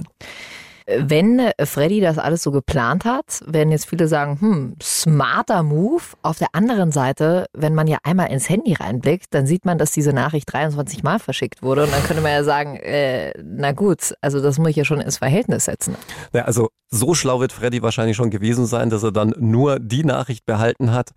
Wenn 0.86 1.50
Freddy 1.64 2.00
das 2.00 2.18
alles 2.18 2.42
so 2.42 2.50
geplant 2.50 3.04
hat, 3.04 3.40
werden 3.46 3.70
jetzt 3.70 3.88
viele 3.88 4.08
sagen, 4.08 4.40
hm, 4.40 4.76
smarter 4.82 5.62
Move. 5.62 6.02
Auf 6.22 6.38
der 6.38 6.48
anderen 6.52 6.92
Seite, 6.92 7.46
wenn 7.52 7.74
man 7.74 7.86
ja 7.86 7.98
einmal 8.02 8.30
ins 8.30 8.48
Handy 8.48 8.74
reinblickt, 8.74 9.26
dann 9.30 9.46
sieht 9.46 9.64
man, 9.64 9.78
dass 9.78 9.92
diese 9.92 10.12
Nachricht 10.12 10.52
23 10.52 11.02
Mal 11.02 11.18
verschickt 11.18 11.62
wurde. 11.62 11.84
Und 11.84 11.92
dann 11.92 12.02
könnte 12.02 12.22
man 12.22 12.32
ja 12.32 12.44
sagen, 12.44 12.76
äh, 12.76 13.32
na 13.44 13.72
gut, 13.72 14.14
also 14.20 14.40
das 14.40 14.58
muss 14.58 14.70
ich 14.70 14.76
ja 14.76 14.84
schon 14.84 15.00
ins 15.00 15.18
Verhältnis 15.18 15.66
setzen. 15.66 15.96
Ja, 16.32 16.42
also 16.42 16.68
so 16.94 17.14
schlau 17.14 17.40
wird 17.40 17.52
Freddy 17.52 17.82
wahrscheinlich 17.82 18.16
schon 18.16 18.28
gewesen 18.28 18.66
sein, 18.66 18.90
dass 18.90 19.02
er 19.02 19.12
dann 19.12 19.34
nur 19.38 19.80
die 19.80 20.04
Nachricht 20.04 20.44
behalten 20.44 20.92
hat 20.92 21.12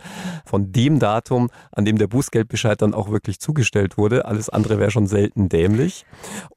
von 0.45 0.71
dem 0.71 0.99
Datum, 0.99 1.49
an 1.71 1.83
dem 1.83 1.97
der 1.97 2.07
Bußgeldbescheid 2.07 2.81
dann 2.81 2.93
auch 2.93 3.11
wirklich 3.11 3.41
zugestellt 3.41 3.97
wurde. 3.97 4.25
Alles 4.25 4.49
andere 4.49 4.79
wäre 4.79 4.91
schon 4.91 5.07
selten 5.07 5.49
dämlich. 5.49 6.05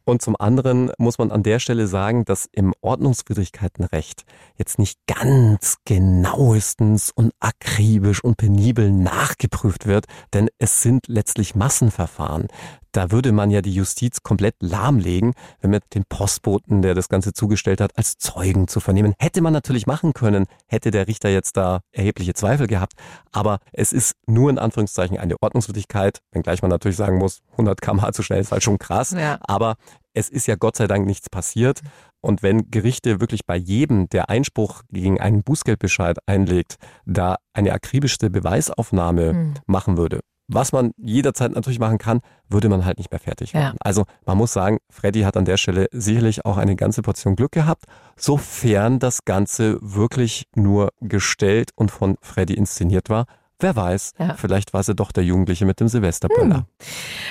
Und 0.05 0.23
zum 0.23 0.37
anderen 0.39 0.93
muss 0.99 1.19
man 1.19 1.33
an 1.33 1.43
der 1.43 1.59
Stelle 1.59 1.89
sagen, 1.89 2.25
dass 2.25 2.49
im 2.53 2.75
Ordnungswidrigkeitenrecht 2.99 4.25
jetzt 4.57 4.79
nicht 4.81 4.99
ganz 5.07 5.77
genauestens 5.85 7.13
und 7.15 7.33
akribisch 7.39 8.23
und 8.25 8.37
penibel 8.37 8.91
nachgeprüft 8.91 9.87
wird, 9.87 10.07
denn 10.35 10.49
es 10.59 10.83
sind 10.83 11.07
letztlich 11.07 11.55
Massenverfahren. 11.55 12.49
Da 12.91 13.13
würde 13.13 13.31
man 13.31 13.51
ja 13.51 13.63
die 13.63 13.73
Justiz 13.73 14.23
komplett 14.25 14.57
lahmlegen, 14.61 15.35
wenn 15.61 15.71
man 15.71 15.81
den 15.95 16.05
Postboten, 16.09 16.83
der 16.83 16.95
das 16.97 17.09
Ganze 17.09 17.33
zugestellt 17.33 17.81
hat, 17.81 17.97
als 17.97 18.17
Zeugen 18.19 18.67
zu 18.67 18.81
vernehmen. 18.81 19.15
Hätte 19.21 19.43
man 19.43 19.53
natürlich 19.53 19.87
machen 19.87 20.15
können, 20.15 20.47
hätte 20.67 20.91
der 20.91 21.07
Richter 21.07 21.29
jetzt 21.29 21.57
da 21.57 21.81
erhebliche 21.93 22.35
Zweifel 22.35 22.67
gehabt. 22.67 22.95
Aber 23.31 23.61
es 23.73 23.93
ist 23.93 24.17
nur 24.27 24.51
in 24.51 24.59
Anführungszeichen 24.59 25.19
eine 25.19 25.37
Ordnungswidrigkeit, 25.41 26.23
wenngleich 26.33 26.63
man 26.63 26.71
natürlich 26.71 26.97
sagen 26.97 27.19
muss, 27.19 27.43
100 27.53 27.81
km 27.81 28.13
zu 28.13 28.23
schnell 28.23 28.41
ist 28.41 28.51
halt 28.51 28.65
schon 28.65 28.79
krass. 28.79 29.13
Ja. 29.13 29.39
Aber 29.43 29.77
es 30.15 30.29
ist 30.29 30.47
ja 30.47 30.57
Gott 30.57 30.77
sei 30.77 30.87
Dank 30.89 31.07
nichts 31.07 31.31
passiert. 31.31 31.81
Und 32.21 32.43
wenn 32.43 32.71
Gerichte 32.71 33.21
wirklich 33.21 33.47
bei 33.47 33.57
jedem, 33.57 34.09
der 34.09 34.29
Einspruch 34.29 34.83
gegen 34.91 35.21
einen 35.21 35.43
Bußgeldbescheid 35.43 36.19
einlegt, 36.27 36.77
da 37.07 37.37
eine 37.53 37.73
akribischste 37.73 38.31
Beweisaufnahme 38.31 39.31
hm. 39.31 39.55
machen 39.67 39.97
würde, 39.97 40.21
was 40.49 40.73
man 40.73 40.93
jederzeit 40.97 41.53
natürlich 41.53 41.79
machen 41.79 41.99
kann, 41.99 42.21
würde 42.49 42.71
man 42.71 42.87
halt 42.87 42.97
nicht 42.97 43.11
mehr 43.11 43.21
fertig 43.21 43.53
werden. 43.53 43.75
Ja. 43.75 43.81
Also 43.81 44.07
man 44.25 44.39
muss 44.39 44.53
sagen, 44.53 44.79
Freddy 44.91 45.21
hat 45.21 45.37
an 45.37 45.45
der 45.45 45.59
Stelle 45.59 45.89
sicherlich 45.93 46.47
auch 46.47 46.57
eine 46.57 46.75
ganze 46.75 47.03
Portion 47.03 47.37
Glück 47.37 47.53
gehabt, 47.53 47.85
sofern 48.17 48.99
das 48.99 49.27
Ganze 49.27 49.79
wirklich 49.83 50.47
nur 50.55 50.89
gestellt 51.01 51.71
und 51.77 51.91
von 51.91 52.17
Freddy 52.23 52.55
inszeniert 52.55 53.11
war. 53.11 53.27
Wer 53.61 53.75
weiß, 53.75 54.13
ja. 54.19 54.35
vielleicht 54.35 54.73
war 54.73 54.85
sie 54.85 54.95
doch 54.95 55.11
der 55.11 55.25
Jugendliche 55.25 55.67
mit 55.67 55.81
dem 55.81 55.89
Silvesterböller. 55.89 56.57
Hm. 56.59 56.65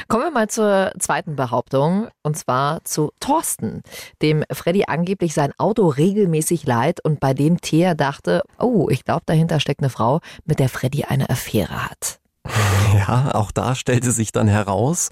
Kommen 0.09 0.23
wir 0.23 0.31
mal 0.31 0.49
zur 0.49 0.91
zweiten 0.99 1.37
Behauptung 1.37 2.09
und 2.21 2.37
zwar 2.37 2.83
zu 2.83 3.11
Thorsten, 3.21 3.81
dem 4.21 4.43
Freddy 4.51 4.85
angeblich 4.87 5.33
sein 5.33 5.53
Auto 5.57 5.87
regelmäßig 5.87 6.65
leiht 6.65 6.99
und 7.03 7.21
bei 7.21 7.33
dem 7.33 7.61
Thea 7.61 7.93
dachte, 7.93 8.41
oh, 8.59 8.89
ich 8.89 9.05
glaube, 9.05 9.23
dahinter 9.25 9.61
steckt 9.61 9.81
eine 9.81 9.89
Frau, 9.89 10.19
mit 10.43 10.59
der 10.59 10.67
Freddy 10.67 11.05
eine 11.05 11.29
Affäre 11.29 11.85
hat. 11.89 12.19
Ja, 12.93 13.35
auch 13.35 13.51
da 13.51 13.75
stellte 13.75 14.11
sich 14.11 14.31
dann 14.31 14.47
heraus, 14.47 15.09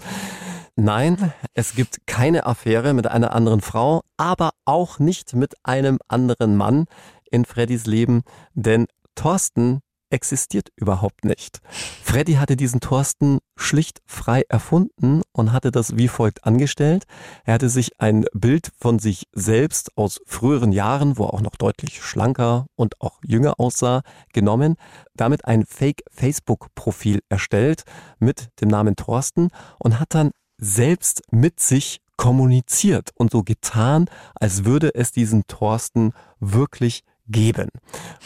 nein, 0.76 1.32
es 1.52 1.74
gibt 1.74 2.06
keine 2.06 2.46
Affäre 2.46 2.94
mit 2.94 3.06
einer 3.06 3.34
anderen 3.34 3.60
Frau, 3.60 4.00
aber 4.16 4.50
auch 4.64 4.98
nicht 4.98 5.34
mit 5.34 5.54
einem 5.62 5.98
anderen 6.08 6.56
Mann 6.56 6.86
in 7.30 7.44
Freddys 7.44 7.86
Leben, 7.86 8.22
denn 8.54 8.86
Thorsten 9.14 9.82
existiert 10.10 10.68
überhaupt 10.76 11.24
nicht. 11.24 11.60
Freddy 12.02 12.34
hatte 12.34 12.56
diesen 12.56 12.80
Thorsten 12.80 13.38
schlicht 13.56 14.00
frei 14.06 14.44
erfunden 14.48 15.22
und 15.32 15.52
hatte 15.52 15.70
das 15.70 15.96
wie 15.96 16.08
folgt 16.08 16.44
angestellt. 16.44 17.04
Er 17.44 17.54
hatte 17.54 17.68
sich 17.68 18.00
ein 18.00 18.24
Bild 18.32 18.70
von 18.78 18.98
sich 18.98 19.24
selbst 19.32 19.96
aus 19.96 20.20
früheren 20.26 20.72
Jahren, 20.72 21.18
wo 21.18 21.24
er 21.24 21.34
auch 21.34 21.40
noch 21.40 21.56
deutlich 21.56 22.02
schlanker 22.02 22.66
und 22.76 23.00
auch 23.00 23.18
jünger 23.24 23.58
aussah, 23.58 24.02
genommen, 24.32 24.76
damit 25.14 25.44
ein 25.44 25.64
Fake-Facebook-Profil 25.64 27.20
erstellt 27.28 27.84
mit 28.18 28.48
dem 28.60 28.68
Namen 28.68 28.96
Thorsten 28.96 29.48
und 29.78 29.98
hat 29.98 30.14
dann 30.14 30.30
selbst 30.58 31.22
mit 31.30 31.60
sich 31.60 32.00
kommuniziert 32.16 33.10
und 33.14 33.30
so 33.30 33.42
getan, 33.42 34.06
als 34.34 34.64
würde 34.64 34.94
es 34.94 35.12
diesen 35.12 35.46
Thorsten 35.46 36.12
wirklich 36.40 37.02
geben. 37.28 37.68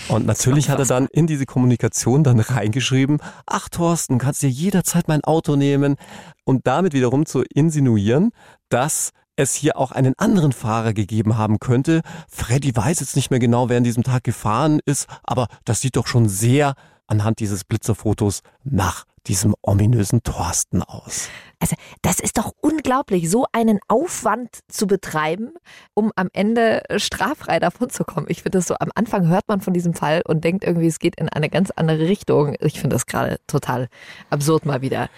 Und 0.09 0.26
natürlich 0.26 0.70
hat 0.70 0.78
er 0.78 0.86
dann 0.86 1.07
in 1.07 1.26
diese 1.26 1.46
Kommunikation 1.46 2.24
dann 2.24 2.40
reingeschrieben, 2.40 3.18
ach 3.46 3.68
Thorsten, 3.68 4.18
kannst 4.18 4.42
dir 4.42 4.51
jederzeit 4.51 5.09
mein 5.09 5.24
Auto 5.24 5.57
nehmen, 5.57 5.96
um 6.44 6.61
damit 6.62 6.92
wiederum 6.92 7.26
zu 7.26 7.42
insinuieren, 7.42 8.30
dass 8.68 9.11
es 9.36 9.55
hier 9.55 9.78
auch 9.78 9.92
einen 9.92 10.14
anderen 10.18 10.53
Fahrer 10.53 10.92
gegeben 10.92 11.38
haben 11.38 11.59
könnte. 11.59 12.03
Freddy 12.28 12.76
weiß 12.76 13.01
jetzt 13.01 13.16
nicht 13.16 13.30
mehr 13.30 13.38
genau, 13.38 13.68
wer 13.68 13.78
an 13.78 13.84
diesem 13.84 14.03
Tag 14.03 14.24
gefahren 14.24 14.80
ist, 14.84 15.07
aber 15.22 15.46
das 15.64 15.80
sieht 15.80 15.96
doch 15.96 16.07
schon 16.07 16.28
sehr 16.28 16.74
anhand 17.07 17.40
dieses 17.40 17.64
Blitzerfotos 17.64 18.42
nach 18.62 19.05
diesem 19.26 19.54
ominösen 19.62 20.22
Thorsten 20.22 20.82
aus. 20.82 21.28
Also 21.58 21.76
das 22.02 22.20
ist 22.20 22.38
doch 22.38 22.52
unglaublich, 22.60 23.28
so 23.30 23.46
einen 23.52 23.80
Aufwand 23.86 24.60
zu 24.68 24.86
betreiben, 24.86 25.52
um 25.94 26.10
am 26.16 26.30
Ende 26.32 26.82
straffrei 26.96 27.58
davon 27.58 27.90
zu 27.90 28.04
kommen. 28.04 28.26
Ich 28.30 28.42
finde 28.42 28.58
das 28.58 28.66
so, 28.66 28.76
am 28.80 28.90
Anfang 28.94 29.28
hört 29.28 29.46
man 29.48 29.60
von 29.60 29.74
diesem 29.74 29.92
Fall 29.92 30.22
und 30.26 30.42
denkt 30.42 30.64
irgendwie, 30.64 30.86
es 30.86 30.98
geht 30.98 31.16
in 31.16 31.28
eine 31.28 31.50
ganz 31.50 31.70
andere 31.70 32.08
Richtung. 32.08 32.56
Ich 32.60 32.80
finde 32.80 32.96
das 32.96 33.06
gerade 33.06 33.38
total 33.46 33.88
absurd 34.30 34.64
mal 34.64 34.80
wieder. 34.80 35.10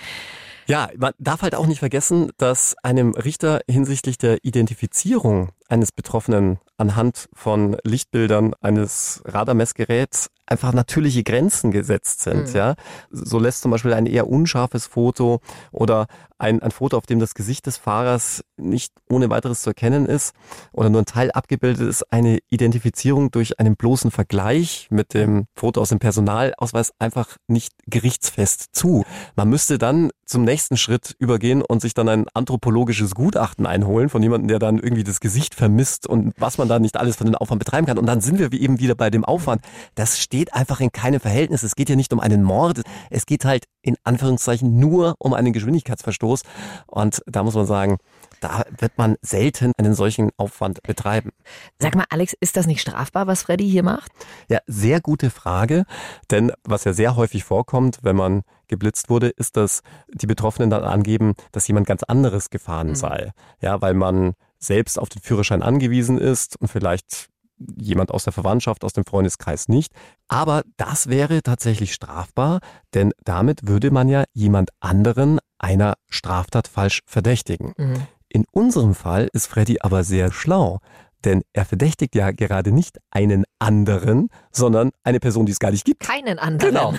Ja, 0.67 0.91
man 0.97 1.13
darf 1.19 1.43
halt 1.43 1.55
auch 1.55 1.67
nicht 1.67 1.81
vergessen, 1.81 2.31
dass 2.39 2.77
einem 2.83 3.13
Richter 3.13 3.61
hinsichtlich 3.69 4.19
der 4.19 4.45
Identifizierung 4.45 5.51
eines 5.73 5.91
Betroffenen 5.91 6.59
anhand 6.77 7.29
von 7.33 7.77
Lichtbildern 7.83 8.53
eines 8.61 9.23
Radarmessgeräts 9.25 10.29
einfach 10.47 10.73
natürliche 10.73 11.23
Grenzen 11.23 11.71
gesetzt 11.71 12.21
sind. 12.21 12.49
Mhm. 12.49 12.55
Ja, 12.55 12.75
so 13.11 13.39
lässt 13.39 13.63
zum 13.63 13.71
Beispiel 13.71 13.95
ein 13.95 14.07
eher 14.07 14.29
unscharfes 14.29 14.87
Foto 14.87 15.41
oder 15.71 16.07
ein, 16.39 16.61
ein 16.61 16.73
Foto, 16.73 16.97
auf 16.97 17.07
dem 17.07 17.21
das 17.21 17.35
Gesicht 17.35 17.67
des 17.67 17.77
Fahrers 17.77 18.45
nicht 18.57 18.93
ohne 19.09 19.31
weiteres 19.31 19.63
zu 19.63 19.71
erkennen 19.71 20.07
ist 20.07 20.35
oder 20.73 20.91
nur 20.91 21.03
ein 21.03 21.07
Teil 21.07 21.31
abgebildet 21.31 21.89
ist, 21.89 22.13
eine 22.13 22.41
Identifizierung 22.51 23.31
durch 23.31 23.61
einen 23.61 23.77
bloßen 23.77 24.11
Vergleich 24.11 24.89
mit 24.91 25.15
dem 25.15 25.47
Foto 25.55 25.81
aus 25.81 25.91
dem 25.91 26.01
Personalausweis 26.01 26.93
einfach 26.99 27.37
nicht 27.47 27.73
gerichtsfest 27.87 28.67
zu. 28.73 29.05
Man 29.37 29.49
müsste 29.49 29.79
dann 29.79 30.11
zum 30.27 30.45
nächsten 30.45 30.77
Schritt 30.77 31.15
übergehen 31.19 31.63
und 31.63 31.81
sich 31.81 31.95
dann 31.95 32.09
ein 32.09 32.27
anthropologisches 32.35 33.15
Gutachten 33.15 33.67
einholen 33.67 34.09
von 34.09 34.23
jemandem, 34.23 34.49
der 34.49 34.59
dann 34.59 34.79
irgendwie 34.79 35.05
das 35.05 35.21
Gesicht 35.21 35.55
vermisst 35.63 36.09
und 36.09 36.35
was 36.39 36.59
man 36.59 36.67
da 36.67 36.81
nicht 36.81 36.97
alles 36.97 37.15
von 37.15 37.25
den 37.25 37.37
Aufwand 37.37 37.61
betreiben 37.61 37.87
kann. 37.87 37.97
Und 37.97 38.07
dann 38.07 38.21
sind 38.21 38.41
wir 38.41 38.53
eben 38.53 38.81
wieder 38.81 38.97
bei 38.97 39.11
dem 39.11 39.25
Aufwand. 39.25 39.63
Das 39.95 40.19
steht 40.19 40.55
einfach 40.55 40.81
in 40.81 40.91
keinem 40.91 41.21
Verhältnis. 41.21 41.63
Es 41.63 41.77
geht 41.77 41.89
ja 41.89 41.95
nicht 41.95 42.13
um 42.13 42.19
einen 42.19 42.43
Mord. 42.43 42.83
Es 43.11 43.27
geht 43.27 43.45
halt 43.45 43.67
in 43.81 43.95
Anführungszeichen 44.03 44.81
nur 44.81 45.15
um 45.21 45.35
einen 45.35 45.53
Geschwindigkeitsverstoß. 45.53 46.43
Und 46.89 47.23
da 47.27 47.45
muss 47.45 47.55
man 47.55 47.67
sagen, 47.67 47.99
da 48.41 48.65
wird 48.77 48.99
man 48.99 49.15
selten 49.23 49.71
einen 49.79 49.95
solchen 49.95 50.31
Aufwand 50.37 50.83
betreiben. 50.83 51.31
Sag 51.79 51.95
mal, 51.95 52.07
Alex, 52.11 52.35
ist 52.41 52.57
das 52.57 52.67
nicht 52.67 52.81
strafbar, 52.81 53.29
was 53.29 53.45
Freddy 53.45 53.71
hier 53.71 53.85
macht? 53.85 54.11
Ja, 54.49 54.59
sehr 54.67 55.01
gute 55.01 55.31
Frage. 55.31 55.85
Denn 56.33 56.51
was 56.65 56.83
ja 56.83 56.93
sehr 56.93 57.15
häufig 57.15 57.45
vorkommt, 57.45 58.01
wenn 58.03 58.17
man 58.17 58.43
geblitzt 58.67 59.11
wurde, 59.11 59.29
ist, 59.29 59.57
dass 59.57 59.83
die 60.13 60.27
Betroffenen 60.27 60.71
dann 60.71 60.83
angeben, 60.83 61.35
dass 61.53 61.69
jemand 61.69 61.87
ganz 61.87 62.03
anderes 62.03 62.51
gefahren 62.51 62.89
mhm. 62.89 62.95
sei. 62.97 63.31
Ja, 63.61 63.81
weil 63.81 63.95
man 63.95 64.35
selbst 64.63 64.99
auf 64.99 65.09
den 65.09 65.23
Führerschein 65.23 65.63
angewiesen 65.63 66.19
ist 66.19 66.57
und 66.61 66.69
vielleicht 66.69 67.29
jemand 67.77 68.11
aus 68.11 68.25
der 68.25 68.33
Verwandtschaft, 68.33 68.85
aus 68.85 68.93
dem 68.93 69.05
Freundeskreis 69.05 69.69
nicht. 69.69 69.93
Aber 70.29 70.63
das 70.77 71.09
wäre 71.09 71.43
tatsächlich 71.43 71.93
strafbar, 71.93 72.61
denn 72.95 73.13
damit 73.25 73.69
würde 73.69 73.91
man 73.91 74.09
ja 74.09 74.25
jemand 74.33 74.71
anderen 74.81 75.39
einer 75.59 75.95
Straftat 76.09 76.69
falsch 76.69 77.01
verdächtigen. 77.07 77.73
Mhm. 77.77 78.07
In 78.29 78.45
unserem 78.51 78.95
Fall 78.95 79.29
ist 79.33 79.47
Freddy 79.47 79.79
aber 79.81 80.05
sehr 80.05 80.33
schlau, 80.33 80.81
denn 81.25 81.43
er 81.53 81.65
verdächtigt 81.65 82.15
ja 82.15 82.31
gerade 82.31 82.73
nicht 82.73 82.99
einen 83.11 83.45
anderen, 83.59 84.29
sondern 84.53 84.91
eine 85.03 85.21
Person, 85.21 85.47
die 85.47 85.53
es 85.53 85.59
gar 85.59 85.71
nicht 85.71 85.85
gibt. 85.85 86.01
Keinen 86.01 86.39
anderen. 86.39 86.75
Genau. 86.75 86.95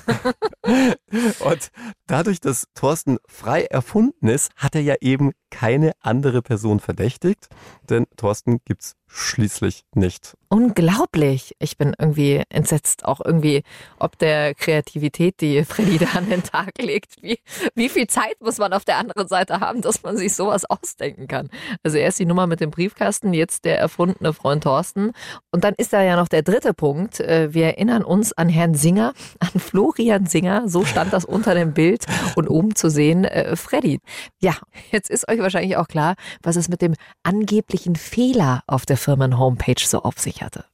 Und 1.40 1.72
dadurch, 2.08 2.40
dass 2.40 2.68
Thorsten 2.74 3.18
frei 3.28 3.64
erfunden 3.64 4.28
ist, 4.28 4.52
hat 4.56 4.76
er 4.76 4.82
ja 4.82 4.96
eben 5.02 5.32
keine 5.50 5.92
andere 6.00 6.42
Person 6.42 6.80
verdächtigt, 6.80 7.48
denn 7.90 8.08
Thorsten 8.18 8.60
gibt's 8.66 8.96
schließlich 9.06 9.84
nicht. 9.94 10.36
Unglaublich. 10.50 11.56
Ich 11.60 11.78
bin 11.78 11.96
irgendwie 11.98 12.42
entsetzt, 12.50 13.06
auch 13.06 13.22
irgendwie, 13.24 13.64
ob 14.00 14.18
der 14.18 14.56
Kreativität, 14.56 15.42
die 15.42 15.64
Freddy 15.64 16.00
da 16.00 16.18
an 16.18 16.30
den 16.30 16.42
Tag 16.42 16.72
legt. 16.80 17.22
Wie, 17.22 17.40
wie 17.76 17.90
viel 17.90 18.08
Zeit 18.08 18.42
muss 18.42 18.58
man 18.58 18.74
auf 18.74 18.86
der 18.86 18.98
anderen 18.98 19.28
Seite 19.28 19.60
haben, 19.60 19.82
dass 19.82 20.02
man 20.02 20.18
sich 20.18 20.34
sowas 20.34 20.66
ausdenken 20.66 21.28
kann? 21.28 21.50
Also 21.84 21.98
erst 21.98 22.20
die 22.20 22.26
Nummer 22.26 22.48
mit 22.48 22.60
dem 22.60 22.72
Briefkasten, 22.72 23.34
jetzt 23.34 23.66
der 23.66 23.80
erfundene 23.80 24.34
Freund 24.34 24.64
Thorsten. 24.64 25.12
Und 25.52 25.64
dann 25.64 25.76
ist 25.78 25.94
da 25.94 26.02
ja 26.02 26.16
noch 26.16 26.28
der 26.28 26.42
dritte 26.42 26.74
Punkt. 26.74 27.20
Äh, 27.20 27.43
wir 27.52 27.66
erinnern 27.66 28.04
uns 28.04 28.34
an 28.34 28.50
Herrn 28.50 28.76
Singer, 28.76 29.14
an 29.40 29.60
Florian 29.60 30.26
Singer. 30.26 30.70
So 30.70 30.86
stand 30.86 31.12
das 31.12 31.26
unter 31.26 31.56
dem 31.56 31.74
Bild 31.74 32.06
und 32.36 32.48
oben 32.48 32.76
zu 32.76 32.90
sehen, 32.90 33.26
äh, 33.26 33.56
Freddy. 33.56 34.00
Ja, 34.40 34.56
jetzt 34.92 35.10
ist 35.10 35.28
euch 35.28 35.40
wahrscheinlich 35.40 35.78
auch 35.78 35.88
klar, 35.88 36.16
was 36.42 36.56
es 36.56 36.70
mit 36.70 36.82
dem 36.82 36.96
angeblichen 37.24 37.96
Fehler 37.96 38.64
auf 38.68 38.86
der 38.86 38.98
Firmen-Homepage 38.98 39.84
so 39.84 40.04
auf 40.04 40.20
sich 40.20 40.42
hatte. 40.42 40.66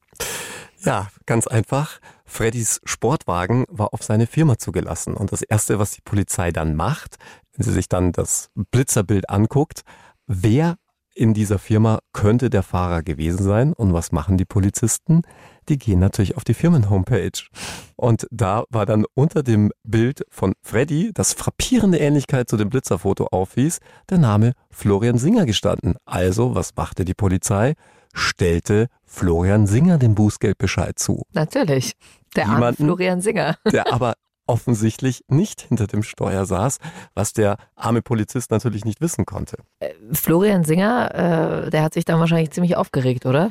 Ja, 0.84 1.08
ganz 1.26 1.46
einfach. 1.46 2.00
Freddys 2.24 2.80
Sportwagen 2.84 3.64
war 3.68 3.92
auf 3.92 4.02
seine 4.02 4.26
Firma 4.26 4.56
zugelassen. 4.56 5.14
Und 5.14 5.32
das 5.32 5.42
Erste, 5.42 5.78
was 5.78 5.92
die 5.92 6.00
Polizei 6.02 6.52
dann 6.52 6.74
macht, 6.74 7.16
wenn 7.56 7.64
sie 7.64 7.72
sich 7.72 7.88
dann 7.88 8.12
das 8.12 8.50
Blitzerbild 8.54 9.28
anguckt, 9.28 9.82
wer 10.26 10.76
in 11.14 11.34
dieser 11.34 11.58
Firma 11.58 11.98
könnte 12.12 12.48
der 12.50 12.62
Fahrer 12.62 13.02
gewesen 13.02 13.42
sein? 13.42 13.72
Und 13.72 13.92
was 13.92 14.12
machen 14.12 14.38
die 14.38 14.44
Polizisten? 14.44 15.22
Die 15.70 15.78
gehen 15.78 16.00
natürlich 16.00 16.36
auf 16.36 16.42
die 16.42 16.52
Firmenhomepage. 16.52 17.46
Und 17.94 18.26
da 18.32 18.64
war 18.70 18.86
dann 18.86 19.04
unter 19.14 19.44
dem 19.44 19.70
Bild 19.84 20.24
von 20.28 20.54
Freddy, 20.62 21.12
das 21.14 21.32
frappierende 21.32 21.98
Ähnlichkeit 21.98 22.50
zu 22.50 22.56
dem 22.56 22.70
Blitzerfoto 22.70 23.28
aufwies, 23.30 23.78
der 24.10 24.18
Name 24.18 24.54
Florian 24.70 25.16
Singer 25.16 25.46
gestanden. 25.46 25.94
Also, 26.04 26.56
was 26.56 26.74
machte 26.74 27.04
die 27.04 27.14
Polizei? 27.14 27.74
stellte 28.12 28.88
Florian 29.04 29.68
Singer 29.68 29.96
den 29.96 30.16
Bußgeldbescheid 30.16 30.98
zu. 30.98 31.22
Natürlich. 31.32 31.92
Der 32.34 32.46
Jemanden, 32.46 32.64
arme 32.64 32.76
Florian 32.76 33.20
Singer. 33.20 33.56
Der 33.70 33.92
aber 33.92 34.14
offensichtlich 34.48 35.22
nicht 35.28 35.60
hinter 35.60 35.86
dem 35.86 36.02
Steuer 36.02 36.44
saß, 36.44 36.78
was 37.14 37.32
der 37.32 37.56
arme 37.76 38.02
Polizist 38.02 38.50
natürlich 38.50 38.84
nicht 38.84 39.00
wissen 39.00 39.24
konnte. 39.24 39.58
Äh, 39.78 39.90
Florian 40.12 40.64
Singer, 40.64 41.66
äh, 41.66 41.70
der 41.70 41.84
hat 41.84 41.94
sich 41.94 42.04
dann 42.04 42.18
wahrscheinlich 42.18 42.50
ziemlich 42.50 42.76
aufgeregt, 42.76 43.26
oder? 43.26 43.50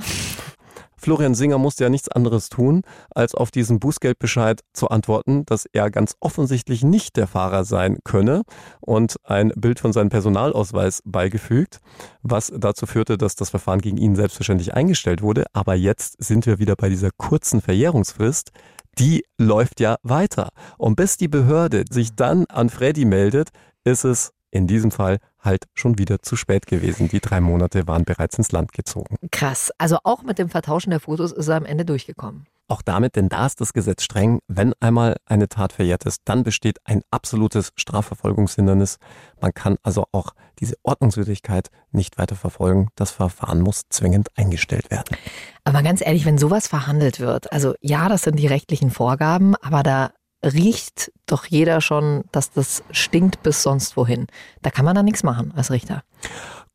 Florian 1.10 1.34
Singer 1.34 1.58
musste 1.58 1.86
ja 1.86 1.90
nichts 1.90 2.08
anderes 2.08 2.50
tun, 2.50 2.84
als 3.10 3.34
auf 3.34 3.50
diesen 3.50 3.80
Bußgeldbescheid 3.80 4.62
zu 4.74 4.90
antworten, 4.90 5.44
dass 5.48 5.66
er 5.66 5.90
ganz 5.90 6.16
offensichtlich 6.20 6.84
nicht 6.84 7.18
der 7.18 7.26
Fahrer 7.26 7.66
sein 7.66 7.98
könne 8.04 8.44
und 8.80 9.16
ein 9.24 9.52
Bild 9.56 9.80
von 9.80 9.92
seinem 9.92 10.10
Personalausweis 10.10 11.02
beigefügt, 11.06 11.80
was 12.22 12.54
dazu 12.56 12.86
führte, 12.86 13.18
dass 13.18 13.36
das 13.36 13.50
Verfahren 13.50 13.82
gegen 13.82 13.98
ihn 13.98 14.16
selbstverständlich 14.16 14.76
eingestellt 14.76 15.24
wurde. 15.24 15.46
Aber 15.52 15.74
jetzt 15.74 16.24
sind 16.24 16.46
wir 16.46 16.60
wieder 16.60 16.76
bei 16.76 16.90
dieser 16.90 17.10
kurzen 17.18 17.60
Verjährungsfrist. 17.60 18.52
Die 19.00 19.24
läuft 19.40 19.80
ja 19.80 19.96
weiter. 20.04 20.50
Und 20.78 20.96
bis 20.96 21.18
die 21.18 21.28
Behörde 21.28 21.86
sich 21.90 22.14
dann 22.16 22.46
an 22.50 22.70
Freddy 22.70 23.06
meldet, 23.06 23.50
ist 23.84 24.04
es 24.04 24.32
in 24.52 24.68
diesem 24.68 24.92
Fall 24.92 25.18
halt 25.42 25.66
schon 25.74 25.98
wieder 25.98 26.22
zu 26.22 26.36
spät 26.36 26.68
gewesen. 26.68 27.10
Die 27.10 27.20
drei 27.20 27.42
Monate 27.42 27.88
waren 27.88 28.06
bereits 28.06 28.38
ins 28.38 28.52
Land 28.52 28.74
gezogen. 28.74 29.18
Krass. 29.32 29.72
Also 29.78 29.98
auch 30.04 30.24
mit 30.24 30.40
dem 30.40 30.50
Vertauschen 30.50 30.92
der 30.92 31.00
Fotos 31.00 31.32
ist 31.32 31.48
er 31.48 31.58
am 31.58 31.66
Ende 31.66 31.86
durchgekommen. 31.86 32.46
Auch 32.72 32.84
damit, 32.84 33.16
denn 33.16 33.30
da 33.30 33.48
ist 33.48 33.60
das 33.62 33.74
Gesetz 33.74 34.04
streng. 34.04 34.42
Wenn 34.48 34.74
einmal 34.80 35.18
eine 35.26 35.50
Tat 35.50 35.74
verjährt 35.74 36.06
ist, 36.06 36.22
dann 36.26 36.44
besteht 36.44 36.78
ein 36.84 37.02
absolutes 37.10 37.72
Strafverfolgungshindernis. 37.76 39.00
Man 39.42 39.56
kann 39.56 39.78
also 39.82 40.06
auch 40.12 40.36
diese 40.60 40.76
Ordnungswidrigkeit 40.84 41.70
nicht 41.92 42.20
weiter 42.20 42.36
verfolgen. 42.36 42.90
Das 42.96 43.10
Verfahren 43.10 43.62
muss 43.62 43.90
zwingend 43.90 44.30
eingestellt 44.38 44.92
werden. 44.92 45.18
Aber 45.64 45.82
ganz 45.82 46.06
ehrlich, 46.06 46.26
wenn 46.26 46.38
sowas 46.38 46.68
verhandelt 46.68 47.20
wird, 47.20 47.52
also 47.52 47.74
ja, 47.82 48.08
das 48.08 48.22
sind 48.22 48.38
die 48.38 48.48
rechtlichen 48.48 48.92
Vorgaben, 48.92 49.56
aber 49.56 49.82
da 49.82 50.12
riecht 50.44 51.12
doch 51.26 51.46
jeder 51.46 51.82
schon, 51.82 52.24
dass 52.32 52.52
das 52.52 52.84
stinkt 52.92 53.44
bis 53.44 53.64
sonst 53.64 53.98
wohin. 53.98 54.28
Da 54.62 54.70
kann 54.70 54.86
man 54.86 54.96
dann 54.96 55.06
nichts 55.06 55.24
machen 55.24 55.54
als 55.56 55.72
Richter. 55.72 56.04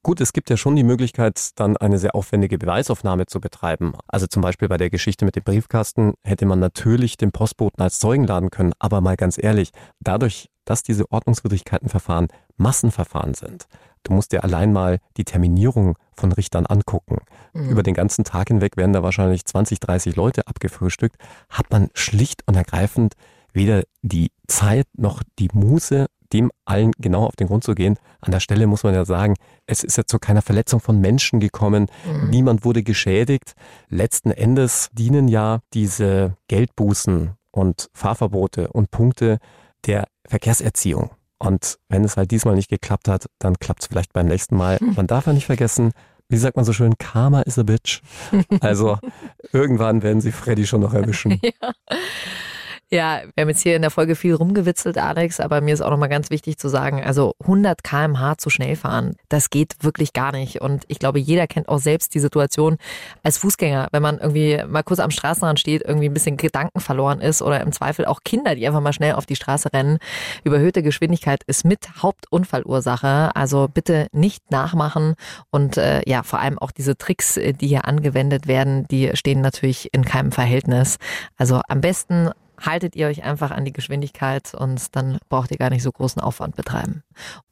Gut, 0.05 0.21
es 0.21 0.35
gibt 0.35 0.51
ja 0.51 0.59
schon 0.59 0.77
die 0.77 0.85
Möglichkeit, 0.85 1.53
dann 1.55 1.79
eine 1.79 1.99
sehr 1.99 2.15
aufwendige 2.15 2.59
Beweisaufnahme 2.59 3.25
zu 3.25 3.41
betreiben. 3.41 3.95
Also 4.07 4.27
zum 4.27 4.43
Beispiel 4.43 4.69
bei 4.69 4.77
der 4.77 4.91
Geschichte 4.91 5.25
mit 5.25 5.35
dem 5.35 5.45
Briefkasten 5.45 6.13
hätte 6.23 6.45
man 6.45 6.59
natürlich 6.59 7.17
den 7.17 7.33
Postboten 7.33 7.83
als 7.83 8.01
Zeugen 8.01 8.27
laden 8.27 8.51
können. 8.51 8.75
Aber 8.79 9.01
mal 9.01 9.17
ganz 9.17 9.43
ehrlich, 9.43 9.71
dadurch, 10.01 10.51
dass 10.67 10.83
diese 10.83 11.11
Ordnungswidrigkeitenverfahren 11.11 12.29
Massenverfahren 12.59 13.33
sind, 13.33 13.65
du 14.03 14.13
musst 14.13 14.33
dir 14.33 14.45
allein 14.45 14.75
mal 14.75 14.99
die 15.17 15.25
Terminierung 15.25 15.97
von 16.15 16.33
Richtern 16.33 16.67
angucken. 16.67 17.21
Mhm. 17.55 17.71
Über 17.71 17.83
den 17.83 17.95
ganzen 17.95 18.25
Tag 18.25 18.49
hinweg 18.49 18.77
werden 18.77 18.93
da 18.93 19.03
wahrscheinlich 19.03 19.47
20, 19.47 19.81
30 19.81 20.17
Leute 20.17 20.47
abgefrühstückt, 20.47 21.17
hat 21.49 21.71
man 21.71 21.89
schlicht 21.95 22.43
und 22.47 22.57
ergreifend 22.57 23.15
weder 23.55 23.85
die 24.03 24.31
Zeit 24.47 24.87
noch 24.97 25.23
die 25.39 25.49
Muße, 25.53 26.07
dem 26.33 26.51
allen 26.65 26.91
genau 26.99 27.25
auf 27.25 27.37
den 27.37 27.47
Grund 27.47 27.65
zu 27.65 27.75
gehen. 27.75 27.97
An 28.21 28.33
der 28.33 28.41
Stelle 28.41 28.67
muss 28.67 28.83
man 28.83 28.95
ja 28.95 29.05
sagen, 29.05 29.35
es 29.67 29.85
ist 29.85 29.97
ja 29.97 30.05
zu 30.05 30.19
keiner 30.19 30.43
Verletzung 30.43 30.81
von 30.81 31.01
Menschen 31.01 31.41
gekommen. 31.41 31.87
Mhm. 32.05 32.31
Niemand 32.31 32.65
wurde 32.65 32.83
geschädigt. 32.83 33.55
Letzten 33.89 34.31
Endes 34.33 34.91
dienen 34.93 35.29
ja 35.29 35.61
diese 35.73 36.37
Geldbußen 36.49 37.33
und 37.53 37.89
Fahrverbote 37.95 38.69
und 38.69 38.91
Punkte 38.91 39.39
der 39.87 40.09
Verkehrserziehung. 40.27 41.11
Und 41.39 41.79
wenn 41.89 42.05
es 42.05 42.17
halt 42.17 42.31
diesmal 42.31 42.57
nicht 42.57 42.71
geklappt 42.71 43.07
hat, 43.07 43.27
dann 43.39 43.59
klappt 43.59 43.83
es 43.83 43.87
vielleicht 43.89 44.13
beim 44.13 44.27
nächsten 44.27 44.57
Mal. 44.57 44.79
Man 44.97 45.07
darf 45.07 45.27
ja 45.27 45.33
nicht 45.33 45.47
vergessen, 45.47 45.93
wie 46.29 46.39
sagt 46.39 46.57
man 46.57 46.65
so 46.65 46.73
schön, 46.73 46.97
Karma 46.99 47.43
is 47.43 47.59
a 47.59 47.63
bitch. 47.63 48.01
Also 48.61 48.99
irgendwann 49.53 50.03
werden 50.03 50.23
sie 50.23 50.33
Freddy 50.33 50.67
schon 50.67 50.81
noch 50.81 50.95
erwischen. 50.95 51.39
ja. 51.43 51.73
Ja, 52.95 53.23
wir 53.35 53.43
haben 53.43 53.49
jetzt 53.49 53.63
hier 53.63 53.75
in 53.75 53.83
der 53.83 53.91
Folge 53.91 54.15
viel 54.15 54.35
rumgewitzelt, 54.35 54.99
Alex, 54.99 55.41
aber 55.41 55.61
mir 55.61 55.75
ist 55.75 55.81
auch 55.81 55.91
nochmal 55.91 56.09
ganz 56.09 56.31
wichtig 56.31 56.59
zu 56.59 56.69
sagen, 56.69 57.03
also 57.03 57.35
100 57.41 57.83
kmh 57.83 58.39
zu 58.39 58.51
schnell 58.51 58.77
fahren, 58.77 59.17
das 59.29 59.51
geht 59.51 59.83
wirklich 59.83 60.13
gar 60.13 60.31
nicht. 60.31 60.61
Und 60.61 60.85
ich 60.87 61.01
glaube, 61.01 61.19
jeder 61.19 61.49
kennt 61.49 61.69
auch 61.69 61.81
selbst 61.81 62.15
die 62.15 62.21
Situation 62.21 62.77
als 63.25 63.37
Fußgänger, 63.39 63.89
wenn 63.91 64.01
man 64.01 64.19
irgendwie 64.19 64.63
mal 64.69 64.85
kurz 64.85 65.01
am 65.01 65.11
Straßenrand 65.11 65.59
steht, 65.59 65.83
irgendwie 65.83 66.09
ein 66.09 66.15
bisschen 66.15 66.37
Gedanken 66.37 66.79
verloren 66.79 67.21
ist 67.21 67.43
oder 67.43 67.61
im 67.63 67.73
Zweifel 67.73 68.05
auch 68.05 68.21
Kinder, 68.25 68.55
die 68.55 68.65
einfach 68.65 68.81
mal 68.81 68.93
schnell 68.93 69.15
auf 69.15 69.27
die 69.27 69.35
Straße 69.35 69.73
rennen. 69.73 69.99
Überhöhte 70.45 70.85
Geschwindigkeit 70.85 71.43
ist 71.49 71.65
mit 71.65 72.01
Hauptunfallursache. 72.01 73.35
Also 73.35 73.67
bitte 73.67 74.07
nicht 74.13 74.53
nachmachen 74.53 75.17
und 75.51 75.79
äh, 75.79 76.09
ja, 76.09 76.23
vor 76.23 76.39
allem 76.39 76.61
auch 76.61 76.71
diese 76.71 76.97
Tricks, 76.97 77.39
äh, 77.39 77.55
die 77.55 77.67
hier 77.67 77.89
angewendet 77.89 78.47
werden, 78.47 78.87
die 78.87 79.11
stehen 79.15 79.41
natürlich 79.41 79.93
in 79.93 80.05
keinem 80.05 80.31
Verhältnis. 80.31 80.99
Also 81.37 81.61
am 81.67 81.81
besten 81.81 82.31
haltet 82.65 82.97
ihr 82.97 83.07
euch 83.09 83.23
einfach 83.23 83.51
an 83.51 83.65
die 83.65 83.73
Geschwindigkeit 83.73 84.55
und 84.55 84.95
dann 84.97 85.19
braucht 85.29 85.51
ihr 85.51 85.59
gar 85.59 85.71
nicht 85.71 85.83
so 85.83 85.93
großen 85.93 86.21
Aufwand 86.21 86.57
betreiben. 86.57 87.03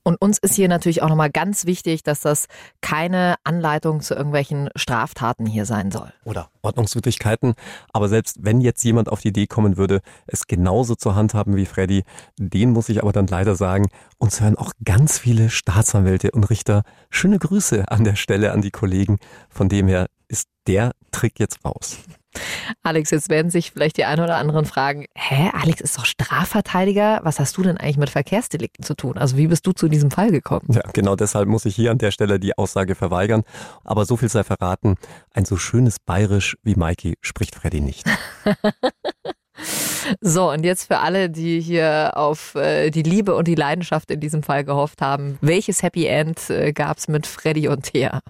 Und 0.05 0.21
uns 0.21 0.39
ist 0.39 0.55
hier 0.55 0.69
natürlich 0.69 1.03
auch 1.03 1.09
nochmal 1.09 1.31
ganz 1.31 1.65
wichtig, 1.65 2.03
dass 2.03 2.21
das 2.21 2.47
keine 2.81 3.37
Anleitung 3.45 4.01
zu 4.01 4.15
irgendwelchen 4.15 4.69
Straftaten 4.75 5.47
hier 5.47 5.65
sein 5.65 5.91
soll. 5.91 6.13
Oder 6.25 6.49
Ordnungswidrigkeiten. 6.63 7.55
Aber 7.93 8.09
selbst 8.09 8.39
wenn 8.41 8.61
jetzt 8.61 8.83
jemand 8.83 9.09
auf 9.09 9.21
die 9.21 9.29
Idee 9.29 9.47
kommen 9.47 9.77
würde, 9.77 10.01
es 10.27 10.47
genauso 10.47 10.97
zu 10.97 11.15
handhaben 11.15 11.57
wie 11.57 11.67
Freddy, 11.67 12.03
den 12.37 12.71
muss 12.71 12.89
ich 12.89 13.01
aber 13.03 13.13
dann 13.13 13.29
leider 13.29 13.55
sagen, 13.55 13.89
uns 14.19 14.41
hören 14.41 14.57
auch 14.57 14.73
ganz 14.85 15.19
viele 15.19 15.51
Staatsanwälte 15.51 16.33
und 16.33 16.51
Richter. 16.51 16.83
Schöne 17.11 17.39
Grüße 17.39 17.89
an 17.89 18.05
der 18.05 18.17
Stelle 18.17 18.53
an 18.53 18.63
die 18.63 18.71
Kollegen. 18.71 19.19
Von 19.49 19.69
dem 19.69 19.87
her 19.87 20.09
ist 20.27 20.49
der 20.67 20.93
Trick 21.13 21.39
jetzt 21.39 21.65
raus. 21.65 21.99
Alex, 22.83 23.11
jetzt 23.11 23.29
werden 23.29 23.51
sich 23.51 23.73
vielleicht 23.73 23.97
die 23.97 24.05
einen 24.05 24.23
oder 24.23 24.37
anderen 24.37 24.65
fragen, 24.65 25.07
hä, 25.15 25.51
Alex 25.53 25.81
ist 25.81 25.99
doch 25.99 26.05
Strafverteidiger, 26.05 27.21
was 27.23 27.39
hast 27.39 27.57
du 27.57 27.63
denn 27.63 27.77
eigentlich 27.77 27.99
mit 27.99 28.11
Verkehrsdelikten 28.11 28.85
zu 28.85 28.95
tun? 28.95 29.19
Also 29.19 29.37
wie 29.37 29.47
bist 29.47 29.67
du 29.67 29.73
zu 29.73 29.89
diesem 29.89 30.11
Fall 30.11 30.31
gekommen? 30.31 30.67
Ja, 30.69 30.83
genau 30.93 31.17
deshalb 31.17 31.49
muss 31.49 31.65
ich 31.65 31.77
hier 31.77 31.91
an 31.91 31.99
der 31.99 32.11
Stelle 32.11 32.41
die 32.41 32.57
Aussage 32.57 32.95
verweigern. 32.95 33.43
Aber 33.85 34.05
so 34.05 34.17
viel 34.17 34.29
sei 34.29 34.45
verraten, 34.45 34.97
ein 35.33 35.45
so 35.45 35.57
schönes 35.57 35.99
Bayerisch 35.99 36.57
wie 36.63 36.75
Mikey 36.75 37.15
spricht 37.21 37.55
Freddy 37.55 37.81
nicht. 37.81 38.07
So, 40.21 40.51
und 40.51 40.65
jetzt 40.65 40.87
für 40.87 40.99
alle, 40.99 41.31
die 41.31 41.61
hier 41.61 42.13
auf 42.17 42.55
äh, 42.55 42.91
die 42.91 43.03
Liebe 43.03 43.35
und 43.35 43.47
die 43.47 43.55
Leidenschaft 43.55 44.11
in 44.11 44.21
diesem 44.21 44.43
Fall 44.43 44.65
gehofft 44.65 45.01
haben, 45.01 45.39
welches 45.41 45.83
Happy 45.83 46.07
End 46.07 46.51
äh, 46.51 46.73
gab 46.73 46.99
es 46.99 47.09
mit 47.09 47.27
Freddy 47.27 47.69
und 47.69 47.85
Thea? 47.85 48.21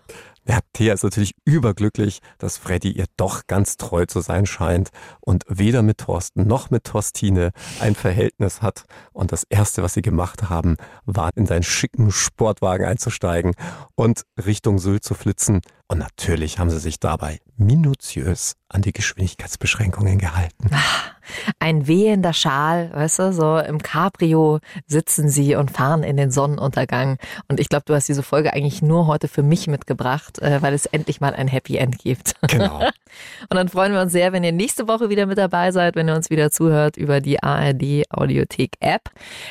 Ja, 0.45 0.59
Thea 0.72 0.93
ist 0.93 1.05
natürlich 1.05 1.34
überglücklich, 1.45 2.18
dass 2.38 2.59
Freddy 2.59 2.90
ihr 2.90 3.07
doch 3.16 3.47
ganz 3.47 3.76
treu 3.76 4.07
zu 4.07 4.20
sein 4.20 4.45
scheint 4.45 4.90
und 5.20 5.45
weder 5.49 5.82
mit 5.82 5.99
Thorsten 5.99 6.49
noch 6.49 6.68
mit 6.70 6.82
Thorstine 6.82 7.53
ein 7.78 7.95
Verhältnis 7.95 8.61
hat. 8.61 8.84
Und 9.12 9.30
das 9.30 9.45
Erste, 9.49 9.84
was 9.84 9.95
sie 9.95 10.03
gemacht 10.03 10.51
haben, 10.51 10.76
war 11.05 11.30
in 11.36 11.47
seinen 11.47 11.62
schicken 11.62 12.11
Sportwagen 12.11 12.86
einzusteigen 12.86 13.55
und 13.95 14.22
Richtung 14.45 14.78
Sylt 14.78 15.05
zu 15.05 15.14
flitzen. 15.14 15.61
Und 15.88 15.98
natürlich 15.98 16.58
haben 16.58 16.70
sie 16.70 16.78
sich 16.78 17.00
dabei 17.00 17.40
minutiös 17.56 18.54
an 18.68 18.82
die 18.82 18.92
Geschwindigkeitsbeschränkungen 18.92 20.18
gehalten. 20.18 20.70
Ah, 20.72 21.12
ein 21.58 21.86
wehender 21.86 22.32
Schal, 22.32 22.90
weißt 22.92 23.18
du, 23.18 23.32
so 23.32 23.58
im 23.58 23.78
Cabrio 23.82 24.60
sitzen 24.86 25.28
sie 25.28 25.54
und 25.54 25.70
fahren 25.70 26.02
in 26.02 26.16
den 26.16 26.30
Sonnenuntergang. 26.30 27.18
Und 27.48 27.60
ich 27.60 27.68
glaube, 27.68 27.84
du 27.86 27.94
hast 27.94 28.08
diese 28.08 28.22
Folge 28.22 28.52
eigentlich 28.52 28.82
nur 28.82 29.06
heute 29.06 29.28
für 29.28 29.42
mich 29.42 29.66
mitgebracht, 29.66 30.38
äh, 30.40 30.62
weil 30.62 30.74
es 30.74 30.86
endlich 30.86 31.20
mal 31.20 31.34
ein 31.34 31.48
Happy 31.48 31.76
End 31.76 31.98
gibt. 31.98 32.34
Genau. 32.48 32.80
und 33.48 33.56
dann 33.56 33.68
freuen 33.68 33.92
wir 33.92 34.00
uns 34.00 34.12
sehr, 34.12 34.32
wenn 34.32 34.44
ihr 34.44 34.52
nächste 34.52 34.88
Woche 34.88 35.08
wieder 35.08 35.26
mit 35.26 35.38
dabei 35.38 35.72
seid, 35.72 35.96
wenn 35.96 36.08
ihr 36.08 36.14
uns 36.14 36.30
wieder 36.30 36.50
zuhört 36.50 36.96
über 36.96 37.20
die 37.20 37.42
ARD 37.42 38.04
Audiothek 38.10 38.76
App. 38.80 39.10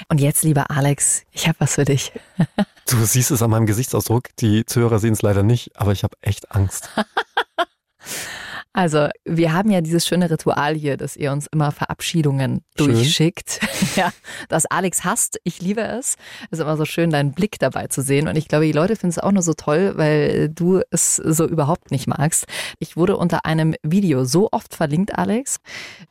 Und 0.09 0.21
jetzt, 0.21 0.43
lieber 0.43 0.71
Alex, 0.71 1.23
ich 1.31 1.47
habe 1.47 1.59
was 1.59 1.75
für 1.75 1.85
dich. 1.85 2.11
Du 2.89 2.97
siehst 3.05 3.31
es 3.31 3.41
an 3.41 3.51
meinem 3.51 3.67
Gesichtsausdruck. 3.67 4.35
Die 4.39 4.65
Zuhörer 4.65 4.99
sehen 4.99 5.13
es 5.13 5.21
leider 5.21 5.43
nicht, 5.43 5.79
aber 5.79 5.93
ich 5.93 6.03
habe 6.03 6.17
echt 6.19 6.51
Angst. 6.51 6.89
Also, 8.73 9.09
wir 9.25 9.51
haben 9.51 9.69
ja 9.69 9.81
dieses 9.81 10.07
schöne 10.07 10.31
Ritual 10.31 10.75
hier, 10.75 10.95
dass 10.95 11.17
ihr 11.17 11.33
uns 11.33 11.47
immer 11.47 11.71
Verabschiedungen 11.71 12.63
schön. 12.77 12.93
durchschickt. 12.93 13.59
ja, 13.97 14.11
das 14.47 14.65
Alex 14.65 15.03
hasst, 15.03 15.39
ich 15.43 15.61
liebe 15.61 15.81
es. 15.81 16.15
Es 16.51 16.59
ist 16.59 16.61
immer 16.61 16.77
so 16.77 16.85
schön, 16.85 17.09
deinen 17.09 17.33
Blick 17.33 17.59
dabei 17.59 17.87
zu 17.87 18.01
sehen. 18.01 18.29
Und 18.29 18.37
ich 18.37 18.47
glaube, 18.47 18.65
die 18.65 18.71
Leute 18.71 18.95
finden 18.95 19.09
es 19.11 19.19
auch 19.19 19.33
nur 19.33 19.43
so 19.43 19.53
toll, 19.53 19.93
weil 19.97 20.47
du 20.47 20.81
es 20.89 21.17
so 21.17 21.45
überhaupt 21.45 21.91
nicht 21.91 22.07
magst. 22.07 22.45
Ich 22.79 22.95
wurde 22.95 23.17
unter 23.17 23.45
einem 23.45 23.75
Video 23.83 24.23
so 24.23 24.47
oft 24.51 24.73
verlinkt, 24.73 25.17
Alex. 25.17 25.57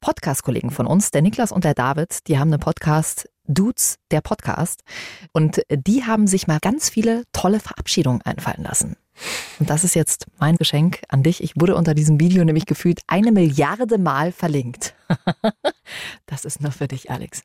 Podcast-Kollegen 0.02 0.70
von 0.70 0.86
uns, 0.86 1.10
der 1.10 1.22
Niklas 1.22 1.52
und 1.52 1.64
der 1.64 1.74
David, 1.74 2.28
die 2.28 2.38
haben 2.38 2.52
einen 2.52 2.60
Podcast 2.60 3.26
Dudes, 3.46 3.96
der 4.10 4.20
Podcast. 4.20 4.82
Und 5.32 5.62
die 5.70 6.04
haben 6.04 6.26
sich 6.26 6.46
mal 6.46 6.58
ganz 6.60 6.90
viele 6.90 7.24
tolle 7.32 7.58
Verabschiedungen 7.58 8.22
einfallen 8.22 8.62
lassen. 8.62 8.96
Und 9.58 9.70
das 9.70 9.84
ist 9.84 9.94
jetzt 9.94 10.26
mein 10.38 10.56
Geschenk 10.56 11.02
an 11.08 11.22
dich. 11.22 11.42
Ich 11.42 11.52
wurde 11.56 11.76
unter 11.76 11.94
diesem 11.94 12.20
Video 12.20 12.44
nämlich 12.44 12.66
gefühlt 12.66 13.00
eine 13.06 13.32
Milliarde 13.32 13.98
Mal 13.98 14.32
verlinkt. 14.32 14.94
das 16.26 16.44
ist 16.44 16.60
nur 16.60 16.72
für 16.72 16.88
dich, 16.88 17.10
Alex. 17.10 17.42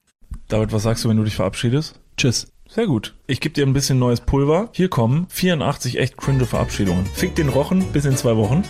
David, 0.48 0.72
was 0.72 0.84
sagst 0.84 1.04
du, 1.04 1.10
wenn 1.10 1.18
du 1.18 1.24
dich 1.24 1.36
verabschiedest? 1.36 2.00
Tschüss. 2.18 2.48
Sehr 2.68 2.88
gut. 2.88 3.16
Ich 3.28 3.42
gebe 3.42 3.54
dir 3.54 3.66
ein 3.66 3.74
bisschen 3.74 4.00
neues 4.00 4.22
Pulver. 4.22 4.70
Hier 4.74 4.90
kommen 4.90 5.28
84 5.30 6.00
echt 6.00 6.18
cringe 6.18 6.46
Verabschiedungen. 6.46 7.06
Fick 7.06 7.36
den 7.36 7.50
Rochen 7.50 7.92
bis 7.92 8.06
in 8.06 8.18
zwei 8.18 8.36
Wochen. 8.38 8.64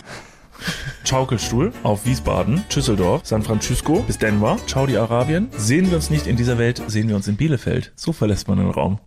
Schaukelstuhl 1.04 1.72
auf 1.82 2.06
Wiesbaden, 2.06 2.64
Düsseldorf, 2.74 3.22
San 3.24 3.42
Francisco 3.42 4.00
bis 4.06 4.18
Denver, 4.18 4.58
Saudi-Arabien. 4.66 5.48
Sehen 5.56 5.88
wir 5.88 5.96
uns 5.96 6.10
nicht 6.10 6.26
in 6.26 6.36
dieser 6.36 6.58
Welt, 6.58 6.82
sehen 6.86 7.08
wir 7.08 7.16
uns 7.16 7.28
in 7.28 7.36
Bielefeld. 7.36 7.92
So 7.96 8.12
verlässt 8.12 8.48
man 8.48 8.58
den 8.58 8.70
Raum. 8.70 8.98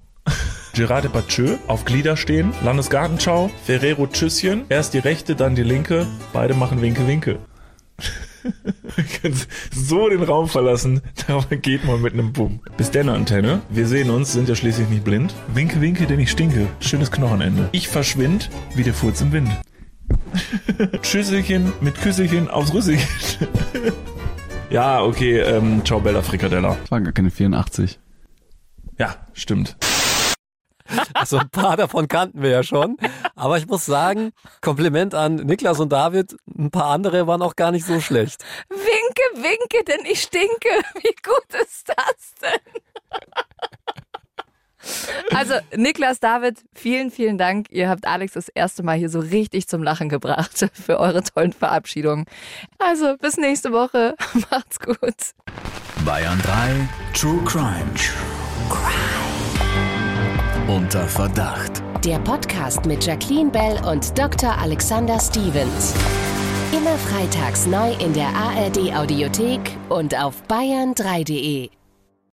Gerard 0.73 1.03
Depardieu 1.03 1.57
auf 1.67 1.85
Glieder 1.85 2.15
stehen, 2.15 2.53
Landesgartenschau, 2.63 3.49
Ferrero 3.65 4.07
Tschüsschen, 4.07 4.65
erst 4.69 4.93
die 4.93 4.99
rechte, 4.99 5.35
dann 5.35 5.55
die 5.55 5.63
linke, 5.63 6.07
beide 6.31 6.53
machen 6.53 6.81
Winke 6.81 7.07
Winke. 7.07 7.39
so 9.73 10.09
den 10.09 10.23
Raum 10.23 10.47
verlassen, 10.47 11.01
da 11.27 11.43
geht 11.55 11.85
man 11.85 12.01
mit 12.01 12.13
einem 12.13 12.31
Bumm. 12.33 12.61
Bis 12.77 12.91
denn, 12.91 13.09
Antenne. 13.09 13.61
Wir 13.69 13.87
sehen 13.87 14.09
uns, 14.09 14.31
sind 14.31 14.47
ja 14.47 14.55
schließlich 14.55 14.89
nicht 14.89 15.03
blind. 15.03 15.33
Winke, 15.53 15.81
winke, 15.81 16.05
denn 16.05 16.19
ich 16.19 16.31
stinke. 16.31 16.67
Schönes 16.79 17.11
Knochenende. 17.11 17.69
Ich 17.71 17.87
verschwind 17.87 18.49
wie 18.75 18.83
der 18.83 18.93
Furz 18.93 19.21
im 19.21 19.31
Wind. 19.31 19.49
Schüsselchen 21.01 21.73
mit 21.81 21.99
Küsselchen 21.99 22.49
aufs 22.49 22.73
Rüsselchen. 22.73 23.47
ja, 24.69 25.03
okay, 25.03 25.39
ähm, 25.39 25.83
ciao 25.83 25.99
Bella 25.99 26.21
Frikadella. 26.21 26.77
Das 26.81 26.91
waren 26.91 27.03
gar 27.03 27.13
keine 27.13 27.31
84. 27.31 27.99
Ja, 28.97 29.15
stimmt. 29.33 29.77
Also 31.13 31.37
ein 31.37 31.49
paar 31.49 31.77
davon 31.77 32.07
kannten 32.07 32.41
wir 32.41 32.49
ja 32.49 32.63
schon. 32.63 32.97
Aber 33.35 33.57
ich 33.57 33.67
muss 33.67 33.85
sagen, 33.85 34.31
Kompliment 34.61 35.13
an 35.15 35.35
Niklas 35.35 35.79
und 35.79 35.91
David, 35.91 36.35
ein 36.57 36.71
paar 36.71 36.85
andere 36.85 37.27
waren 37.27 37.41
auch 37.41 37.55
gar 37.55 37.71
nicht 37.71 37.85
so 37.85 37.99
schlecht. 37.99 38.43
Winke, 38.69 39.43
winke, 39.43 39.83
denn 39.85 40.05
ich 40.05 40.21
stinke. 40.21 40.69
Wie 40.95 41.15
gut 41.23 41.61
ist 41.61 41.89
das 41.89 42.33
denn? 42.41 42.81
Also, 45.35 45.55
Niklas, 45.75 46.19
David, 46.19 46.63
vielen, 46.73 47.11
vielen 47.11 47.37
Dank. 47.37 47.67
Ihr 47.69 47.89
habt 47.89 48.07
Alex 48.07 48.33
das 48.33 48.49
erste 48.49 48.81
Mal 48.81 48.97
hier 48.97 49.09
so 49.09 49.19
richtig 49.19 49.67
zum 49.67 49.83
Lachen 49.83 50.09
gebracht 50.09 50.69
für 50.73 50.99
eure 50.99 51.23
tollen 51.23 51.53
Verabschiedungen. 51.53 52.25
Also, 52.77 53.17
bis 53.17 53.37
nächste 53.37 53.71
Woche. 53.71 54.15
Macht's 54.51 54.79
gut. 54.79 54.97
Bayern 56.05 56.41
3 56.41 56.89
True 57.13 57.43
Crime. 57.43 57.93
True 57.95 58.69
Crime. 58.69 59.38
Unter 60.69 61.07
Verdacht. 61.07 61.81
Der 62.05 62.19
Podcast 62.19 62.85
mit 62.85 63.03
Jacqueline 63.03 63.49
Bell 63.49 63.83
und 63.91 64.15
Dr. 64.15 64.55
Alexander 64.55 65.19
Stevens. 65.19 65.95
Immer 66.71 66.95
freitags 66.95 67.65
neu 67.65 67.91
in 67.93 68.13
der 68.13 68.27
ARD 68.27 68.93
Audiothek 68.95 69.61
und 69.89 70.15
auf 70.15 70.43
bayern3.de. 70.47 71.71